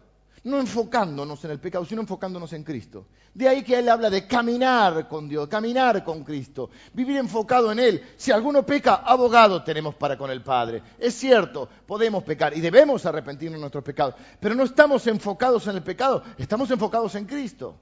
no 0.44 0.58
enfocándonos 0.58 1.44
en 1.44 1.52
el 1.52 1.60
pecado, 1.60 1.84
sino 1.84 2.00
enfocándonos 2.00 2.52
en 2.52 2.64
Cristo. 2.64 3.06
De 3.32 3.48
ahí 3.48 3.62
que 3.62 3.78
Él 3.78 3.88
habla 3.88 4.10
de 4.10 4.26
caminar 4.26 5.08
con 5.08 5.28
Dios, 5.28 5.48
caminar 5.48 6.02
con 6.04 6.24
Cristo, 6.24 6.70
vivir 6.92 7.16
enfocado 7.18 7.70
en 7.70 7.78
Él. 7.78 8.02
Si 8.16 8.32
alguno 8.32 8.66
peca, 8.66 8.96
abogado 8.96 9.62
tenemos 9.62 9.94
para 9.94 10.18
con 10.18 10.30
el 10.30 10.42
Padre. 10.42 10.82
Es 10.98 11.14
cierto, 11.14 11.68
podemos 11.86 12.24
pecar 12.24 12.56
y 12.56 12.60
debemos 12.60 13.06
arrepentirnos 13.06 13.58
de 13.58 13.60
nuestros 13.60 13.84
pecados, 13.84 14.14
pero 14.40 14.54
no 14.54 14.64
estamos 14.64 15.06
enfocados 15.06 15.66
en 15.68 15.76
el 15.76 15.82
pecado, 15.82 16.22
estamos 16.36 16.70
enfocados 16.70 17.14
en 17.14 17.24
Cristo. 17.24 17.76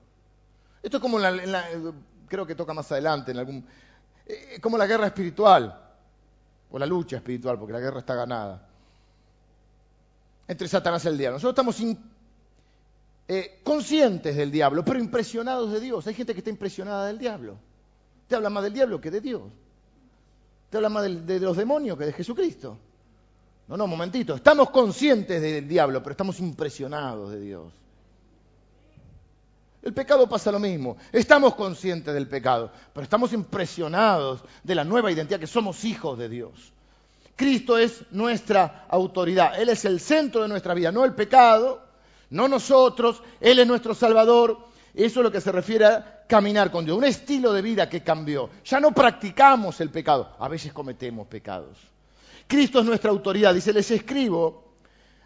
Esto 0.83 0.99
es 0.99 1.01
como 1.01 1.18
en 1.21 1.53
la, 1.53 1.64
creo 2.29 2.47
que 2.47 2.55
toca 2.55 2.75
más 2.75 2.91
adelante, 2.93 3.31
en 3.33 3.39
algún, 3.39 3.66
eh, 4.27 4.59
como 4.61 4.77
la 4.77 4.87
guerra 4.87 5.07
espiritual, 5.07 5.87
o 6.73 6.79
la 6.79 6.87
lucha 6.87 7.16
espiritual, 7.16 7.59
porque 7.59 7.73
la 7.73 7.81
guerra 7.81 8.01
está 8.01 8.14
ganada 8.14 8.70
entre 10.51 10.66
Satanás 10.66 11.05
y 11.05 11.09
el 11.09 11.16
diablo. 11.16 11.36
Nosotros 11.36 11.53
estamos 11.53 11.96
eh, 13.28 13.61
conscientes 13.62 14.34
del 14.34 14.51
diablo, 14.51 14.84
pero 14.84 14.98
impresionados 14.98 15.70
de 15.70 15.78
Dios. 15.78 16.05
Hay 16.09 16.14
gente 16.14 16.32
que 16.32 16.40
está 16.40 16.51
impresionada 16.51 17.07
del 17.07 17.20
diablo. 17.20 17.57
Te 18.26 18.34
habla 18.34 18.51
más 18.51 18.64
del 18.64 18.72
diablo 18.72 19.01
que 19.01 19.12
de 19.12 19.20
Dios. 19.20 19.42
Te 20.68 20.76
habla 20.76 20.88
más 20.88 21.05
de, 21.05 21.38
los 21.38 21.57
demonios 21.57 21.96
que 21.96 22.07
de 22.07 22.12
Jesucristo. 22.12 22.76
No, 23.68 23.76
no, 23.76 23.86
momentito. 23.86 24.34
Estamos 24.34 24.70
conscientes 24.70 25.40
del 25.40 25.68
diablo, 25.68 26.03
pero 26.03 26.14
estamos 26.14 26.40
impresionados 26.40 27.30
de 27.30 27.40
Dios. 27.40 27.72
El 29.82 29.94
pecado 29.94 30.28
pasa 30.28 30.51
lo 30.51 30.59
mismo. 30.59 30.96
Estamos 31.12 31.55
conscientes 31.55 32.12
del 32.12 32.26
pecado, 32.26 32.72
pero 32.92 33.05
estamos 33.05 33.32
impresionados 33.32 34.42
de 34.64 34.74
la 34.74 34.82
nueva 34.82 35.12
identidad 35.12 35.38
que 35.38 35.46
somos 35.46 35.84
hijos 35.84 36.18
de 36.18 36.28
Dios. 36.28 36.72
Cristo 37.37 37.78
es 37.78 38.05
nuestra 38.11 38.87
autoridad. 38.89 39.61
Él 39.61 39.68
es 39.68 39.85
el 39.85 40.01
centro 40.01 40.43
de 40.43 40.49
nuestra 40.49 40.74
vida, 40.74 40.93
no 40.93 41.05
el 41.05 41.14
pecado, 41.14 41.83
no 42.31 42.49
nosotros, 42.49 43.22
Él 43.41 43.59
es 43.59 43.66
nuestro 43.66 43.95
Salvador. 43.95 44.59
Eso 44.95 45.20
es 45.20 45.24
lo 45.24 45.33
que 45.33 45.41
se 45.41 45.53
refiere 45.53 45.85
a 45.87 46.24
caminar 46.26 46.70
con 46.70 46.85
Dios, 46.85 46.97
un 46.97 47.05
estilo 47.05 47.53
de 47.53 47.62
vida 47.62 47.89
que 47.89 48.03
cambió. 48.03 48.51
Ya 48.64 48.81
no 48.81 48.93
practicamos 48.93 49.81
el 49.81 49.91
pecado, 49.91 50.35
a 50.39 50.49
veces 50.49 50.72
cometemos 50.72 51.26
pecados. 51.26 51.78
Cristo 52.47 52.81
es 52.81 52.87
nuestra 52.87 53.11
autoridad, 53.11 53.55
dice, 53.55 53.72
les 53.72 53.91
escribo, 53.91 54.74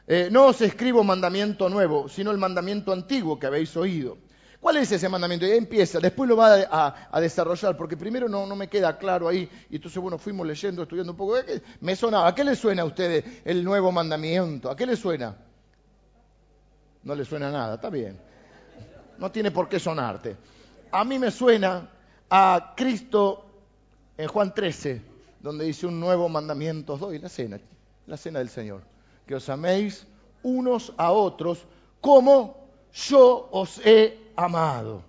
eh, 0.07 0.29
no 0.31 0.47
os 0.47 0.61
escribo 0.61 1.03
mandamiento 1.03 1.69
nuevo, 1.69 2.09
sino 2.09 2.31
el 2.31 2.39
mandamiento 2.39 2.93
antiguo 2.93 3.39
que 3.39 3.47
habéis 3.47 3.77
oído. 3.77 4.19
¿Cuál 4.65 4.79
es 4.79 4.91
ese 4.91 5.11
mandamiento? 5.11 5.45
Y 5.45 5.51
ahí 5.51 5.59
empieza, 5.59 6.01
después 6.01 6.27
lo 6.27 6.39
va 6.39 6.55
a, 7.13 7.21
desarrollar, 7.21 7.77
porque 7.77 7.99
primero 7.99 8.31
no, 8.31 8.57
me 8.57 8.67
queda 8.67 8.97
claro 8.97 9.29
ahí, 9.29 9.47
y 9.69 9.77
entonces, 9.77 10.01
bueno, 10.01 10.17
fuimos 10.17 10.47
leyendo, 10.47 10.85
estudiando 10.85 11.13
un 11.13 11.19
poco. 11.19 11.37
Me 11.81 11.95
sonaba, 11.95 12.29
¿a 12.29 12.35
qué 12.35 12.45
le 12.45 12.57
suena 12.57 12.81
a 12.81 12.87
ustedes 12.87 13.43
el 13.45 13.63
nuevo 13.63 13.93
mandamiento? 13.93 14.71
¿A 14.71 14.75
qué 14.75 14.87
le 14.87 14.97
suena? 14.97 15.37
No 17.03 17.15
le 17.15 17.27
suena 17.27 17.51
nada, 17.51 17.75
está 17.75 17.91
bien. 17.91 18.19
No 19.19 19.31
tiene 19.31 19.51
por 19.51 19.69
qué 19.69 19.79
sonarte. 19.79 20.35
A 20.93 21.05
mí 21.05 21.19
me 21.19 21.31
suena 21.31 21.91
a 22.31 22.73
Cristo 22.75 23.45
en 24.17 24.29
Juan 24.29 24.55
13, 24.55 25.03
donde 25.41 25.67
dice 25.67 25.87
un 25.87 26.01
nuevo 26.01 26.27
mandamiento 26.31 26.95
os 26.95 27.01
doy, 27.01 27.19
la 27.19 27.29
cena, 27.29 27.61
la 28.07 28.17
cena 28.17 28.39
del 28.39 28.49
Señor. 28.49 28.81
Que 29.27 29.35
os 29.35 29.47
améis 29.51 30.07
unos 30.43 30.95
a 30.97 31.13
otros 31.13 31.67
como 32.01 32.67
yo 32.95 33.51
os 33.53 33.79
he 33.85 34.24
amado. 34.37 35.03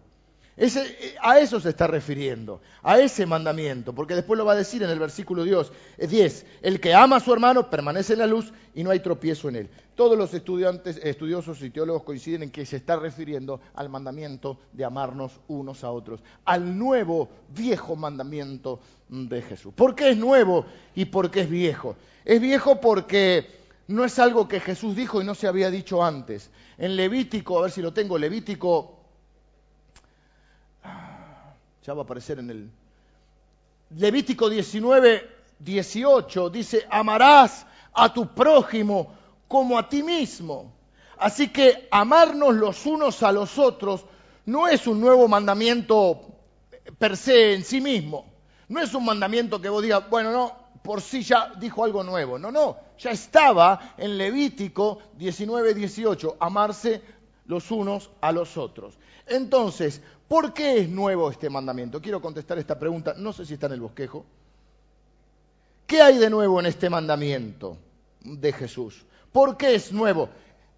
Ese, 0.57 1.17
a 1.21 1.39
eso 1.39 1.59
se 1.59 1.69
está 1.69 1.85
refiriendo, 1.85 2.61
a 2.81 2.99
ese 2.99 3.25
mandamiento, 3.25 3.93
porque 3.93 4.15
después 4.15 4.37
lo 4.37 4.45
va 4.45 4.53
a 4.53 4.55
decir 4.55 4.81
en 4.83 4.89
el 4.89 4.99
versículo 4.99 5.43
10, 5.43 6.45
el 6.61 6.79
que 6.79 6.93
ama 6.93 7.17
a 7.17 7.19
su 7.19 7.33
hermano 7.33 7.69
permanece 7.69 8.13
en 8.13 8.19
la 8.19 8.27
luz 8.27 8.53
y 8.73 8.81
no 8.81 8.91
hay 8.91 9.01
tropiezo 9.01 9.49
en 9.49 9.57
él. 9.57 9.69
Todos 9.95 10.17
los 10.17 10.33
estudiantes, 10.33 10.97
estudiosos 11.03 11.61
y 11.61 11.71
teólogos 11.71 12.03
coinciden 12.03 12.43
en 12.43 12.51
que 12.51 12.65
se 12.65 12.77
está 12.77 12.95
refiriendo 12.95 13.59
al 13.73 13.89
mandamiento 13.89 14.57
de 14.71 14.85
amarnos 14.85 15.41
unos 15.49 15.83
a 15.83 15.91
otros, 15.91 16.21
al 16.45 16.77
nuevo, 16.77 17.27
viejo 17.49 17.97
mandamiento 17.97 18.79
de 19.09 19.41
Jesús. 19.41 19.73
¿Por 19.73 19.93
qué 19.93 20.11
es 20.11 20.17
nuevo 20.17 20.65
y 20.95 21.05
por 21.05 21.31
qué 21.31 21.41
es 21.41 21.49
viejo? 21.49 21.97
Es 22.23 22.39
viejo 22.39 22.79
porque 22.79 23.45
no 23.87 24.05
es 24.05 24.19
algo 24.19 24.47
que 24.47 24.61
Jesús 24.61 24.95
dijo 24.95 25.21
y 25.21 25.25
no 25.25 25.35
se 25.35 25.47
había 25.47 25.69
dicho 25.69 26.01
antes. 26.01 26.49
En 26.77 26.95
Levítico, 26.95 27.59
a 27.59 27.63
ver 27.63 27.71
si 27.71 27.81
lo 27.81 27.93
tengo, 27.93 28.17
Levítico 28.17 29.04
ya 31.85 31.93
va 31.93 32.01
a 32.01 32.03
aparecer 32.05 32.39
en 32.39 32.49
el 32.49 32.71
Levítico 33.91 34.49
19, 34.49 35.29
18, 35.59 36.49
dice, 36.49 36.85
amarás 36.89 37.67
a 37.93 38.11
tu 38.11 38.33
prójimo 38.33 39.13
como 39.47 39.77
a 39.77 39.87
ti 39.87 40.01
mismo. 40.01 40.73
Así 41.17 41.49
que 41.49 41.87
amarnos 41.91 42.55
los 42.55 42.85
unos 42.87 43.21
a 43.21 43.31
los 43.31 43.59
otros 43.59 44.03
no 44.45 44.67
es 44.67 44.87
un 44.87 44.99
nuevo 44.99 45.27
mandamiento 45.27 46.21
per 46.97 47.15
se 47.15 47.53
en 47.53 47.63
sí 47.63 47.79
mismo. 47.79 48.25
No 48.67 48.81
es 48.81 48.93
un 48.95 49.05
mandamiento 49.05 49.61
que 49.61 49.69
vos 49.69 49.83
digas, 49.83 50.09
bueno, 50.09 50.31
no, 50.31 50.53
por 50.81 51.01
sí 51.01 51.21
ya 51.21 51.53
dijo 51.57 51.83
algo 51.83 52.03
nuevo. 52.03 52.39
No, 52.39 52.51
no, 52.51 52.77
ya 52.97 53.11
estaba 53.11 53.93
en 53.97 54.17
Levítico 54.17 54.99
19, 55.17 55.75
18, 55.75 56.37
amarse 56.39 57.01
los 57.45 57.69
unos 57.69 58.09
a 58.21 58.31
los 58.31 58.57
otros. 58.57 58.97
Entonces, 59.27 60.01
¿por 60.27 60.53
qué 60.53 60.79
es 60.79 60.89
nuevo 60.89 61.29
este 61.29 61.49
mandamiento? 61.49 62.01
Quiero 62.01 62.21
contestar 62.21 62.57
esta 62.57 62.77
pregunta, 62.77 63.13
no 63.17 63.33
sé 63.33 63.45
si 63.45 63.53
está 63.55 63.67
en 63.67 63.73
el 63.73 63.81
bosquejo. 63.81 64.25
¿Qué 65.87 66.01
hay 66.01 66.17
de 66.17 66.29
nuevo 66.29 66.59
en 66.59 66.65
este 66.65 66.89
mandamiento 66.89 67.77
de 68.21 68.51
Jesús? 68.53 69.05
¿Por 69.31 69.55
qué 69.57 69.75
es 69.75 69.91
nuevo? 69.91 70.29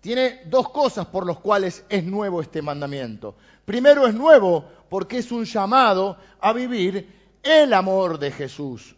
Tiene 0.02 0.42
dos 0.46 0.70
cosas 0.70 1.06
por 1.08 1.26
las 1.26 1.38
cuales 1.38 1.84
es 1.90 2.04
nuevo 2.04 2.42
este 2.42 2.62
mandamiento. 2.62 3.36
Primero 3.66 4.08
es 4.08 4.14
nuevo 4.14 4.66
porque 4.90 5.20
es 5.20 5.32
un 5.32 5.46
llamado 5.46 6.18
a 6.40 6.54
vivir 6.54 7.14
el 7.44 7.74
amor 7.74 8.20
de 8.20 8.32
Jesús, 8.32 8.96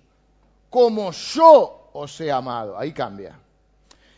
como 0.70 1.12
yo 1.12 1.90
os 1.94 2.20
he 2.22 2.32
amado. 2.32 2.78
Ahí 2.78 2.94
cambia. 2.94 3.40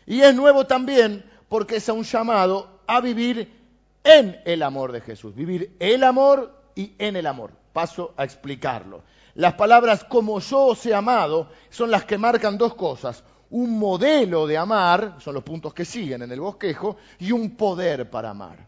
Y 0.06 0.20
es 0.20 0.34
nuevo 0.34 0.66
también 0.66 1.24
porque 1.48 1.76
es 1.76 1.88
un 1.88 2.02
llamado 2.02 2.80
a 2.86 3.00
vivir 3.00 3.61
en 4.04 4.40
el 4.44 4.62
amor 4.62 4.92
de 4.92 5.00
Jesús. 5.00 5.34
Vivir 5.34 5.76
el 5.78 6.04
amor 6.04 6.54
y 6.74 6.94
en 6.98 7.16
el 7.16 7.26
amor. 7.26 7.52
Paso 7.72 8.12
a 8.16 8.24
explicarlo. 8.24 9.02
Las 9.34 9.54
palabras 9.54 10.04
como 10.04 10.40
yo 10.40 10.66
os 10.66 10.84
he 10.84 10.94
amado 10.94 11.48
son 11.70 11.90
las 11.90 12.04
que 12.04 12.18
marcan 12.18 12.58
dos 12.58 12.74
cosas. 12.74 13.24
Un 13.50 13.78
modelo 13.78 14.46
de 14.46 14.56
amar, 14.56 15.16
son 15.20 15.34
los 15.34 15.44
puntos 15.44 15.74
que 15.74 15.84
siguen 15.84 16.22
en 16.22 16.32
el 16.32 16.40
bosquejo, 16.40 16.96
y 17.18 17.32
un 17.32 17.56
poder 17.56 18.08
para 18.10 18.30
amar. 18.30 18.66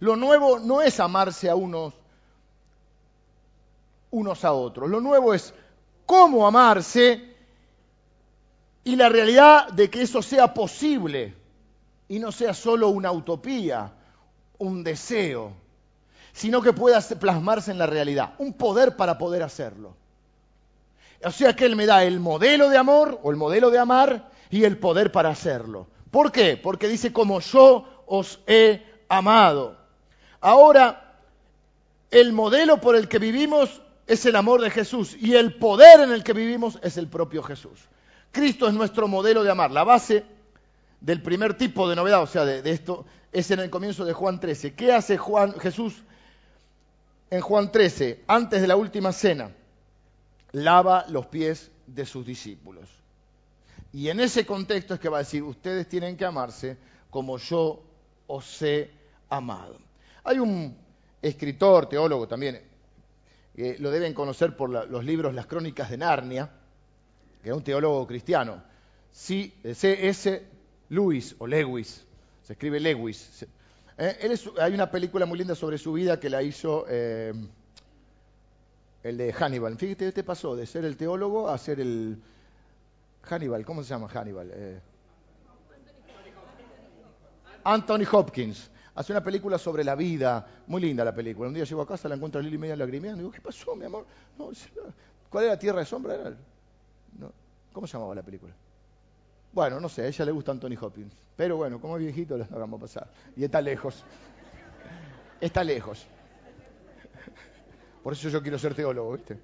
Lo 0.00 0.16
nuevo 0.16 0.58
no 0.58 0.82
es 0.82 0.98
amarse 1.00 1.48
a 1.48 1.54
unos, 1.54 1.94
unos 4.10 4.44
a 4.44 4.52
otros. 4.52 4.88
Lo 4.90 5.00
nuevo 5.00 5.34
es 5.34 5.54
cómo 6.04 6.46
amarse 6.46 7.34
y 8.84 8.96
la 8.96 9.08
realidad 9.08 9.68
de 9.68 9.88
que 9.88 10.02
eso 10.02 10.20
sea 10.20 10.52
posible 10.52 11.34
y 12.08 12.18
no 12.18 12.30
sea 12.30 12.52
solo 12.52 12.88
una 12.88 13.10
utopía, 13.12 13.92
un 14.58 14.84
deseo, 14.84 15.52
sino 16.32 16.62
que 16.62 16.72
pueda 16.72 17.00
plasmarse 17.00 17.70
en 17.70 17.78
la 17.78 17.86
realidad, 17.86 18.34
un 18.38 18.52
poder 18.52 18.96
para 18.96 19.18
poder 19.18 19.42
hacerlo. 19.42 19.94
O 21.24 21.30
sea 21.30 21.54
que 21.54 21.64
Él 21.64 21.76
me 21.76 21.86
da 21.86 22.04
el 22.04 22.20
modelo 22.20 22.68
de 22.68 22.76
amor 22.76 23.20
o 23.22 23.30
el 23.30 23.36
modelo 23.36 23.70
de 23.70 23.78
amar 23.78 24.30
y 24.50 24.64
el 24.64 24.78
poder 24.78 25.10
para 25.10 25.30
hacerlo. 25.30 25.86
¿Por 26.10 26.30
qué? 26.30 26.56
Porque 26.56 26.88
dice 26.88 27.12
como 27.12 27.40
yo 27.40 28.04
os 28.06 28.40
he 28.46 28.82
amado. 29.08 29.76
Ahora, 30.40 31.18
el 32.10 32.32
modelo 32.32 32.80
por 32.80 32.96
el 32.96 33.08
que 33.08 33.18
vivimos 33.18 33.80
es 34.06 34.26
el 34.26 34.36
amor 34.36 34.60
de 34.60 34.70
Jesús 34.70 35.16
y 35.18 35.34
el 35.34 35.54
poder 35.54 36.00
en 36.00 36.12
el 36.12 36.22
que 36.22 36.32
vivimos 36.32 36.78
es 36.82 36.96
el 36.98 37.08
propio 37.08 37.42
Jesús. 37.42 37.80
Cristo 38.30 38.68
es 38.68 38.74
nuestro 38.74 39.08
modelo 39.08 39.42
de 39.42 39.50
amar. 39.50 39.70
La 39.70 39.84
base 39.84 40.24
del 41.04 41.20
primer 41.20 41.52
tipo 41.52 41.86
de 41.86 41.96
novedad, 41.96 42.22
o 42.22 42.26
sea, 42.26 42.46
de, 42.46 42.70
esto, 42.70 43.04
es 43.30 43.50
en 43.50 43.60
el 43.60 43.68
comienzo 43.68 44.06
de 44.06 44.14
Juan 44.14 44.40
13. 44.40 44.72
¿Qué 44.72 44.90
hace 44.90 45.18
Juan, 45.18 45.52
Jesús 45.60 46.02
en 47.28 47.42
Juan 47.42 47.70
13, 47.70 48.24
antes 48.26 48.62
de 48.62 48.66
la 48.66 48.76
última 48.76 49.12
cena? 49.12 49.50
Lava 50.52 51.04
los 51.10 51.26
pies 51.26 51.70
de 51.86 52.06
sus 52.06 52.24
discípulos. 52.24 52.88
Y 53.92 54.08
en 54.08 54.18
ese 54.18 54.46
contexto 54.46 54.94
es 54.94 55.00
que 55.00 55.10
va 55.10 55.18
a 55.18 55.20
decir, 55.20 55.42
ustedes 55.42 55.86
tienen 55.90 56.16
que 56.16 56.24
amarse 56.24 56.78
como 57.10 57.36
yo 57.36 57.82
os 58.26 58.62
he 58.62 58.90
amado. 59.28 59.78
Hay 60.24 60.38
un 60.38 60.74
escritor, 61.20 61.86
teólogo 61.86 62.26
también, 62.26 62.62
que 63.54 63.76
lo 63.78 63.90
deben 63.90 64.14
conocer 64.14 64.56
por 64.56 64.70
los 64.70 65.04
libros 65.04 65.34
Las 65.34 65.46
Crónicas 65.46 65.90
de 65.90 65.98
Narnia, 65.98 66.50
que 67.42 67.50
es 67.50 67.54
un 67.54 67.62
teólogo 67.62 68.06
cristiano, 68.06 68.62
C.S. 69.12 70.53
Lewis 70.94 71.34
o 71.38 71.46
Lewis, 71.46 72.06
se 72.42 72.52
escribe 72.52 72.78
Lewis. 72.78 73.44
Eh, 73.98 74.36
hay 74.60 74.74
una 74.74 74.90
película 74.90 75.26
muy 75.26 75.38
linda 75.38 75.54
sobre 75.54 75.78
su 75.78 75.92
vida 75.92 76.18
que 76.18 76.30
la 76.30 76.42
hizo 76.42 76.84
eh, 76.88 77.32
el 79.02 79.16
de 79.16 79.32
Hannibal. 79.32 79.76
Fíjate, 79.76 80.12
te 80.12 80.24
pasó 80.24 80.56
de 80.56 80.66
ser 80.66 80.84
el 80.84 80.96
teólogo 80.96 81.48
a 81.48 81.58
ser 81.58 81.80
el 81.80 82.20
Hannibal. 83.22 83.64
¿Cómo 83.64 83.82
se 83.82 83.90
llama 83.90 84.08
Hannibal? 84.08 84.50
Eh, 84.52 84.80
Anthony 87.64 88.04
Hopkins. 88.10 88.70
Hace 88.94 89.12
una 89.12 89.24
película 89.24 89.58
sobre 89.58 89.82
la 89.82 89.96
vida, 89.96 90.46
muy 90.68 90.80
linda 90.80 91.04
la 91.04 91.14
película. 91.14 91.48
Un 91.48 91.54
día 91.54 91.64
llego 91.64 91.82
a 91.82 91.86
casa, 91.86 92.08
la 92.08 92.14
encuentro 92.14 92.40
a 92.40 92.44
Lili 92.44 92.58
media 92.58 92.76
lagrimeando. 92.76 93.18
Digo, 93.18 93.32
¿qué 93.32 93.40
pasó, 93.40 93.74
mi 93.74 93.84
amor? 93.84 94.06
¿Cuál 95.28 95.44
era 95.46 95.58
Tierra 95.58 95.80
de 95.80 95.86
Sombra? 95.86 96.36
¿Cómo 97.72 97.86
se 97.88 97.94
llamaba 97.94 98.14
la 98.14 98.22
película? 98.22 98.54
Bueno, 99.54 99.78
no 99.78 99.88
sé, 99.88 100.02
a 100.02 100.06
ella 100.08 100.24
le 100.24 100.32
gusta 100.32 100.50
Anthony 100.50 100.76
Hopkins. 100.80 101.14
Pero 101.36 101.56
bueno, 101.56 101.80
como 101.80 101.96
es 101.96 102.02
viejito, 102.02 102.36
lo 102.36 102.44
a 102.44 102.78
pasar. 102.78 103.08
Y 103.36 103.44
está 103.44 103.60
lejos. 103.60 104.04
Está 105.40 105.62
lejos. 105.62 106.06
Por 108.02 108.12
eso 108.12 108.28
yo 108.28 108.42
quiero 108.42 108.58
ser 108.58 108.74
teólogo, 108.74 109.12
¿viste? 109.12 109.38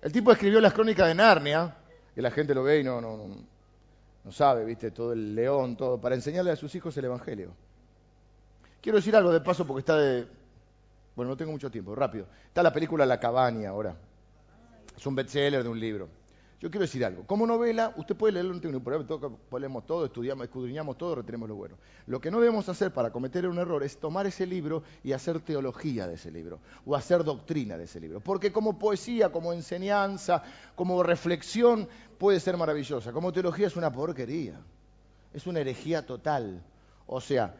El 0.00 0.12
tipo 0.12 0.32
escribió 0.32 0.60
las 0.62 0.72
crónicas 0.72 1.08
de 1.08 1.14
Narnia, 1.14 1.76
que 2.14 2.22
la 2.22 2.30
gente 2.30 2.54
lo 2.54 2.62
ve 2.62 2.80
y 2.80 2.84
no, 2.84 3.02
no, 3.02 3.18
no, 4.24 4.32
sabe, 4.32 4.64
¿viste? 4.64 4.90
Todo 4.90 5.12
el 5.12 5.34
león, 5.34 5.76
todo, 5.76 6.00
para 6.00 6.14
enseñarle 6.14 6.50
a 6.50 6.56
sus 6.56 6.74
hijos 6.74 6.96
el 6.96 7.04
Evangelio. 7.04 7.54
Quiero 8.80 8.96
decir 8.96 9.14
algo 9.14 9.30
de 9.30 9.40
paso 9.40 9.66
porque 9.66 9.80
está 9.80 9.96
de... 9.98 10.26
Bueno, 11.14 11.30
no 11.30 11.36
tengo 11.36 11.52
mucho 11.52 11.70
tiempo, 11.70 11.94
rápido. 11.94 12.26
Está 12.46 12.62
la 12.62 12.72
película 12.72 13.04
La 13.04 13.20
Cabaña 13.20 13.68
ahora. 13.68 13.94
Es 14.96 15.06
un 15.06 15.14
bestseller 15.14 15.62
de 15.62 15.68
un 15.68 15.78
libro. 15.78 16.08
Yo 16.64 16.70
quiero 16.70 16.84
decir 16.84 17.04
algo. 17.04 17.26
Como 17.26 17.46
novela, 17.46 17.92
usted 17.98 18.16
puede 18.16 18.32
leerlo, 18.32 18.58
tengo 18.58 18.78
ningún 18.78 19.06
problema, 19.06 19.36
leemos 19.60 19.84
todo, 19.84 20.06
estudiamos, 20.06 20.44
escudriñamos 20.46 20.96
todo, 20.96 21.16
retenemos 21.16 21.46
lo 21.46 21.56
bueno. 21.56 21.76
Lo 22.06 22.22
que 22.22 22.30
no 22.30 22.40
debemos 22.40 22.66
hacer 22.70 22.90
para 22.90 23.12
cometer 23.12 23.46
un 23.46 23.58
error 23.58 23.82
es 23.82 23.98
tomar 23.98 24.26
ese 24.26 24.46
libro 24.46 24.82
y 25.02 25.12
hacer 25.12 25.40
teología 25.40 26.06
de 26.06 26.14
ese 26.14 26.30
libro, 26.30 26.60
o 26.86 26.96
hacer 26.96 27.22
doctrina 27.22 27.76
de 27.76 27.84
ese 27.84 28.00
libro. 28.00 28.20
Porque 28.20 28.50
como 28.50 28.78
poesía, 28.78 29.30
como 29.30 29.52
enseñanza, 29.52 30.42
como 30.74 31.02
reflexión, 31.02 31.86
puede 32.16 32.40
ser 32.40 32.56
maravillosa. 32.56 33.12
Como 33.12 33.30
teología 33.30 33.66
es 33.66 33.76
una 33.76 33.92
porquería, 33.92 34.58
es 35.34 35.46
una 35.46 35.60
herejía 35.60 36.06
total. 36.06 36.64
O 37.06 37.20
sea, 37.20 37.54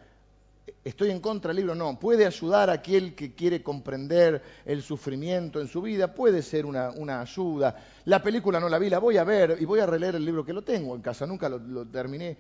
estoy 0.85 1.11
en 1.11 1.21
contra 1.21 1.49
del 1.49 1.59
libro, 1.59 1.75
no, 1.75 1.99
puede 1.99 2.27
ayudar 2.27 2.71
a 2.71 2.75
aquel 2.75 3.15
que 3.15 3.35
quiere 3.35 3.63
comprender 3.63 4.43
el 4.65 4.83
sufrimiento 4.83 5.61
en 5.61 5.69
su 5.69 5.83
vida, 5.83 6.15
puede 6.15 6.43
ser 6.43 6.67
una, 6.67 7.21
ayuda. 7.21 7.77
La 8.07 8.23
película 8.23 8.61
no 8.61 8.69
la 8.69 8.79
vi, 8.79 8.91
la 8.91 8.99
voy 8.99 9.17
a 9.17 9.25
ver 9.25 9.57
y 9.61 9.65
voy 9.65 9.81
a 9.81 9.87
releer 9.87 10.17
el 10.17 10.25
libro 10.25 10.45
que 10.45 10.53
lo 10.53 10.63
tengo 10.63 10.95
en 10.95 11.03
casa, 11.03 11.27
nunca 11.27 11.49
lo, 11.49 11.87
terminé, 11.87 12.37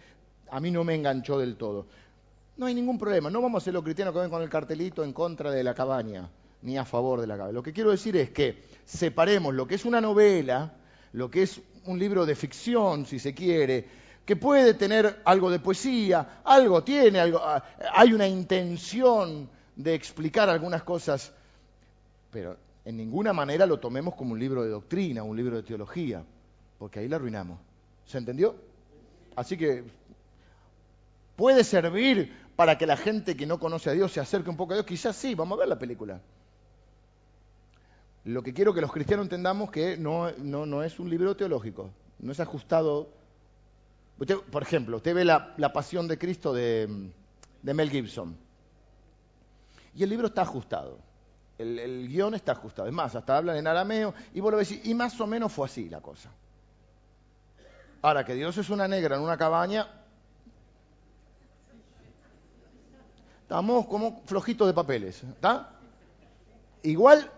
a 0.50 0.60
mí 0.60 0.70
no 0.70 0.84
me 0.84 0.94
enganchó 0.94 1.38
del 1.38 1.56
todo. 1.56 1.86
No 2.56 2.66
hay 2.66 2.74
ningún 2.74 2.98
problema, 2.98 3.30
no 3.30 3.42
vamos 3.42 3.62
a 3.62 3.64
ser 3.64 3.74
los 3.74 3.82
cristianos 3.82 4.14
que 4.14 4.20
ven 4.20 4.30
con 4.30 4.42
el 4.42 4.48
cartelito 4.48 5.02
en 5.02 5.12
contra 5.12 5.50
de 5.50 5.64
la 5.64 5.74
cabaña, 5.74 6.30
ni 6.62 6.78
a 6.78 6.84
favor 6.84 7.20
de 7.20 7.26
la 7.26 7.36
cabaña. 7.36 7.54
Lo 7.54 7.62
que 7.62 7.72
quiero 7.72 7.90
decir 7.90 8.16
es 8.16 8.30
que 8.30 8.62
separemos 8.84 9.54
lo 9.54 9.66
que 9.66 9.74
es 9.74 9.84
una 9.84 10.00
novela, 10.00 10.74
lo 11.12 11.30
que 11.30 11.42
es 11.42 11.60
un 11.86 11.98
libro 11.98 12.24
de 12.26 12.36
ficción, 12.36 13.06
si 13.06 13.18
se 13.18 13.34
quiere, 13.34 14.03
que 14.24 14.36
puede 14.36 14.74
tener 14.74 15.20
algo 15.24 15.50
de 15.50 15.58
poesía, 15.58 16.40
algo 16.44 16.82
tiene, 16.82 17.20
algo, 17.20 17.38
ah, 17.42 17.62
hay 17.92 18.12
una 18.12 18.26
intención 18.26 19.48
de 19.76 19.94
explicar 19.94 20.48
algunas 20.48 20.82
cosas, 20.82 21.32
pero 22.30 22.56
en 22.84 22.96
ninguna 22.96 23.32
manera 23.32 23.66
lo 23.66 23.80
tomemos 23.80 24.14
como 24.14 24.32
un 24.32 24.38
libro 24.38 24.62
de 24.62 24.70
doctrina, 24.70 25.22
un 25.22 25.36
libro 25.36 25.56
de 25.56 25.62
teología, 25.62 26.24
porque 26.78 27.00
ahí 27.00 27.08
la 27.08 27.16
arruinamos. 27.16 27.58
¿Se 28.06 28.18
entendió? 28.18 28.56
Así 29.36 29.56
que 29.56 29.84
puede 31.36 31.64
servir 31.64 32.32
para 32.56 32.78
que 32.78 32.86
la 32.86 32.96
gente 32.96 33.36
que 33.36 33.46
no 33.46 33.58
conoce 33.58 33.90
a 33.90 33.92
Dios 33.94 34.12
se 34.12 34.20
acerque 34.20 34.50
un 34.50 34.56
poco 34.56 34.72
a 34.72 34.76
Dios, 34.76 34.86
quizás 34.86 35.16
sí, 35.16 35.34
vamos 35.34 35.56
a 35.56 35.60
ver 35.60 35.68
la 35.68 35.78
película. 35.78 36.20
Lo 38.24 38.42
que 38.42 38.54
quiero 38.54 38.72
que 38.72 38.80
los 38.80 38.92
cristianos 38.92 39.26
entendamos 39.26 39.70
que 39.70 39.96
no, 39.96 40.30
no, 40.38 40.82
es 40.82 40.98
un 40.98 41.10
libro 41.10 41.36
teológico, 41.36 41.90
no 42.20 42.32
es 42.32 42.40
ajustado. 42.40 43.08
Por 44.50 44.62
ejemplo, 44.62 44.96
usted 44.98 45.14
ve 45.14 45.24
la, 45.24 45.72
Pasión 45.72 46.06
de 46.06 46.18
Cristo 46.18 46.52
de, 46.52 47.10
Mel 47.62 47.90
Gibson 47.90 48.36
y 49.94 50.02
el 50.02 50.10
libro 50.10 50.28
está 50.28 50.42
ajustado. 50.42 50.98
El, 51.58 52.08
guion 52.08 52.34
está 52.34 52.52
ajustado. 52.52 52.88
Es 52.88 52.94
más, 52.94 53.14
hasta 53.14 53.36
hablan 53.36 53.56
en 53.56 53.66
arameo 53.66 54.14
y 54.32 54.40
y 54.90 54.94
más 54.94 55.20
o 55.20 55.26
menos 55.26 55.52
fue 55.52 55.66
así 55.66 55.88
la 55.88 56.00
cosa. 56.00 56.30
Ahora 58.02 58.24
que 58.24 58.34
Dios 58.34 58.56
es 58.58 58.68
una 58.70 58.86
negra 58.86 59.16
en 59.16 59.22
una 59.22 59.38
cabaña, 59.38 59.88
estamos 63.42 63.86
como 63.86 64.20
flojitos 64.26 64.66
de 64.66 64.74
papeles. 64.74 65.22
¿Está? 65.22 65.70
Igual 66.82 67.30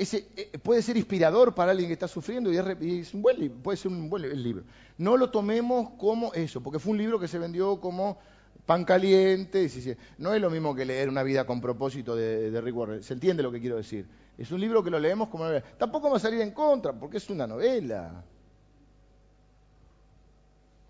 ese, 0.00 0.28
eh, 0.34 0.58
puede 0.62 0.80
ser 0.80 0.96
inspirador 0.96 1.54
para 1.54 1.72
alguien 1.72 1.88
que 1.88 1.92
está 1.92 2.08
sufriendo 2.08 2.50
y 2.50 2.56
es, 2.56 3.12
un 3.12 3.20
buen 3.20 3.62
puede 3.62 3.76
ser 3.76 3.92
un 3.92 4.08
buen 4.08 4.22
libro. 4.42 4.64
No 4.96 5.18
lo 5.18 5.30
tomemos 5.30 5.90
como 5.98 6.32
eso, 6.32 6.62
porque 6.62 6.78
fue 6.78 6.92
un 6.92 6.98
libro 6.98 7.20
que 7.20 7.28
se 7.28 7.38
vendió 7.38 7.78
como 7.80 8.18
pan 8.64 8.86
caliente. 8.86 9.68
No 10.16 10.32
es 10.32 10.40
lo 10.40 10.48
mismo 10.48 10.74
que 10.74 10.86
leer 10.86 11.10
Una 11.10 11.22
vida 11.22 11.44
con 11.44 11.60
propósito 11.60 12.16
de, 12.16 12.58
Rick 12.62 12.76
Warren. 12.76 13.02
Se 13.02 13.12
entiende 13.12 13.42
lo 13.42 13.52
que 13.52 13.60
quiero 13.60 13.76
decir. 13.76 14.08
Es 14.38 14.50
un 14.50 14.60
libro 14.60 14.82
que 14.82 14.88
lo 14.88 14.98
leemos 14.98 15.28
como 15.28 15.44
novela. 15.44 15.64
Tampoco 15.76 16.04
vamos 16.04 16.24
a 16.24 16.28
salir 16.28 16.40
en 16.40 16.52
contra, 16.52 16.94
porque 16.94 17.18
es 17.18 17.28
una 17.28 17.46
novela. 17.46 18.24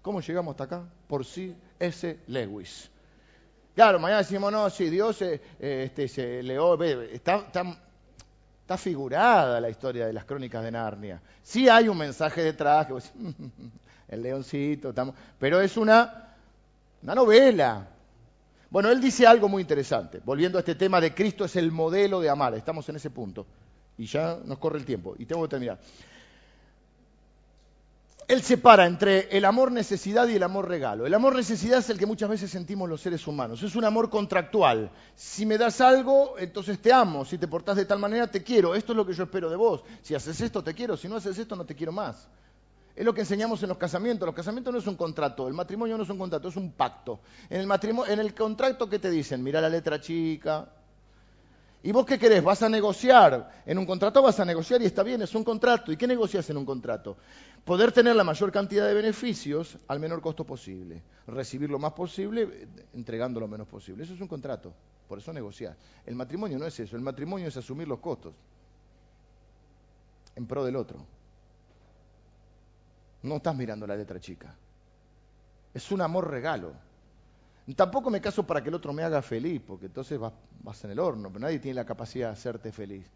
¿Cómo 0.03 0.21
llegamos 0.21 0.53
hasta 0.53 0.65
acá? 0.65 0.89
Por 1.09 1.25
sí, 1.25 1.55
S. 1.81 2.21
Lewis. 2.29 2.89
Claro, 3.75 3.99
mañana 3.99 4.19
decimos, 4.19 4.53
no, 4.53 4.71
si 4.71 4.89
Dios 4.89 5.21
eh, 5.23 5.41
este, 5.59 6.07
se 6.07 6.43
leó, 6.45 6.81
está 6.83 7.51
Está 8.71 8.79
figurada 8.79 9.61
la 9.61 9.69
historia 9.69 10.07
de 10.07 10.13
las 10.13 10.25
crónicas 10.25 10.63
de 10.63 10.71
Narnia. 10.71 11.21
Sí 11.43 11.69
hay 11.69 11.89
un 11.89 11.99
mensaje 11.99 12.41
detrás, 12.45 12.87
que 12.87 12.95
el 14.15 14.23
leoncito, 14.23 14.95
pero 15.41 15.61
es 15.61 15.77
una, 15.77 16.37
una 17.03 17.15
novela. 17.17 17.89
Bueno, 18.71 18.89
él 18.93 19.01
dice 19.01 19.27
algo 19.27 19.49
muy 19.49 19.63
interesante, 19.63 20.21
volviendo 20.25 20.57
a 20.57 20.61
este 20.61 20.77
tema 20.77 21.01
de 21.01 21.13
Cristo 21.13 21.47
es 21.47 21.57
el 21.57 21.73
modelo 21.73 22.21
de 22.21 22.31
amar, 22.31 22.55
estamos 22.55 22.89
en 22.89 22.95
ese 22.95 23.11
punto, 23.11 23.45
y 23.99 24.07
ya 24.07 24.39
nos 24.45 24.59
corre 24.59 24.79
el 24.79 24.85
tiempo, 24.85 25.17
y 25.19 25.27
tengo 25.27 25.43
que 25.43 25.49
terminar. 25.49 25.81
Él 28.31 28.43
separa 28.43 28.87
entre 28.87 29.27
el 29.37 29.45
amor 29.45 29.73
necesidad 29.73 30.29
y 30.29 30.37
el 30.37 30.45
amor 30.45 30.69
regalo. 30.69 31.05
El 31.05 31.15
amor 31.15 31.35
necesidad 31.35 31.81
es 31.81 31.91
el 31.91 31.99
que 31.99 32.07
muchas 32.07 32.31
veces 32.31 32.49
sentimos 32.49 32.89
los 32.89 33.01
seres 33.01 33.27
humanos. 33.27 33.61
Es 33.65 33.75
un 33.75 33.85
amor 33.85 34.09
contractual. 34.09 34.93
Si 35.17 35.45
me 35.45 35.59
das 35.59 35.81
algo, 35.81 36.39
entonces 36.39 36.81
te 36.81 36.93
amo. 36.93 37.25
Si 37.25 37.39
te 37.39 37.49
portás 37.49 37.75
de 37.75 37.87
tal 37.87 37.99
manera, 37.99 38.31
te 38.31 38.45
quiero. 38.45 38.77
Esto 38.77 38.93
es 38.93 38.97
lo 38.97 39.05
que 39.05 39.15
yo 39.15 39.25
espero 39.25 39.51
de 39.51 39.57
vos. 39.57 39.83
Si 40.03 40.15
haces 40.15 40.41
esto, 40.41 40.63
te 40.63 40.75
quiero. 40.75 40.97
Si 40.97 41.09
no 41.09 41.17
haces 41.17 41.37
esto, 41.39 41.57
no 41.57 41.67
te 41.67 41.75
quiero 41.75 41.91
más. 41.91 42.29
Es 42.95 43.05
lo 43.05 43.13
que 43.13 43.23
enseñamos 43.23 43.65
en 43.65 43.69
los 43.69 43.79
casamientos. 43.79 44.25
Los 44.27 44.37
casamientos 44.37 44.73
no 44.73 44.79
es 44.79 44.87
un 44.87 44.95
contrato. 44.95 45.49
El 45.49 45.55
matrimonio 45.55 45.97
no 45.97 46.05
es 46.05 46.11
un 46.11 46.19
contrato, 46.19 46.47
es 46.47 46.57
un 46.57 46.71
pacto. 46.71 47.23
En 47.49 47.61
el, 47.61 47.67
matrimonio, 47.67 48.13
en 48.13 48.21
el 48.21 48.33
contrato, 48.33 48.89
¿qué 48.89 49.01
te 49.01 49.11
dicen? 49.11 49.43
Mira 49.43 49.61
la 49.61 49.69
letra 49.69 50.01
chica, 50.01 50.69
¿Y 51.83 51.93
vos 51.93 52.05
qué 52.05 52.19
querés? 52.19 52.45
¿Vas 52.45 52.63
a 52.63 52.69
negociar? 52.69 53.63
En 53.65 53.79
un 53.79 53.87
contrato 53.87 54.21
vas 54.23 54.39
a 54.39 54.45
negociar 54.45 54.83
y 54.83 54.87
está 54.87 55.03
bien, 55.03 55.23
es 55.23 55.35
un 55.35 55.45
contrato. 55.45 55.91
¿Y 55.91 55.97
qué 55.97 56.07
negocias 56.07 56.49
en 56.51 56.59
un 56.59 56.67
contrato? 56.67 57.17
Poder 57.65 57.91
tener 57.93 58.15
la 58.15 58.25
mayor 58.25 58.53
cantidad 58.53 58.87
de 58.87 58.93
beneficios 58.93 59.79
al 59.89 59.99
menor 59.99 60.21
costo 60.21 60.45
posible. 60.45 61.03
Recibir 61.27 61.71
lo 61.71 61.79
más 61.79 61.93
posible, 61.93 62.69
entregando 62.93 63.41
lo 63.41 63.49
menos 63.49 63.67
posible. 63.67 64.05
Eso 64.05 64.13
es 64.13 64.21
un 64.21 64.29
contrato. 64.29 64.75
Por 65.09 65.19
eso 65.19 65.33
negociar. 65.33 65.75
El 66.05 66.17
matrimonio 66.17 66.59
no 66.59 66.67
es 66.67 66.79
eso. 66.79 66.97
El 66.97 67.03
matrimonio 67.03 67.49
es 67.49 67.57
asumir 67.57 67.89
los 67.89 67.99
costos 67.99 68.35
en 70.37 70.47
pro 70.47 70.65
del 70.65 70.77
otro. 70.77 70.99
No 73.23 73.37
estás 73.37 73.57
mirando 73.57 73.87
la 73.87 73.97
letra 73.97 74.21
chica. 74.21 74.55
Es 75.73 75.91
un 75.91 76.03
amor 76.03 76.31
regalo. 76.31 76.75
Tampoco 77.75 78.11
me 78.11 78.21
caso 78.21 78.47
para 78.47 78.63
que 78.63 78.69
el 78.69 78.75
otro 78.75 78.93
me 78.93 79.03
haga 79.03 79.23
feliz, 79.23 79.61
porque 79.67 79.87
entonces 79.87 80.19
vas, 80.19 80.85
en 80.85 80.91
el 80.91 80.99
horno, 80.99 81.29
pero 81.29 81.41
nadie 81.41 81.59
tiene 81.59 81.75
la 81.75 81.85
capacidad 81.85 82.29
de 82.29 82.33
hacerte 82.33 82.73
feliz. 82.73 83.07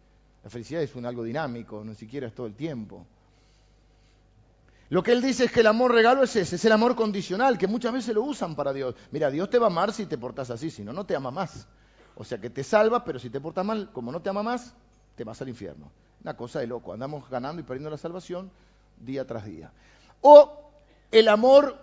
La 0.43 0.49
felicidad 0.49 0.81
es 0.81 0.95
un 0.95 1.05
algo 1.05 1.23
dinámico, 1.23 1.83
no 1.83 1.93
siquiera 1.95 2.27
es 2.27 2.35
todo 2.35 2.47
el 2.47 2.53
tiempo. 2.53 3.05
Lo 4.89 5.01
que 5.01 5.13
él 5.13 5.21
dice 5.21 5.45
es 5.45 5.51
que 5.51 5.61
el 5.61 5.67
amor 5.67 5.91
regalo 5.91 6.23
es 6.23 6.35
ese, 6.35 6.57
es 6.57 6.65
el 6.65 6.71
amor 6.71 6.95
condicional, 6.95 7.57
que 7.57 7.67
muchas 7.67 7.91
veces 7.91 8.13
lo 8.13 8.23
usan 8.23 8.55
para 8.55 8.71
Dios. 8.71 8.95
Mira, 9.11 9.31
Dios 9.31 9.49
te 9.49 9.57
va 9.57 9.65
a 9.65 9.69
amar 9.69 9.91
si 9.91 10.05
te 10.05 10.17
portas 10.17 10.51
así, 10.51 10.69
si 10.69 10.83
no, 10.83 10.93
no 10.93 11.05
te 11.05 11.15
ama 11.15 11.31
más. 11.31 11.67
O 12.15 12.23
sea 12.23 12.39
que 12.39 12.49
te 12.49 12.63
salva, 12.63 13.03
pero 13.03 13.17
si 13.17 13.29
te 13.29 13.41
portas 13.41 13.65
mal, 13.65 13.89
como 13.91 14.11
no 14.11 14.21
te 14.21 14.29
ama 14.29 14.43
más, 14.43 14.73
te 15.15 15.23
vas 15.23 15.41
al 15.41 15.49
infierno. 15.49 15.91
Una 16.21 16.37
cosa 16.37 16.59
de 16.59 16.67
loco, 16.67 16.93
andamos 16.93 17.29
ganando 17.29 17.61
y 17.61 17.63
perdiendo 17.63 17.89
la 17.89 17.97
salvación 17.97 18.51
día 18.99 19.25
tras 19.25 19.45
día. 19.45 19.71
O 20.21 20.71
el 21.11 21.27
amor 21.27 21.77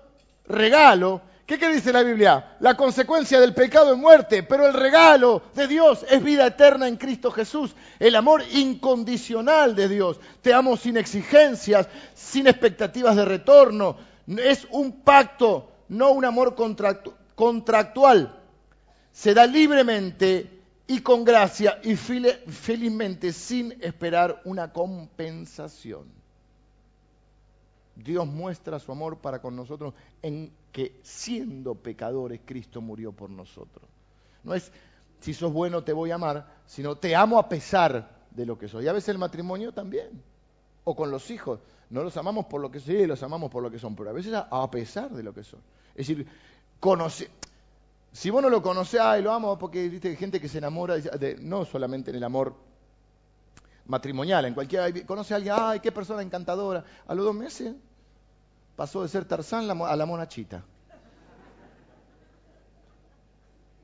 regalo, 0.46 1.22
¿Qué, 1.46 1.58
dice 1.68 1.92
la 1.92 2.02
Biblia? 2.02 2.56
La 2.60 2.76
consecuencia 2.76 3.40
del 3.40 3.52
pecado 3.52 3.92
es 3.92 3.98
muerte, 3.98 4.42
pero 4.42 4.66
el 4.66 4.74
regalo 4.74 5.42
de 5.54 5.66
Dios 5.66 6.04
es 6.08 6.22
vida 6.22 6.46
eterna 6.46 6.86
en 6.86 6.96
Cristo 6.96 7.30
Jesús. 7.30 7.74
El 7.98 8.14
amor 8.14 8.42
incondicional 8.52 9.74
de 9.74 9.88
Dios. 9.88 10.20
Te 10.40 10.54
amo 10.54 10.76
sin 10.76 10.96
exigencias, 10.96 11.88
sin 12.14 12.46
expectativas 12.46 13.16
de 13.16 13.24
retorno. 13.24 13.96
Es 14.26 14.66
un 14.70 15.02
pacto, 15.02 15.72
no 15.88 16.12
un 16.12 16.24
amor 16.24 16.54
contractual. 17.34 18.40
Se 19.10 19.34
da 19.34 19.44
libremente 19.44 20.62
y 20.86 21.00
con 21.00 21.24
gracia 21.24 21.80
y 21.82 21.96
felizmente 21.96 23.32
sin 23.32 23.72
esperar 23.82 24.40
una 24.44 24.72
compensación. 24.72 26.21
Dios 27.94 28.26
muestra 28.26 28.78
su 28.78 28.92
amor 28.92 29.18
para 29.18 29.40
con 29.40 29.54
nosotros 29.54 29.94
en 30.22 30.52
que 30.72 31.00
siendo 31.02 31.74
pecadores 31.74 32.40
Cristo 32.44 32.80
murió 32.80 33.12
por 33.12 33.30
nosotros. 33.30 33.88
No 34.44 34.54
es 34.54 34.72
si 35.20 35.34
sos 35.34 35.52
bueno 35.52 35.84
te 35.84 35.92
voy 35.92 36.10
a 36.10 36.16
amar, 36.16 36.46
sino 36.66 36.96
te 36.96 37.14
amo 37.14 37.38
a 37.38 37.48
pesar 37.48 38.26
de 38.30 38.44
lo 38.44 38.58
que 38.58 38.68
soy. 38.68 38.84
Y 38.84 38.88
a 38.88 38.92
veces 38.92 39.10
el 39.10 39.18
matrimonio 39.18 39.72
también, 39.72 40.22
o 40.84 40.96
con 40.96 41.10
los 41.10 41.30
hijos. 41.30 41.60
No 41.90 42.02
los 42.02 42.16
amamos 42.16 42.46
por 42.46 42.60
lo 42.60 42.70
que 42.70 42.80
son, 42.80 43.06
los 43.06 43.22
amamos 43.22 43.50
por 43.50 43.62
lo 43.62 43.70
que 43.70 43.78
son, 43.78 43.94
pero 43.94 44.10
a 44.10 44.12
veces 44.12 44.34
a 44.34 44.70
pesar 44.70 45.10
de 45.10 45.22
lo 45.22 45.32
que 45.32 45.44
son. 45.44 45.60
Es 45.94 46.08
decir, 46.08 46.26
conoce, 46.80 47.30
si 48.10 48.30
vos 48.30 48.42
no 48.42 48.48
lo 48.48 48.62
conocés, 48.62 49.00
ay, 49.00 49.22
lo 49.22 49.32
amo, 49.32 49.58
porque 49.58 49.80
hay 50.02 50.16
gente 50.16 50.40
que 50.40 50.48
se 50.48 50.58
enamora, 50.58 50.96
de, 50.96 51.36
no 51.40 51.64
solamente 51.64 52.10
en 52.10 52.16
el 52.16 52.24
amor 52.24 52.54
matrimonial, 53.92 54.46
en 54.46 54.54
cualquier, 54.54 55.04
conoce 55.04 55.34
a 55.34 55.36
alguien, 55.36 55.54
ay, 55.56 55.80
qué 55.80 55.92
persona 55.92 56.22
encantadora, 56.22 56.82
a 57.06 57.14
los 57.14 57.26
dos 57.26 57.34
meses 57.34 57.74
pasó 58.74 59.02
de 59.02 59.08
ser 59.08 59.26
Tarzán 59.26 59.70
a 59.70 59.96
la 59.96 60.06
monachita. 60.06 60.64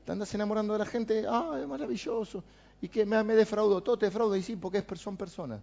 Te 0.03 0.11
andas 0.11 0.33
enamorando 0.33 0.73
de 0.73 0.79
la 0.79 0.85
gente, 0.87 1.25
ay, 1.29 1.67
maravilloso, 1.67 2.43
y 2.81 2.89
que 2.89 3.05
me, 3.05 3.23
me 3.23 3.35
defraudo, 3.35 3.83
todo 3.83 3.99
te 3.99 4.07
defrauda, 4.07 4.35
y 4.35 4.41
sí, 4.41 4.55
porque 4.55 4.83
son 4.95 5.15
personas. 5.15 5.61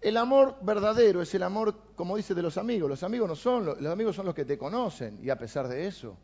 El 0.00 0.16
amor 0.16 0.56
verdadero 0.62 1.20
es 1.22 1.34
el 1.34 1.42
amor, 1.42 1.74
como 1.96 2.16
dice, 2.16 2.32
de 2.32 2.42
los 2.42 2.58
amigos. 2.58 2.88
Los 2.88 3.02
amigos 3.02 3.28
no 3.28 3.34
son, 3.34 3.64
los 3.66 3.86
amigos 3.86 4.14
son 4.14 4.26
los 4.26 4.36
que 4.36 4.44
te 4.44 4.56
conocen 4.56 5.18
y 5.20 5.30
a 5.30 5.36
pesar 5.36 5.66
de 5.66 5.86
eso 5.86 6.16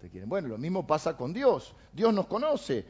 te 0.00 0.08
quieren. 0.08 0.28
Bueno, 0.28 0.48
lo 0.48 0.56
mismo 0.56 0.86
pasa 0.86 1.16
con 1.16 1.32
Dios. 1.32 1.74
Dios 1.92 2.14
nos 2.14 2.26
conoce, 2.26 2.86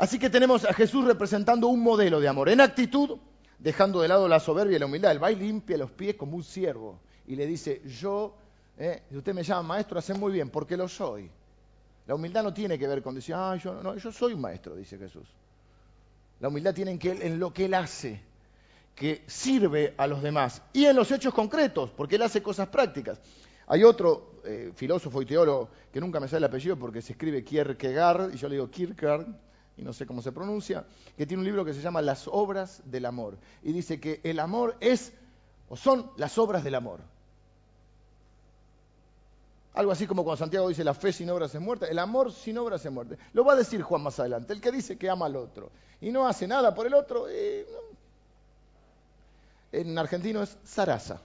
Así 0.00 0.18
que 0.18 0.30
tenemos 0.30 0.64
a 0.64 0.72
Jesús 0.72 1.04
representando 1.04 1.66
un 1.66 1.82
modelo 1.82 2.20
de 2.20 2.28
amor 2.28 2.48
en 2.48 2.62
actitud, 2.62 3.18
dejando 3.58 4.00
de 4.00 4.08
lado 4.08 4.28
la 4.28 4.40
soberbia 4.40 4.76
y 4.76 4.78
la 4.78 4.86
humildad. 4.86 5.12
Él 5.12 5.22
va 5.22 5.30
y 5.30 5.36
limpia 5.36 5.76
los 5.76 5.90
pies 5.90 6.14
como 6.14 6.36
un 6.38 6.42
siervo 6.42 6.98
y 7.26 7.36
le 7.36 7.46
dice, 7.46 7.82
yo, 7.84 8.34
eh, 8.78 9.02
usted 9.10 9.34
me 9.34 9.42
llama 9.42 9.74
maestro, 9.74 9.98
hace 9.98 10.14
muy 10.14 10.32
bien, 10.32 10.48
porque 10.48 10.74
lo 10.74 10.88
soy. 10.88 11.30
La 12.06 12.14
humildad 12.14 12.42
no 12.42 12.54
tiene 12.54 12.78
que 12.78 12.88
ver 12.88 13.02
con 13.02 13.14
decir, 13.14 13.34
ah, 13.36 13.54
yo, 13.62 13.74
no, 13.82 13.94
yo 13.94 14.10
soy 14.10 14.32
un 14.32 14.40
maestro, 14.40 14.74
dice 14.74 14.96
Jesús. 14.96 15.28
La 16.40 16.48
humildad 16.48 16.72
tiene 16.72 16.98
que 16.98 17.10
en 17.10 17.38
lo 17.38 17.52
que 17.52 17.66
él 17.66 17.74
hace, 17.74 18.22
que 18.94 19.22
sirve 19.26 19.92
a 19.98 20.06
los 20.06 20.22
demás, 20.22 20.62
y 20.72 20.86
en 20.86 20.96
los 20.96 21.10
hechos 21.10 21.34
concretos, 21.34 21.90
porque 21.90 22.16
él 22.16 22.22
hace 22.22 22.42
cosas 22.42 22.68
prácticas. 22.68 23.20
Hay 23.66 23.84
otro 23.84 24.40
eh, 24.46 24.72
filósofo 24.74 25.20
y 25.20 25.26
teólogo 25.26 25.68
que 25.92 26.00
nunca 26.00 26.20
me 26.20 26.26
sale 26.26 26.38
el 26.38 26.44
apellido 26.44 26.78
porque 26.78 27.02
se 27.02 27.12
escribe 27.12 27.44
Kierkegaard, 27.44 28.32
y 28.32 28.38
yo 28.38 28.48
le 28.48 28.54
digo 28.54 28.70
Kierkegaard, 28.70 29.26
y 29.76 29.82
no 29.82 29.92
sé 29.92 30.06
cómo 30.06 30.22
se 30.22 30.32
pronuncia, 30.32 30.84
que 31.16 31.26
tiene 31.26 31.40
un 31.40 31.46
libro 31.46 31.64
que 31.64 31.74
se 31.74 31.80
llama 31.80 32.02
Las 32.02 32.28
obras 32.28 32.82
del 32.84 33.06
amor. 33.06 33.38
Y 33.62 33.72
dice 33.72 34.00
que 34.00 34.20
el 34.24 34.38
amor 34.40 34.76
es, 34.80 35.12
o 35.68 35.76
son 35.76 36.10
las 36.16 36.36
obras 36.38 36.64
del 36.64 36.74
amor. 36.74 37.00
Algo 39.74 39.92
así 39.92 40.06
como 40.06 40.24
cuando 40.24 40.38
Santiago 40.38 40.68
dice 40.68 40.82
la 40.82 40.94
fe 40.94 41.12
sin 41.12 41.30
obras 41.30 41.54
es 41.54 41.60
muerta, 41.60 41.86
el 41.86 41.98
amor 41.98 42.32
sin 42.32 42.58
obras 42.58 42.84
es 42.84 42.90
muerte. 42.90 43.16
Lo 43.32 43.44
va 43.44 43.52
a 43.52 43.56
decir 43.56 43.80
Juan 43.82 44.02
más 44.02 44.18
adelante, 44.18 44.52
el 44.52 44.60
que 44.60 44.72
dice 44.72 44.98
que 44.98 45.08
ama 45.08 45.26
al 45.26 45.36
otro 45.36 45.70
y 46.00 46.10
no 46.10 46.26
hace 46.26 46.48
nada 46.48 46.74
por 46.74 46.86
el 46.86 46.94
otro, 46.94 47.28
eh, 47.28 47.66
en 49.72 49.96
argentino 49.96 50.42
es 50.42 50.56
zaraza. 50.64 51.20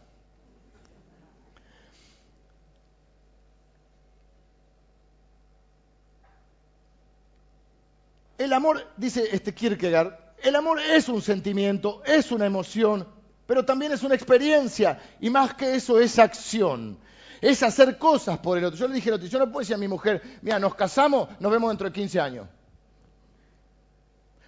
El 8.37 8.53
amor, 8.53 8.85
dice 8.97 9.29
este 9.31 9.53
Kierkegaard, 9.53 10.13
el 10.43 10.55
amor 10.55 10.79
es 10.79 11.09
un 11.09 11.21
sentimiento, 11.21 12.01
es 12.05 12.31
una 12.31 12.45
emoción, 12.45 13.07
pero 13.47 13.63
también 13.63 13.91
es 13.91 14.03
una 14.03 14.15
experiencia. 14.15 14.99
Y 15.19 15.29
más 15.29 15.53
que 15.53 15.75
eso 15.75 15.99
es 15.99 16.19
acción. 16.19 16.97
Es 17.41 17.63
hacer 17.63 17.97
cosas 17.97 18.37
por 18.39 18.57
el 18.57 18.65
otro. 18.65 18.77
Yo 18.77 18.87
le 18.87 18.95
dije 18.95 19.09
al 19.09 19.15
otro, 19.15 19.27
yo 19.27 19.39
no 19.39 19.45
puedo 19.45 19.59
decir 19.59 19.75
a 19.75 19.79
mi 19.79 19.87
mujer, 19.87 20.21
mira, 20.41 20.59
nos 20.59 20.75
casamos, 20.75 21.29
nos 21.39 21.51
vemos 21.51 21.69
dentro 21.69 21.87
de 21.87 21.93
15 21.93 22.19
años. 22.19 22.47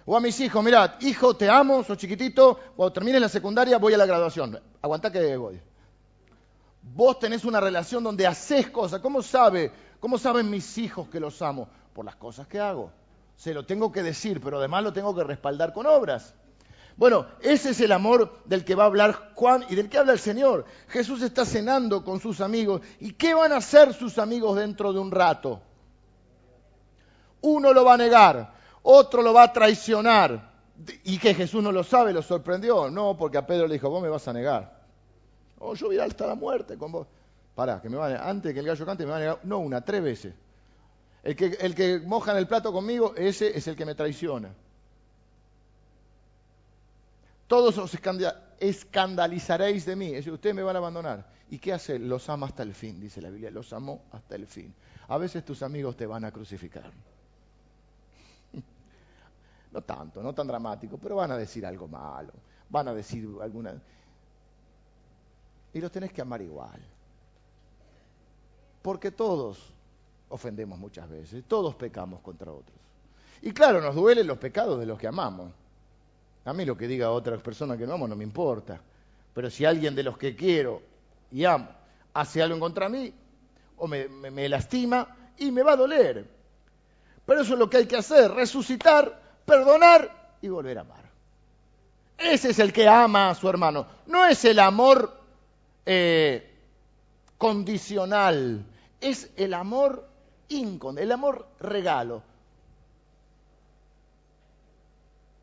O 0.04 0.16
a 0.16 0.20
mis 0.20 0.38
hijos, 0.40 0.64
mirad, 0.64 0.92
hijo, 1.00 1.36
te 1.36 1.50
amo, 1.50 1.84
sos 1.84 1.98
chiquitito, 1.98 2.58
cuando 2.76 2.92
termines 2.92 3.20
la 3.20 3.28
secundaria 3.28 3.78
voy 3.78 3.92
a 3.94 3.98
la 3.98 4.06
graduación. 4.06 4.58
Aguantá 4.80 5.12
que 5.12 5.36
voy. 5.36 5.60
Vos 6.82 7.18
tenés 7.18 7.44
una 7.44 7.60
relación 7.60 8.02
donde 8.02 8.26
haces 8.26 8.70
cosas. 8.70 9.00
¿Cómo 9.00 9.22
sabe? 9.22 9.70
¿Cómo 10.00 10.16
saben 10.16 10.48
mis 10.48 10.78
hijos 10.78 11.08
que 11.08 11.20
los 11.20 11.42
amo? 11.42 11.68
Por 11.92 12.04
las 12.04 12.16
cosas 12.16 12.46
que 12.46 12.58
hago. 12.58 12.90
Se 13.38 13.54
lo 13.54 13.64
tengo 13.64 13.92
que 13.92 14.02
decir, 14.02 14.40
pero 14.40 14.58
además 14.58 14.82
lo 14.82 14.92
tengo 14.92 15.14
que 15.14 15.22
respaldar 15.22 15.72
con 15.72 15.86
obras. 15.86 16.34
Bueno, 16.96 17.26
ese 17.40 17.70
es 17.70 17.80
el 17.80 17.92
amor 17.92 18.40
del 18.46 18.64
que 18.64 18.74
va 18.74 18.82
a 18.82 18.86
hablar 18.86 19.30
Juan 19.36 19.64
y 19.68 19.76
del 19.76 19.88
que 19.88 19.96
habla 19.96 20.12
el 20.12 20.18
Señor. 20.18 20.64
Jesús 20.88 21.22
está 21.22 21.46
cenando 21.46 22.04
con 22.04 22.18
sus 22.18 22.40
amigos. 22.40 22.82
¿Y 22.98 23.12
qué 23.12 23.34
van 23.34 23.52
a 23.52 23.58
hacer 23.58 23.94
sus 23.94 24.18
amigos 24.18 24.56
dentro 24.56 24.92
de 24.92 24.98
un 24.98 25.12
rato? 25.12 25.62
Uno 27.42 27.72
lo 27.72 27.84
va 27.84 27.94
a 27.94 27.96
negar, 27.96 28.54
otro 28.82 29.22
lo 29.22 29.32
va 29.32 29.44
a 29.44 29.52
traicionar. 29.52 30.50
Y 31.04 31.18
que 31.18 31.32
Jesús 31.32 31.62
no 31.62 31.70
lo 31.70 31.84
sabe, 31.84 32.12
lo 32.12 32.22
sorprendió. 32.22 32.90
No, 32.90 33.16
porque 33.16 33.38
a 33.38 33.46
Pedro 33.46 33.68
le 33.68 33.74
dijo, 33.74 33.88
vos 33.88 34.02
me 34.02 34.08
vas 34.08 34.26
a 34.26 34.32
negar. 34.32 34.82
Oh, 35.60 35.76
yo 35.76 35.86
voy 35.86 36.00
hasta 36.00 36.26
la 36.26 36.34
muerte 36.34 36.76
con 36.76 36.90
vos. 36.90 37.06
Pará, 37.54 37.80
que 37.80 37.88
me 37.88 37.98
va 37.98 38.06
a 38.06 38.08
negar. 38.08 38.28
Antes 38.28 38.52
que 38.52 38.58
el 38.58 38.66
gallo 38.66 38.84
cante 38.84 39.04
me 39.04 39.12
va 39.12 39.16
a 39.18 39.20
negar. 39.20 39.38
No, 39.44 39.60
una, 39.60 39.80
tres 39.80 40.02
veces. 40.02 40.34
El 41.28 41.74
que, 41.74 42.00
moja 42.06 42.32
en 42.32 42.38
el 42.38 42.46
plato 42.46 42.72
conmigo, 42.72 43.14
ese 43.14 43.54
es 43.54 43.68
el 43.68 43.76
que 43.76 43.84
me 43.84 43.94
traiciona. 43.94 44.50
Todos 47.46 47.76
os 47.76 47.94
escandalizaréis 48.58 49.84
de 49.84 49.94
mí. 49.94 50.06
Es 50.06 50.12
decir, 50.12 50.32
ustedes 50.32 50.56
me 50.56 50.62
van 50.62 50.76
a 50.76 50.78
abandonar. 50.78 51.28
¿Y 51.50 51.58
qué 51.58 51.74
hace? 51.74 51.98
Los 51.98 52.30
ama 52.30 52.46
hasta 52.46 52.62
el 52.62 52.74
fin, 52.74 52.98
dice 52.98 53.20
la 53.20 53.28
Biblia. 53.28 53.50
Los 53.50 53.74
amó 53.74 54.04
hasta 54.10 54.36
el 54.36 54.46
fin. 54.46 54.74
A 55.08 55.18
veces 55.18 55.44
tus 55.44 55.62
amigos 55.62 55.98
te 55.98 56.06
van 56.06 56.24
a 56.24 56.32
crucificar. 56.32 56.90
No 59.70 59.82
tanto, 59.82 60.22
no 60.22 60.34
tan 60.34 60.46
dramático, 60.46 60.96
pero 60.96 61.16
van 61.16 61.30
a 61.30 61.36
decir 61.36 61.66
algo 61.66 61.86
malo, 61.88 62.32
van 62.70 62.88
a 62.88 62.94
decir 62.94 63.28
alguna... 63.42 63.78
Y 65.74 65.80
los 65.82 65.92
tenés 65.92 66.10
que 66.10 66.22
amar 66.22 66.40
igual. 66.40 66.80
Porque 68.80 69.10
todos 69.10 69.74
ofendemos 70.30 70.78
muchas 70.78 71.08
veces, 71.08 71.44
todos 71.46 71.74
pecamos 71.74 72.20
contra 72.20 72.50
otros. 72.50 72.76
Y 73.42 73.52
claro, 73.52 73.80
nos 73.80 73.94
duelen 73.94 74.26
los 74.26 74.38
pecados 74.38 74.80
de 74.80 74.86
los 74.86 74.98
que 74.98 75.06
amamos. 75.06 75.52
A 76.44 76.52
mí 76.52 76.64
lo 76.64 76.76
que 76.76 76.88
diga 76.88 77.10
otra 77.10 77.36
persona 77.38 77.76
que 77.76 77.86
no 77.86 77.94
amo 77.94 78.08
no 78.08 78.16
me 78.16 78.24
importa. 78.24 78.80
Pero 79.34 79.50
si 79.50 79.64
alguien 79.64 79.94
de 79.94 80.02
los 80.02 80.18
que 80.18 80.34
quiero 80.34 80.82
y 81.30 81.44
amo 81.44 81.68
hace 82.14 82.42
algo 82.42 82.58
contra 82.58 82.88
mí, 82.88 83.12
o 83.76 83.86
me, 83.86 84.08
me 84.08 84.48
lastima, 84.48 85.16
y 85.38 85.52
me 85.52 85.62
va 85.62 85.72
a 85.72 85.76
doler. 85.76 86.26
Pero 87.24 87.42
eso 87.42 87.52
es 87.52 87.58
lo 87.58 87.70
que 87.70 87.76
hay 87.76 87.86
que 87.86 87.96
hacer, 87.96 88.30
resucitar 88.32 89.28
perdonar 89.44 90.34
y 90.42 90.48
volver 90.48 90.78
a 90.78 90.80
amar. 90.82 91.08
Ese 92.18 92.50
es 92.50 92.58
el 92.58 92.72
que 92.72 92.88
ama 92.88 93.30
a 93.30 93.34
su 93.34 93.48
hermano. 93.48 93.86
No 94.06 94.26
es 94.26 94.44
el 94.44 94.58
amor 94.58 95.16
eh, 95.86 96.50
condicional, 97.38 98.64
es 99.00 99.30
el 99.36 99.54
amor 99.54 100.07
incon, 100.48 100.98
el 100.98 101.10
amor 101.12 101.46
regalo. 101.60 102.22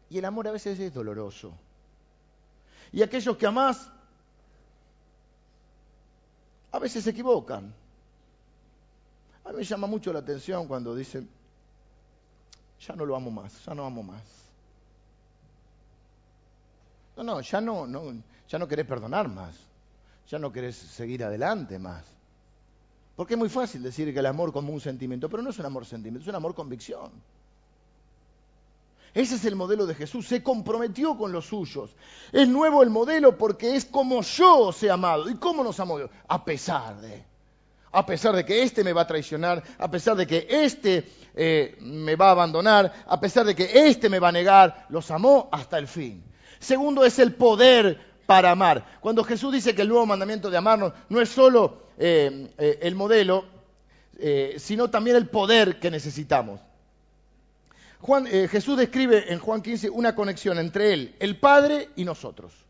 Y 0.10 0.18
el 0.18 0.26
amor 0.26 0.48
a 0.48 0.52
veces 0.52 0.80
es 0.80 0.94
doloroso. 0.94 1.54
Y 2.92 3.02
aquellos 3.02 3.36
que 3.38 3.46
amás, 3.46 3.90
a 6.72 6.80
veces 6.80 7.04
se 7.04 7.10
equivocan. 7.10 7.74
A 9.44 9.50
mí 9.50 9.58
me 9.58 9.64
llama 9.64 9.88
mucho 9.88 10.12
la 10.12 10.20
atención 10.20 10.68
cuando 10.68 10.96
dicen, 10.96 11.30
ya 12.80 12.96
no 12.96 13.06
lo 13.06 13.16
amo 13.16 13.32
más, 13.32 13.64
ya 13.66 13.74
no 13.74 13.86
amo 13.86 14.04
más. 14.04 14.24
No, 17.16 17.24
no, 17.24 17.42
ya 17.42 17.62
no, 17.62 17.88
no, 17.88 18.14
ya 18.50 18.60
no 18.60 18.68
querés 18.68 18.86
perdonar 18.86 19.30
más, 19.30 19.56
ya 20.28 20.38
no 20.38 20.52
querés 20.52 20.76
seguir 20.76 21.24
adelante 21.24 21.80
más. 21.80 22.15
Porque 23.16 23.36
es 23.36 23.40
muy 23.40 23.50
fácil 23.50 23.82
decir 23.82 24.14
que 24.14 24.20
el 24.20 24.26
amor 24.26 24.52
como 24.52 24.74
un 24.74 24.82
sentimiento, 24.82 25.30
pero 25.30 25.42
no 25.42 25.50
es 25.50 25.60
un 25.60 25.66
amor 25.66 25.86
sentimiento, 25.86 26.24
es 26.24 26.28
un 26.28 26.36
amor 26.36 26.54
convicción. 26.54 27.12
Ese 29.14 29.36
es 29.36 29.46
el 29.46 29.56
modelo 29.56 29.86
de 29.86 29.96
Jesús, 29.96 30.28
se 30.28 30.44
comprometió 30.44 31.18
con 31.18 31.32
los 31.32 31.46
suyos. 31.46 31.92
Es 32.34 32.50
nuevo 32.50 32.84
el 32.84 32.90
modelo 32.90 33.38
porque 33.38 33.78
es 33.78 33.86
como 33.86 34.22
yo 34.22 34.58
os 34.58 34.84
he 34.84 34.92
amado. 34.92 35.30
¿Y 35.30 35.36
cómo 35.36 35.64
nos 35.64 35.80
amó 35.80 35.98
Dios? 35.98 36.10
A 36.28 36.44
pesar 36.44 37.00
de 37.00 37.24
a 37.96 38.06
pesar 38.06 38.36
de 38.36 38.44
que 38.44 38.62
éste 38.62 38.84
me 38.84 38.92
va 38.92 39.04
a 39.04 39.08
traicionar, 39.08 39.64
a 39.78 39.90
pesar 39.90 40.18
de 40.18 40.28
que 40.28 40.46
éste 40.50 41.10
eh, 41.34 41.78
me 41.80 42.18
va 42.18 42.28
a 42.28 42.32
abandonar, 42.32 42.92
a 43.08 43.22
pesar 43.22 43.46
de 43.46 43.56
que 43.56 43.88
éste 43.88 44.10
me 44.10 44.20
va 44.20 44.28
a 44.28 44.34
negar, 44.34 44.86
los 44.90 45.10
amó 45.12 45.48
hasta 45.50 45.78
el 45.78 45.88
fin. 45.88 46.22
Segundo 46.60 47.06
es 47.06 47.20
el 47.20 47.36
poder 47.36 48.15
para 48.26 48.52
amar. 48.52 49.00
Cuando 49.02 49.24
Jesús 49.24 49.54
dice 49.54 49.76
que 49.76 49.82
el 49.82 49.90
nuevo 49.90 50.06
mandamiento 50.06 50.50
de 50.50 50.58
amarnos 50.58 50.94
no 51.10 51.22
es 51.22 51.30
solo 51.30 51.84
eh, 51.98 52.50
eh, 52.58 52.80
el 52.82 52.96
modelo, 52.96 53.46
sino 54.58 54.90
también 54.90 55.18
el 55.18 55.28
poder 55.28 55.78
que 55.78 55.92
necesitamos. 55.92 56.62
Juan, 58.00 58.26
Jesús 58.26 58.78
describe 58.78 59.34
en 59.34 59.40
Juan 59.40 59.62
15 59.62 59.90
una 59.90 60.16
conexión 60.16 60.58
entre 60.58 60.94
Él, 60.94 61.16
el 61.20 61.38
Padre 61.38 61.90
y 61.98 62.06
nosotros. 62.06 62.65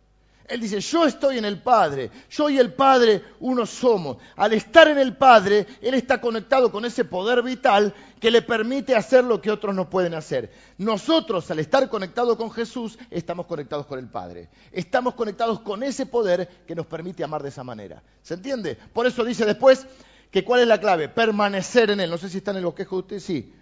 Él 0.47 0.61
dice, 0.61 0.79
yo 0.79 1.05
estoy 1.05 1.39
en 1.39 1.45
el 1.45 1.59
Padre, 1.59 2.11
yo 2.29 2.49
y 2.49 2.59
el 2.59 2.73
Padre 2.73 3.23
uno 3.39 3.65
somos. 3.65 4.17
Al 4.35 4.53
estar 4.53 4.87
en 4.87 4.99
el 4.99 5.17
Padre, 5.17 5.65
Él 5.81 5.95
está 5.95 6.21
conectado 6.21 6.71
con 6.71 6.85
ese 6.85 7.03
poder 7.03 7.41
vital 7.41 7.93
que 8.19 8.29
le 8.29 8.43
permite 8.43 8.95
hacer 8.95 9.23
lo 9.23 9.41
que 9.41 9.49
otros 9.49 9.73
no 9.73 9.89
pueden 9.89 10.13
hacer. 10.13 10.51
Nosotros, 10.77 11.49
al 11.49 11.59
estar 11.59 11.89
conectados 11.89 12.37
con 12.37 12.51
Jesús, 12.51 12.99
estamos 13.09 13.47
conectados 13.47 13.87
con 13.87 13.97
el 13.97 14.07
Padre. 14.07 14.49
Estamos 14.71 15.15
conectados 15.15 15.61
con 15.61 15.81
ese 15.81 16.05
poder 16.05 16.47
que 16.67 16.75
nos 16.75 16.85
permite 16.85 17.23
amar 17.23 17.41
de 17.41 17.49
esa 17.49 17.63
manera. 17.63 18.03
¿Se 18.21 18.35
entiende? 18.35 18.77
Por 18.93 19.07
eso 19.07 19.23
dice 19.23 19.45
después 19.45 19.87
que 20.29 20.43
cuál 20.43 20.61
es 20.61 20.67
la 20.67 20.79
clave, 20.79 21.09
permanecer 21.09 21.89
en 21.89 22.01
Él. 22.01 22.09
No 22.09 22.19
sé 22.19 22.29
si 22.29 22.37
está 22.37 22.51
en 22.51 22.57
el 22.57 22.65
bosquejo 22.65 22.97
de 22.97 23.01
usted, 23.01 23.19
sí. 23.19 23.53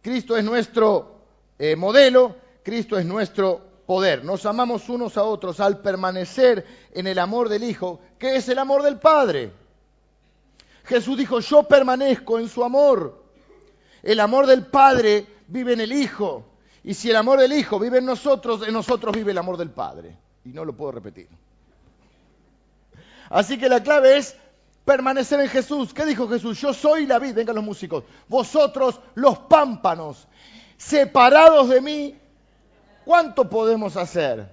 Cristo 0.00 0.38
es 0.38 0.44
nuestro 0.44 1.22
eh, 1.58 1.76
modelo, 1.76 2.36
Cristo 2.62 2.98
es 2.98 3.04
nuestro 3.04 3.67
poder. 3.88 4.22
Nos 4.22 4.44
amamos 4.44 4.90
unos 4.90 5.16
a 5.16 5.22
otros 5.22 5.60
al 5.60 5.78
permanecer 5.78 6.66
en 6.92 7.06
el 7.06 7.18
amor 7.18 7.48
del 7.48 7.64
Hijo, 7.64 8.00
que 8.18 8.36
es 8.36 8.46
el 8.50 8.58
amor 8.58 8.82
del 8.82 8.98
Padre. 8.98 9.50
Jesús 10.84 11.16
dijo, 11.16 11.40
yo 11.40 11.62
permanezco 11.62 12.38
en 12.38 12.50
su 12.50 12.62
amor. 12.62 13.24
El 14.02 14.20
amor 14.20 14.46
del 14.46 14.66
Padre 14.66 15.26
vive 15.46 15.72
en 15.72 15.80
el 15.80 15.92
Hijo. 15.92 16.44
Y 16.84 16.92
si 16.92 17.08
el 17.08 17.16
amor 17.16 17.40
del 17.40 17.54
Hijo 17.54 17.78
vive 17.78 17.96
en 17.96 18.04
nosotros, 18.04 18.60
en 18.68 18.74
nosotros 18.74 19.16
vive 19.16 19.32
el 19.32 19.38
amor 19.38 19.56
del 19.56 19.70
Padre. 19.70 20.14
Y 20.44 20.50
no 20.50 20.66
lo 20.66 20.76
puedo 20.76 20.92
repetir. 20.92 21.26
Así 23.30 23.56
que 23.56 23.70
la 23.70 23.82
clave 23.82 24.18
es 24.18 24.36
permanecer 24.84 25.40
en 25.40 25.48
Jesús. 25.48 25.94
¿Qué 25.94 26.04
dijo 26.04 26.28
Jesús? 26.28 26.60
Yo 26.60 26.74
soy 26.74 27.06
la 27.06 27.18
vid, 27.18 27.34
vengan 27.34 27.56
los 27.56 27.64
músicos. 27.64 28.04
Vosotros 28.28 29.00
los 29.14 29.38
pámpanos, 29.38 30.28
separados 30.76 31.70
de 31.70 31.80
mí, 31.80 32.14
¿Cuánto 33.08 33.48
podemos 33.48 33.96
hacer? 33.96 34.46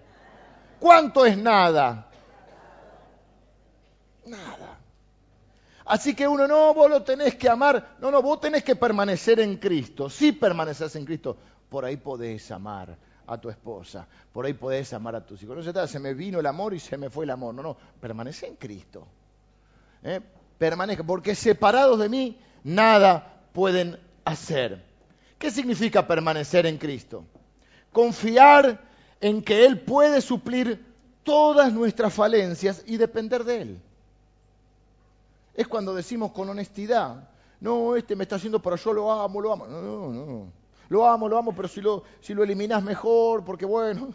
¿Cuánto 0.80 1.26
es 1.26 1.38
nada? 1.38 2.08
Nada. 4.26 4.80
Así 5.84 6.16
que 6.16 6.26
uno, 6.26 6.47
no, 6.47 6.74
vos 6.74 6.89
lo 6.89 7.03
tenés 7.03 7.36
que 7.36 7.49
amar. 7.49 7.97
No, 7.99 8.10
no, 8.10 8.22
vos 8.22 8.39
tenés 8.39 8.64
que 8.64 8.78
permanecer 8.78 9.41
en 9.41 9.58
Cristo. 9.58 10.10
Si 10.10 10.32
permaneces 10.32 10.95
en 10.95 11.03
Cristo, 11.03 11.36
por 11.68 11.84
ahí 11.84 11.97
podés 11.97 12.49
amar 12.49 12.95
a 13.28 13.38
tu 13.38 13.49
esposa, 13.49 14.08
por 14.32 14.45
ahí 14.45 14.53
podés 14.53 14.93
amar 14.93 15.18
a 15.18 15.26
tus 15.26 15.43
hijos. 15.43 15.58
No 15.58 15.62
se 15.62 15.74
trata, 15.74 15.89
se 15.89 15.99
me 15.99 16.14
vino 16.14 16.39
el 16.39 16.45
amor 16.45 16.74
y 16.74 16.80
se 16.80 16.95
me 16.95 17.10
fue 17.10 17.26
el 17.26 17.32
amor. 17.32 17.53
No, 17.53 17.62
no, 17.62 17.76
permanece 17.99 18.47
en 18.47 18.56
Cristo. 18.56 19.06
¿Eh? 20.01 20.22
Permanezca, 20.58 21.03
porque 21.03 21.36
separados 21.36 21.99
de 21.99 22.08
mí, 22.08 22.39
nada 22.64 23.41
pueden 23.51 23.99
hacer. 24.24 24.82
¿Qué 25.38 25.51
significa 25.51 26.08
permanecer 26.08 26.66
en 26.68 26.78
Cristo? 26.78 27.26
Confiar 27.96 28.82
en 29.22 29.41
que 29.41 29.66
Él 29.66 29.80
puede 29.80 30.20
suplir 30.20 30.86
todas 31.24 31.72
nuestras 31.72 32.14
falencias 32.14 32.84
y 32.86 32.98
depender 32.98 33.46
de 33.46 33.62
Él. 33.62 33.82
Es 35.54 35.66
cuando 35.66 35.96
decimos 35.96 36.34
con 36.34 36.50
honestidad, 36.50 37.30
no, 37.62 37.96
este 37.96 38.18
me 38.18 38.24
está 38.24 38.36
haciendo, 38.36 38.62
pero 38.62 38.76
yo 38.76 38.91
lo 38.91 39.10
amo, 39.10 39.39
lo 39.39 39.54
amo. 39.54 39.66
No, 39.66 39.82
no, 39.82 40.26
no. 40.26 40.52
Lo 40.89 41.08
amo, 41.08 41.30
lo 41.30 41.38
amo, 41.38 41.56
pero 41.56 41.70
si 41.70 41.80
lo, 41.80 42.04
si 42.20 42.34
lo 42.34 42.43
eliminas 42.43 42.84
mejor, 42.84 43.46
porque 43.46 43.66
bueno, 43.66 44.10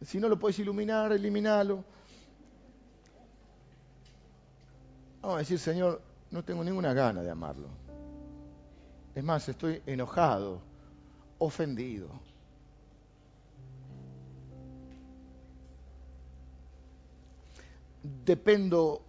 si 0.00 0.18
no 0.18 0.26
lo 0.26 0.38
puedes 0.38 0.58
iluminar, 0.58 1.12
eliminalo. 1.12 1.84
Vamos 5.20 5.36
a 5.36 5.38
decir, 5.40 5.58
Señor, 5.58 6.00
no 6.30 6.42
tengo 6.42 6.64
ninguna 6.64 6.94
gana 6.94 7.22
de 7.22 7.30
amarlo. 7.30 7.68
Es 9.14 9.22
más, 9.22 9.46
estoy 9.50 9.82
enojado 9.84 10.69
ofendido. 11.40 12.08
Dependo 18.24 19.04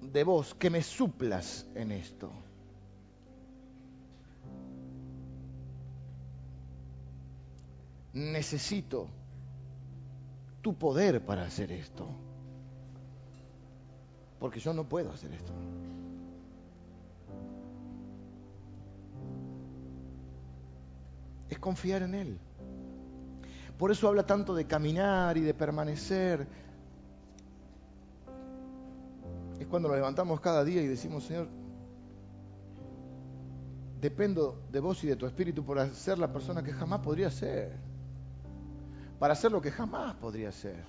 de 0.00 0.24
vos 0.24 0.54
que 0.54 0.70
me 0.70 0.82
suplas 0.82 1.66
en 1.74 1.92
esto. 1.92 2.32
Necesito 8.14 9.08
tu 10.60 10.74
poder 10.74 11.24
para 11.24 11.44
hacer 11.44 11.72
esto. 11.72 12.06
Porque 14.38 14.60
yo 14.60 14.72
no 14.72 14.88
puedo 14.88 15.10
hacer 15.12 15.32
esto. 15.32 15.52
Es 21.52 21.58
confiar 21.58 22.00
en 22.00 22.14
Él. 22.14 22.38
Por 23.76 23.90
eso 23.90 24.08
habla 24.08 24.24
tanto 24.24 24.54
de 24.54 24.66
caminar 24.66 25.36
y 25.36 25.42
de 25.42 25.52
permanecer. 25.52 26.46
Es 29.60 29.66
cuando 29.66 29.90
nos 29.90 29.98
levantamos 29.98 30.40
cada 30.40 30.64
día 30.64 30.80
y 30.80 30.86
decimos, 30.86 31.24
Señor, 31.24 31.48
dependo 34.00 34.62
de 34.72 34.80
vos 34.80 35.04
y 35.04 35.08
de 35.08 35.16
tu 35.16 35.26
espíritu 35.26 35.62
para 35.62 35.92
ser 35.92 36.18
la 36.18 36.32
persona 36.32 36.62
que 36.62 36.72
jamás 36.72 37.00
podría 37.00 37.30
ser. 37.30 37.76
Para 39.18 39.34
hacer 39.34 39.52
lo 39.52 39.60
que 39.60 39.72
jamás 39.72 40.14
podría 40.14 40.52
ser. 40.52 40.82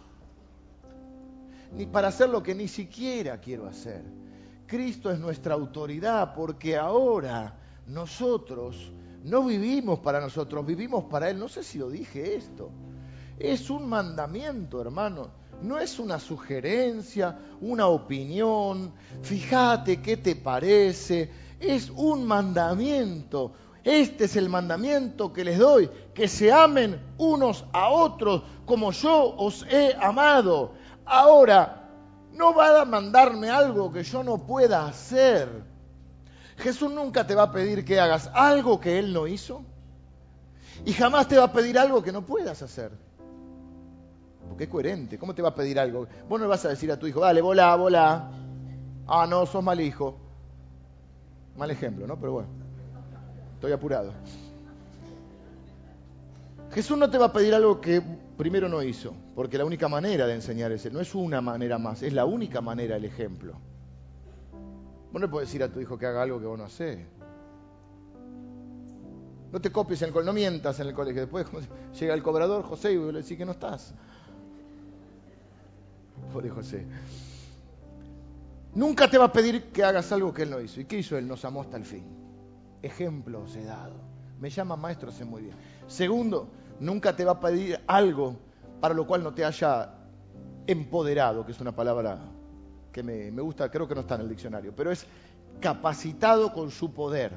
Ni 1.74 1.88
para 1.88 2.08
hacer 2.08 2.30
lo 2.30 2.42
que 2.42 2.56
ni 2.56 2.70
siquiera 2.70 3.42
quiero 3.42 3.68
hacer. 3.68 4.02
Cristo 4.66 5.12
es 5.12 5.20
nuestra 5.20 5.56
autoridad 5.56 6.34
porque 6.34 6.78
ahora 6.78 7.54
nosotros 7.86 8.94
no 9.24 9.44
vivimos 9.46 10.00
para 10.00 10.20
nosotros, 10.20 10.66
vivimos 10.66 11.06
para 11.06 11.30
Él. 11.30 11.40
No 11.40 11.48
sé 11.48 11.64
si 11.64 11.78
lo 11.78 11.90
dije 11.90 12.36
esto. 12.36 12.70
Es 13.40 13.70
un 13.70 13.88
mandamiento, 13.88 14.82
hermano. 14.82 15.30
No 15.62 15.80
es 15.80 15.98
una 15.98 16.20
sugerencia, 16.20 17.40
una 17.62 17.88
opinión. 17.88 18.92
Fíjate 19.22 20.02
qué 20.02 20.18
te 20.18 20.36
parece. 20.36 21.32
Es 21.60 21.90
un 21.90 22.26
mandamiento. 22.26 23.54
Este 23.84 24.26
es 24.26 24.36
el 24.36 24.50
mandamiento 24.50 25.32
que 25.32 25.44
les 25.44 25.58
doy, 25.58 25.90
que 26.14 26.28
se 26.28 26.52
amen 26.52 27.02
unos 27.18 27.66
a 27.74 27.90
otros 27.90 28.44
como 28.66 28.92
yo 28.92 29.36
os 29.38 29.66
he 29.70 29.96
amado. 30.00 30.74
Ahora, 31.06 31.90
no 32.34 32.54
va 32.54 32.82
a 32.82 32.86
mandarme 32.86 33.50
algo 33.50 33.92
que 33.92 34.04
yo 34.04 34.24
no 34.24 34.46
pueda 34.46 34.86
hacer. 34.86 35.73
Jesús 36.58 36.92
nunca 36.92 37.26
te 37.26 37.36
va 37.36 37.44
a 37.44 37.52
pedir 37.52 37.84
que 37.84 38.00
hagas 38.00 38.30
algo 38.34 38.80
que 38.80 39.00
Él 39.00 39.14
no 39.14 39.28
hizo 39.28 39.64
y 40.86 40.94
jamás 40.94 41.28
te 41.28 41.38
va 41.38 41.46
a 41.46 41.54
pedir 41.54 41.78
algo 41.78 42.04
que 42.04 42.12
no 42.12 42.26
puedas 42.26 42.62
hacer. 42.62 42.92
Porque 44.48 44.66
es 44.66 44.70
coherente. 44.70 45.18
¿Cómo 45.18 45.34
te 45.34 45.42
va 45.42 45.50
a 45.50 45.56
pedir 45.56 45.80
algo? 45.80 46.08
Vos 46.28 46.40
no 46.40 46.46
le 46.46 46.50
vas 46.50 46.66
a 46.66 46.70
decir 46.70 46.92
a 46.92 47.00
tu 47.00 47.08
hijo, 47.08 47.22
dale, 47.22 47.42
volá, 47.42 47.76
volá. 47.76 48.32
Ah, 49.08 49.26
no, 49.28 49.46
sos 49.46 49.64
mal 49.64 49.80
hijo. 49.80 50.18
Mal 51.58 51.72
ejemplo, 51.72 52.08
¿no? 52.08 52.20
Pero 52.20 52.34
bueno, 52.34 52.50
estoy 53.56 53.72
apurado. 53.72 54.12
Jesús 56.72 56.98
no 56.98 57.10
te 57.10 57.18
va 57.18 57.28
a 57.28 57.34
pedir 57.34 57.54
algo 57.54 57.80
que 57.80 58.02
primero 58.38 58.68
no 58.68 58.82
hizo, 58.82 59.14
porque 59.36 59.60
la 59.60 59.66
única 59.66 59.88
manera 59.88 60.26
de 60.26 60.34
enseñar 60.34 60.72
es 60.72 60.86
él. 60.86 60.94
No 60.94 61.02
es 61.02 61.14
una 61.14 61.40
manera 61.40 61.78
más, 61.78 62.02
es 62.02 62.14
la 62.14 62.26
única 62.26 62.62
manera 62.62 62.96
el 62.96 63.06
ejemplo. 63.06 63.54
Vos 65.14 65.22
no 65.22 65.28
le 65.28 65.32
puedes 65.32 65.48
decir 65.48 65.62
a 65.62 65.72
tu 65.72 65.80
hijo 65.80 65.96
que 65.96 66.08
haga 66.08 66.24
algo 66.24 66.40
que 66.40 66.48
vos 66.48 66.58
no 66.58 66.64
haces. 66.64 66.98
No 69.52 69.62
te 69.62 69.72
copies 69.72 70.02
en 70.02 70.08
el 70.08 70.12
colegio, 70.12 70.34
no 70.34 70.34
mientas 70.34 70.80
en 70.80 70.88
el 70.88 70.96
colegio. 70.96 71.22
Después 71.22 71.46
llega 72.00 72.16
el 72.16 72.24
cobrador, 72.24 72.64
José, 72.64 72.94
y 72.94 72.98
le 72.98 73.22
decís 73.22 73.38
que 73.38 73.46
no 73.46 73.52
estás. 73.52 73.94
Pobre 76.34 76.50
José. 76.50 76.88
Nunca 78.74 79.08
te 79.08 79.20
va 79.20 79.26
a 79.26 79.32
pedir 79.32 79.66
que 79.66 79.84
hagas 79.84 80.12
algo 80.12 80.34
que 80.34 80.42
él 80.42 80.50
no 80.50 80.60
hizo. 80.60 80.82
¿Y 80.82 80.86
qué 80.86 80.98
hizo 80.98 81.16
él? 81.16 81.28
Nos 81.28 81.46
amó 81.46 81.62
hasta 81.62 81.78
el 81.78 81.86
fin. 81.86 82.06
Ejemplo 82.82 83.46
he 83.56 83.64
dado. 83.66 83.94
Me 84.40 84.50
llama 84.50 84.76
maestro, 84.76 85.12
sé 85.12 85.26
muy 85.26 85.44
bien. 85.44 85.56
Segundo, 85.86 86.48
nunca 86.80 87.16
te 87.16 87.24
va 87.24 87.34
a 87.34 87.40
pedir 87.40 87.80
algo 87.86 88.36
para 88.82 88.96
lo 88.96 89.06
cual 89.06 89.24
no 89.24 89.32
te 89.32 89.46
haya 89.46 89.94
empoderado, 90.66 91.46
que 91.46 91.52
es 91.52 91.62
una 91.62 91.76
palabra 91.76 92.33
que 92.94 93.04
me, 93.04 93.42
gusta, 93.42 93.70
creo 93.70 93.88
que 93.88 93.96
no 93.96 94.02
está 94.02 94.16
en 94.16 94.22
el 94.22 94.30
diccionario, 94.30 94.74
pero 94.74 94.92
es 94.92 95.06
capacitado 95.60 96.54
con 96.54 96.72
su 96.72 96.94
poder. 96.94 97.34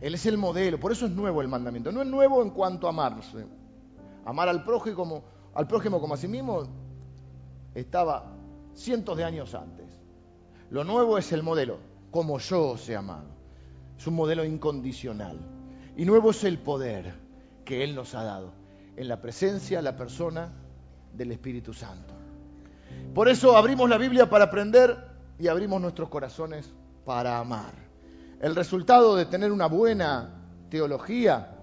Él 0.00 0.14
es 0.14 0.26
el 0.26 0.36
modelo, 0.36 0.78
por 0.78 0.92
eso 0.92 1.06
es 1.06 1.12
nuevo 1.12 1.40
el 1.40 1.48
mandamiento. 1.48 1.90
No 1.90 2.02
es 2.02 2.08
nuevo 2.08 2.42
en 2.42 2.50
cuanto 2.50 2.86
a 2.86 2.90
amarse. 2.90 3.46
Amar 4.26 4.48
al 4.48 4.64
prójimo 4.64 4.96
como, 4.96 5.24
al 5.54 5.66
prójimo 5.66 6.00
como 6.00 6.14
a 6.14 6.16
sí 6.16 6.28
mismo 6.28 6.64
estaba 7.74 8.36
cientos 8.74 9.16
de 9.16 9.24
años 9.24 9.54
antes. 9.54 9.86
Lo 10.68 10.84
nuevo 10.84 11.16
es 11.16 11.32
el 11.32 11.42
modelo, 11.42 11.78
como 12.10 12.38
yo 12.38 12.70
os 12.70 12.88
he 12.88 12.96
amado. 12.96 13.28
Es 13.96 14.06
un 14.06 14.14
modelo 14.14 14.44
incondicional. 14.44 15.38
Y 15.96 16.04
nuevo 16.04 16.30
es 16.30 16.44
el 16.44 16.58
poder 16.58 17.14
que 17.64 17.84
Él 17.84 17.94
nos 17.94 18.14
ha 18.14 18.24
dado 18.24 18.52
en 18.96 19.08
la 19.08 19.20
presencia, 19.20 19.80
la 19.80 19.96
persona 19.96 20.52
del 21.14 21.32
Espíritu 21.32 21.72
Santo. 21.72 22.25
Por 23.14 23.28
eso 23.28 23.56
abrimos 23.56 23.88
la 23.88 23.96
Biblia 23.96 24.28
para 24.28 24.44
aprender 24.44 24.94
y 25.38 25.48
abrimos 25.48 25.80
nuestros 25.80 26.08
corazones 26.08 26.70
para 27.04 27.38
amar. 27.38 27.72
El 28.40 28.54
resultado 28.54 29.16
de 29.16 29.24
tener 29.24 29.52
una 29.52 29.66
buena 29.66 30.34
teología 30.68 31.56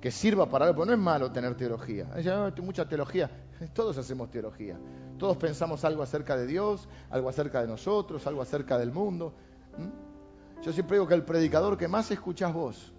que 0.00 0.10
sirva 0.10 0.50
para 0.50 0.66
algo, 0.66 0.84
no 0.84 0.92
es 0.92 0.98
malo 0.98 1.32
tener 1.32 1.56
teología. 1.56 2.08
Hay 2.12 2.24
mucha 2.62 2.86
teología, 2.86 3.30
todos 3.72 3.96
hacemos 3.96 4.30
teología. 4.30 4.78
Todos 5.18 5.36
pensamos 5.36 5.84
algo 5.84 6.02
acerca 6.02 6.36
de 6.36 6.46
Dios, 6.46 6.88
algo 7.10 7.28
acerca 7.28 7.60
de 7.62 7.68
nosotros, 7.68 8.26
algo 8.26 8.42
acerca 8.42 8.78
del 8.78 8.92
mundo. 8.92 9.32
¿Mm? 9.76 10.62
Yo 10.62 10.72
siempre 10.72 10.96
digo 10.96 11.08
que 11.08 11.14
el 11.14 11.24
predicador 11.24 11.78
que 11.78 11.88
más 11.88 12.10
escuchas 12.10 12.52
vos 12.52 12.92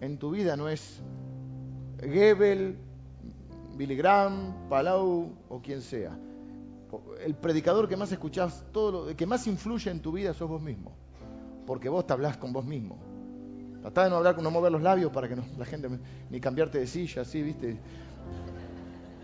en 0.00 0.18
tu 0.18 0.30
vida 0.30 0.56
no 0.56 0.68
es 0.68 1.00
Gebel, 2.00 2.78
Billy 3.76 3.96
Graham, 3.96 4.68
Palau 4.68 5.32
o 5.48 5.62
quien 5.62 5.80
sea 5.80 6.18
el 7.24 7.34
predicador 7.34 7.88
que 7.88 7.96
más 7.96 8.12
escuchás, 8.12 8.64
todo 8.72 9.06
lo, 9.06 9.16
que 9.16 9.26
más 9.26 9.46
influye 9.46 9.90
en 9.90 10.00
tu 10.00 10.12
vida 10.12 10.32
sos 10.34 10.48
vos 10.48 10.62
mismo. 10.62 10.94
Porque 11.66 11.88
vos 11.88 12.06
te 12.06 12.12
hablás 12.12 12.36
con 12.36 12.52
vos 12.52 12.64
mismo. 12.64 12.98
Tratá 13.80 14.04
de 14.04 14.10
no 14.10 14.16
hablar, 14.16 14.40
no 14.40 14.50
mover 14.50 14.72
los 14.72 14.82
labios 14.82 15.12
para 15.12 15.28
que 15.28 15.36
no, 15.36 15.44
la 15.58 15.64
gente, 15.64 15.88
ni 16.30 16.40
cambiarte 16.40 16.78
de 16.78 16.86
silla, 16.86 17.22
así, 17.22 17.42
¿viste? 17.42 17.78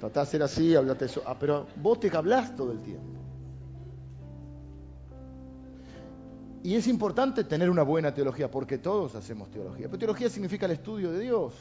Tratá 0.01 0.21
de 0.21 0.23
hacer 0.23 0.43
así, 0.43 0.75
hablate 0.75 1.05
eso. 1.07 1.23
Ah, 1.27 1.37
pero 1.39 1.67
vos 1.77 2.01
te 2.01 2.15
hablás 2.17 2.55
todo 2.57 2.73
el 2.73 2.81
tiempo. 2.81 3.23
Y 6.65 6.77
es 6.77 6.87
importante 6.87 7.45
tener 7.45 7.69
una 7.71 7.83
buena 7.83 8.15
teología, 8.15 8.51
porque 8.51 8.79
todos 8.79 9.17
hacemos 9.17 9.51
teología. 9.51 9.87
Pero 9.87 9.99
teología 9.99 10.29
significa 10.29 10.67
el 10.67 10.73
estudio 10.73 11.11
de 11.11 11.21
Dios. 11.21 11.55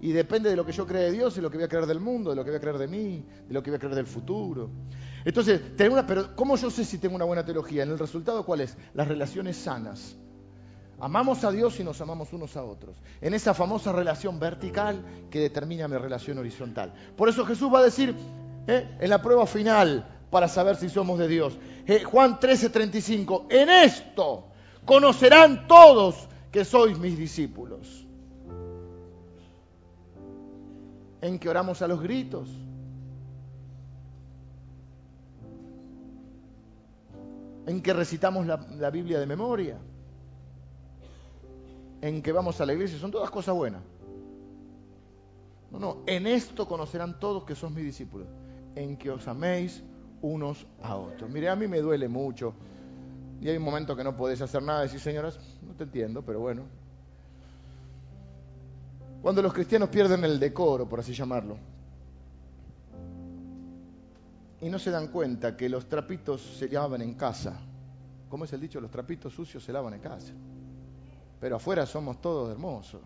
Y 0.00 0.12
depende 0.12 0.50
de 0.50 0.56
lo 0.56 0.66
que 0.66 0.72
yo 0.72 0.86
cree 0.86 1.04
de 1.04 1.12
Dios, 1.12 1.36
de 1.36 1.42
lo 1.42 1.50
que 1.50 1.56
voy 1.56 1.64
a 1.64 1.68
creer 1.68 1.86
del 1.86 2.00
mundo, 2.00 2.30
de 2.30 2.36
lo 2.36 2.44
que 2.44 2.50
voy 2.50 2.58
a 2.58 2.60
creer 2.60 2.78
de 2.78 2.88
mí, 2.88 3.24
de 3.46 3.54
lo 3.54 3.62
que 3.62 3.70
voy 3.70 3.76
a 3.76 3.78
creer 3.78 3.94
del 3.94 4.06
futuro. 4.06 4.70
Entonces, 5.24 5.60
una, 5.90 6.06
pero 6.06 6.36
¿cómo 6.36 6.56
yo 6.56 6.70
sé 6.70 6.84
si 6.84 6.98
tengo 6.98 7.16
una 7.16 7.24
buena 7.24 7.44
teología? 7.44 7.82
En 7.82 7.90
el 7.90 7.98
resultado, 7.98 8.44
¿cuál 8.44 8.60
es? 8.60 8.76
Las 8.92 9.08
relaciones 9.08 9.56
sanas. 9.56 10.16
Amamos 11.00 11.44
a 11.44 11.50
Dios 11.50 11.80
y 11.80 11.84
nos 11.84 12.00
amamos 12.00 12.32
unos 12.32 12.56
a 12.56 12.62
otros. 12.62 12.96
En 13.20 13.34
esa 13.34 13.54
famosa 13.54 13.92
relación 13.92 14.38
vertical 14.38 15.04
que 15.30 15.40
determina 15.40 15.88
mi 15.88 15.96
relación 15.96 16.38
horizontal. 16.38 16.92
Por 17.16 17.28
eso 17.28 17.44
Jesús 17.44 17.72
va 17.72 17.80
a 17.80 17.84
decir 17.84 18.14
¿eh? 18.66 18.96
en 19.00 19.10
la 19.10 19.20
prueba 19.20 19.46
final 19.46 20.06
para 20.30 20.46
saber 20.46 20.76
si 20.76 20.88
somos 20.88 21.18
de 21.18 21.28
Dios. 21.28 21.58
Eh, 21.86 22.04
Juan 22.04 22.38
13:35, 22.38 23.46
en 23.50 23.70
esto 23.70 24.46
conocerán 24.84 25.66
todos 25.66 26.28
que 26.52 26.64
sois 26.64 26.98
mis 26.98 27.16
discípulos. 27.16 28.06
En 31.20 31.38
que 31.38 31.48
oramos 31.48 31.80
a 31.82 31.88
los 31.88 32.02
gritos 32.02 32.48
en 37.66 37.82
que 37.82 37.92
recitamos 37.92 38.46
la, 38.46 38.90
Biblia 38.90 39.18
de 39.18 39.26
memoria, 39.26 39.78
en 42.00 42.22
que 42.22 42.32
vamos 42.32 42.60
a 42.60 42.66
la 42.66 42.74
iglesia, 42.74 42.98
son 42.98 43.10
todas 43.10 43.30
cosas 43.30 43.54
buenas. 43.54 43.82
No, 45.70 45.78
no, 45.78 45.96
en 46.06 46.26
esto 46.26 46.68
conocerán 46.68 47.18
todos 47.18 47.44
que 47.44 47.54
son 47.54 47.74
mis 47.74 47.84
discípulos, 47.84 48.28
en 48.74 48.96
que 48.96 49.10
os 49.10 49.26
améis 49.26 49.82
unos 50.20 50.66
a 50.82 50.96
otros. 50.96 51.30
Mire, 51.30 51.48
a 51.48 51.56
mí 51.56 51.66
me 51.66 51.80
duele 51.80 52.08
mucho 52.08 52.54
y 53.40 53.48
hay 53.48 53.56
un 53.56 53.62
momento 53.62 53.96
que 53.96 54.04
no 54.04 54.16
podés 54.16 54.40
hacer 54.40 54.62
nada, 54.62 54.82
decir, 54.82 55.00
señoras, 55.00 55.38
no 55.62 55.74
te 55.74 55.84
entiendo, 55.84 56.22
pero 56.22 56.40
bueno. 56.40 56.62
Cuando 59.20 59.42
los 59.42 59.52
cristianos 59.52 59.88
pierden 59.88 60.22
el 60.24 60.38
decoro, 60.38 60.88
por 60.88 61.00
así 61.00 61.12
llamarlo, 61.12 61.56
y 64.64 64.70
no 64.70 64.78
se 64.78 64.90
dan 64.90 65.08
cuenta 65.08 65.54
que 65.54 65.68
los 65.68 65.90
trapitos 65.90 66.40
se 66.40 66.70
lavaban 66.70 67.02
en 67.02 67.12
casa. 67.12 67.54
¿Cómo 68.30 68.46
es 68.46 68.52
el 68.54 68.62
dicho? 68.62 68.80
Los 68.80 68.90
trapitos 68.90 69.34
sucios 69.34 69.62
se 69.62 69.70
lavan 69.70 69.92
en 69.92 70.00
casa. 70.00 70.32
Pero 71.38 71.56
afuera 71.56 71.84
somos 71.84 72.18
todos 72.22 72.50
hermosos. 72.50 73.02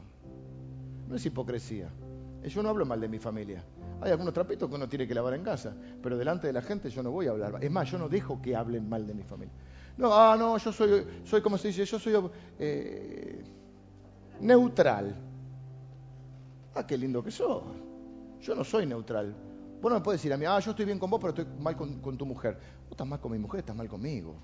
No 1.09 1.17
es 1.17 1.27
hipocresía. 1.27 1.91
Yo 2.45 2.63
no 2.63 2.69
hablo 2.69 2.87
mal 2.87 3.01
de 3.01 3.09
mi 3.09 3.19
familia. 3.19 3.65
Hay 4.01 4.13
algunos 4.13 4.33
trapitos 4.33 4.69
que 4.69 4.77
uno 4.77 4.89
tiene 4.89 5.09
que 5.09 5.15
lavar 5.17 5.35
en 5.35 5.43
casa, 5.43 5.75
pero 6.01 6.17
delante 6.17 6.47
de 6.47 6.53
la 6.53 6.63
gente 6.63 6.91
yo 6.91 7.03
no 7.03 7.11
voy 7.11 7.27
a 7.27 7.31
hablar. 7.31 7.59
Es 7.61 7.71
más, 7.73 7.91
yo 7.91 7.99
no 7.99 8.09
dejo 8.09 8.41
que 8.41 8.55
hablen 8.55 8.89
mal 8.89 9.05
de 9.05 9.15
mi 9.15 9.25
familia. 9.25 9.55
No, 9.97 10.15
ah, 10.15 10.37
no, 10.39 10.59
yo 10.59 10.71
soy, 10.71 11.05
soy 11.25 11.43
como 11.43 11.59
se 11.59 11.69
dice, 11.69 11.85
yo 11.85 11.99
soy 11.99 12.31
eh, 12.61 13.43
neutral. 14.43 15.13
Ah, 16.77 16.87
qué 16.87 16.97
lindo 16.97 17.21
que 17.21 17.33
sos. 17.33 17.65
Yo 18.43 18.55
no 18.55 18.63
soy 18.63 18.87
neutral. 18.87 19.48
Vos 19.81 19.91
no 19.91 19.99
me 19.99 20.05
puedes 20.05 20.21
decir 20.21 20.33
a 20.33 20.37
mí, 20.37 20.45
ah, 20.45 20.59
yo 20.59 20.73
estoy 20.73 20.85
bien 20.85 20.99
con 20.99 21.11
vos, 21.11 21.21
pero 21.21 21.31
estoy 21.31 21.47
mal 21.61 21.77
con, 21.77 22.01
con 22.01 22.19
tu 22.19 22.27
mujer. 22.27 22.55
Vos 22.55 22.93
estás 22.93 23.07
mal 23.07 23.21
con 23.21 23.33
mi 23.33 23.39
mujer, 23.39 23.61
estás 23.61 23.77
mal 23.77 23.89
conmigo. 23.89 24.35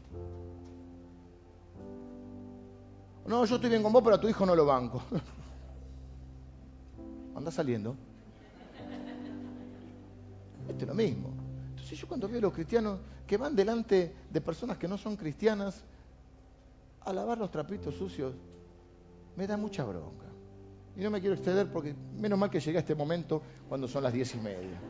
No, 3.27 3.45
yo 3.45 3.57
estoy 3.57 3.71
bien 3.71 3.83
con 3.83 3.93
vos, 3.93 4.03
pero 4.03 4.17
a 4.17 4.21
tu 4.21 4.29
hijo 4.29 4.47
no 4.47 4.55
lo 4.55 4.67
banco. 4.67 5.03
Anda 7.35 7.51
saliendo. 7.51 7.97
Esto 10.69 10.85
es 10.85 10.89
lo 10.89 10.95
mismo. 10.95 11.31
Entonces 11.71 11.99
yo 11.99 12.07
cuando 12.07 12.29
veo 12.29 12.39
a 12.39 12.43
los 12.43 12.53
cristianos 12.53 13.01
que 13.27 13.37
van 13.37 13.57
delante 13.57 14.15
de 14.31 14.41
personas 14.41 14.79
que 14.79 14.87
no 14.87 14.99
son 14.99 15.17
cristianas 15.17 15.83
a 17.01 17.13
lavar 17.13 17.39
los 17.39 17.51
trapitos 17.51 17.95
sucios, 17.95 18.35
me 19.37 19.47
da 19.47 19.57
mucha 19.57 19.85
bronca. 19.85 20.27
Y 20.97 21.01
no 21.01 21.11
me 21.11 21.21
quiero 21.21 21.35
exceder 21.35 21.71
porque 21.73 21.95
menos 22.17 22.39
mal 22.39 22.51
que 22.51 22.61
llegué 22.61 22.79
a 22.79 22.81
este 22.81 22.95
momento 22.95 23.43
cuando 23.69 23.89
son 23.89 24.05
las 24.05 24.13
diez 24.13 24.35
y 24.35 24.39
media. 24.39 24.81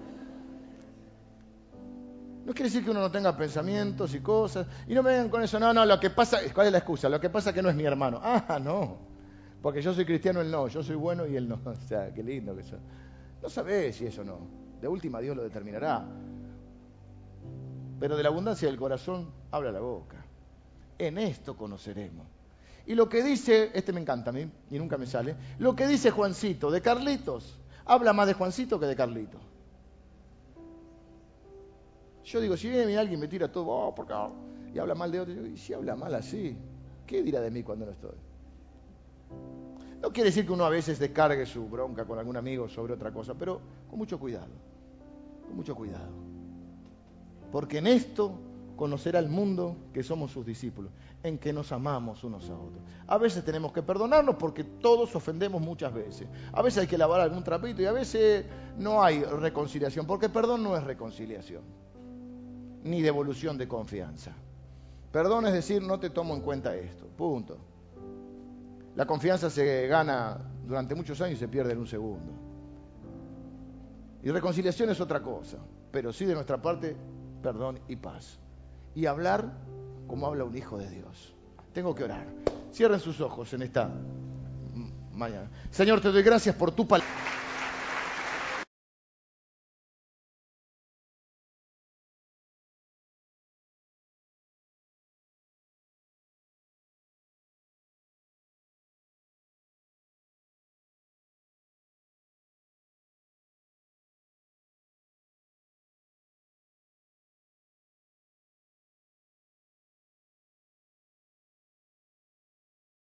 No 2.45 2.53
quiere 2.53 2.69
decir 2.69 2.85
que 2.85 2.91
uno 2.91 3.01
no 3.01 3.11
tenga 3.11 3.35
pensamientos 3.37 4.15
y 4.15 4.21
cosas. 4.21 4.67
Y 4.87 4.95
no 4.95 5.03
me 5.03 5.11
vengan 5.11 5.31
con 5.31 5.43
eso, 5.43 5.59
no, 5.59 5.73
no, 5.73 5.87
lo 5.87 5.99
que 5.99 6.11
pasa, 6.11 6.39
¿cuál 6.53 6.67
es 6.67 6.73
la 6.73 6.79
excusa? 6.79 7.09
Lo 7.09 7.19
que 7.19 7.31
pasa 7.31 7.51
es 7.51 7.55
que 7.55 7.63
no 7.63 7.71
es 7.71 7.77
mi 7.77 7.85
hermano. 7.85 8.21
Ah, 8.23 8.59
no. 8.63 8.99
Porque 9.63 9.81
yo 9.81 9.95
soy 9.95 10.05
cristiano, 10.05 10.43
él 10.43 10.51
no. 10.51 10.69
Yo 10.69 10.83
soy 10.83 10.97
bueno 10.97 11.27
y 11.27 11.37
él 11.37 11.49
no. 11.49 11.59
O 11.65 11.75
sea, 11.89 12.13
qué 12.13 12.23
lindo 12.23 12.55
que 12.55 12.61
eso. 12.61 12.77
No 13.43 13.49
sabés 13.49 13.97
si 13.97 14.07
eso 14.07 14.23
no. 14.23 14.39
De 14.81 14.87
última 14.87 15.21
Dios 15.21 15.35
lo 15.35 15.43
determinará. 15.43 16.05
Pero 17.99 18.17
de 18.17 18.23
la 18.23 18.29
abundancia 18.29 18.69
del 18.69 18.77
corazón 18.77 19.31
habla 19.51 19.73
la 19.73 19.81
boca. 19.81 20.23
En 20.99 21.17
esto 21.17 21.57
conoceremos. 21.57 22.27
Y 22.87 22.95
lo 22.95 23.09
que 23.09 23.23
dice, 23.23 23.71
este 23.73 23.93
me 23.93 24.01
encanta 24.01 24.29
a 24.29 24.33
mí, 24.35 24.47
y 24.71 24.79
nunca 24.79 24.99
me 24.99 25.07
sale, 25.07 25.35
lo 25.59 25.75
que 25.75 25.87
dice 25.87 26.11
Juancito 26.11 26.71
de 26.71 26.83
Carlitos, 26.83 27.59
habla 27.87 28.13
más 28.13 28.27
de 28.27 28.35
Juancito 28.35 28.79
que 28.79 28.85
de 28.85 28.95
Carlitos. 28.95 29.41
Yo 32.25 32.41
digo, 32.41 32.57
si 32.57 32.71
viene 32.71 32.97
alguien 32.97 33.19
y 33.19 33.21
me 33.21 33.29
tira 33.29 33.53
todo, 33.53 33.67
oh, 33.67 33.95
por 33.95 34.07
y 34.73 34.79
habla 34.79 34.95
mal 34.95 35.13
de 35.13 35.21
otro, 35.21 35.47
y 35.47 35.57
si 35.57 35.75
habla 35.75 35.95
mal 35.95 36.15
así, 36.15 36.57
¿qué 37.07 37.23
dirá 37.23 37.41
de 37.41 37.51
mí 37.51 37.63
cuando 37.63 37.85
no 37.85 37.93
estoy? 37.93 38.17
No 40.01 40.11
quiere 40.11 40.31
decir 40.31 40.47
que 40.47 40.53
uno 40.53 40.65
a 40.65 40.71
veces 40.71 40.99
descargue 40.99 41.47
su 41.47 41.69
bronca 41.69 42.05
con 42.05 42.19
algún 42.19 42.37
amigo 42.37 42.69
sobre 42.69 42.95
otra 42.95 43.13
cosa, 43.13 43.35
pero 43.35 43.61
con 43.89 43.99
mucho 43.99 44.19
cuidado, 44.19 44.53
con 45.47 45.57
mucho 45.57 45.75
cuidado. 45.75 46.11
Porque 47.53 47.79
en 47.79 47.87
esto 47.87 48.39
conocerá 48.75 49.19
el 49.19 49.29
mundo 49.29 49.77
que 49.93 50.03
somos 50.03 50.33
sus 50.33 50.45
discípulos, 50.45 50.93
en 51.23 51.39
que 51.39 51.53
nos 51.53 51.73
amamos 51.73 52.25
unos 52.25 52.49
a 52.51 52.55
otros. 52.55 52.83
A 53.07 53.19
veces 53.19 53.45
tenemos 53.45 53.73
que 53.73 53.83
perdonarnos 53.83 54.37
porque 54.37 54.65
todos 54.65 55.15
ofendemos 55.15 55.61
muchas 55.63 55.93
veces. 55.93 56.27
A 56.53 56.63
veces 56.63 56.83
hay 56.83 56.87
que 56.87 56.99
lavar 56.99 57.21
algún 57.21 57.45
trapito 57.45 57.83
y 57.83 57.87
a 57.87 57.93
veces 57.93 58.47
no 58.79 59.03
hay 59.03 59.23
reconciliación, 59.23 60.07
porque 60.07 60.29
perdón 60.31 60.63
no 60.63 60.77
es 60.77 60.83
reconciliación 60.83 61.84
ni 62.85 63.03
devolución 63.03 63.59
de 63.59 63.67
confianza. 63.67 64.33
Perdón 65.11 65.47
es 65.47 65.53
decir, 65.53 65.83
no 65.83 65.99
te 65.99 66.11
tomo 66.11 66.35
en 66.35 66.41
cuenta 66.41 66.75
esto. 66.75 67.07
Punto. 67.07 67.57
La 68.97 69.07
confianza 69.07 69.51
se 69.51 69.87
gana 69.87 70.39
durante 70.67 70.95
muchos 70.95 71.21
años 71.21 71.37
y 71.37 71.41
se 71.41 71.49
pierde 71.49 71.73
en 71.73 71.79
un 71.79 71.87
segundo. 71.87 72.33
Y 74.23 74.31
reconciliación 74.31 74.91
es 74.91 75.01
otra 75.01 75.23
cosa, 75.23 75.59
pero 75.91 76.13
sí 76.13 76.25
de 76.25 76.35
nuestra 76.35 76.61
parte, 76.61 76.97
perdón 77.43 77.81
y 77.89 77.97
paz. 77.97 78.39
Y 78.95 79.07
hablar 79.07 79.53
como 80.07 80.27
habla 80.27 80.45
un 80.45 80.57
hijo 80.57 80.79
de 80.79 80.89
Dios. 80.89 81.35
Tengo 81.73 81.95
que 81.95 82.05
orar. 82.05 82.27
Cierren 82.73 83.01
sus 83.01 83.21
ojos 83.21 83.53
en 83.53 83.63
esta 83.63 83.91
mañana. 85.13 85.51
Señor, 85.71 86.01
te 86.01 86.11
doy 86.11 86.23
gracias 86.23 86.55
por 86.55 86.73
tu 86.73 86.87
palabra. 86.87 87.13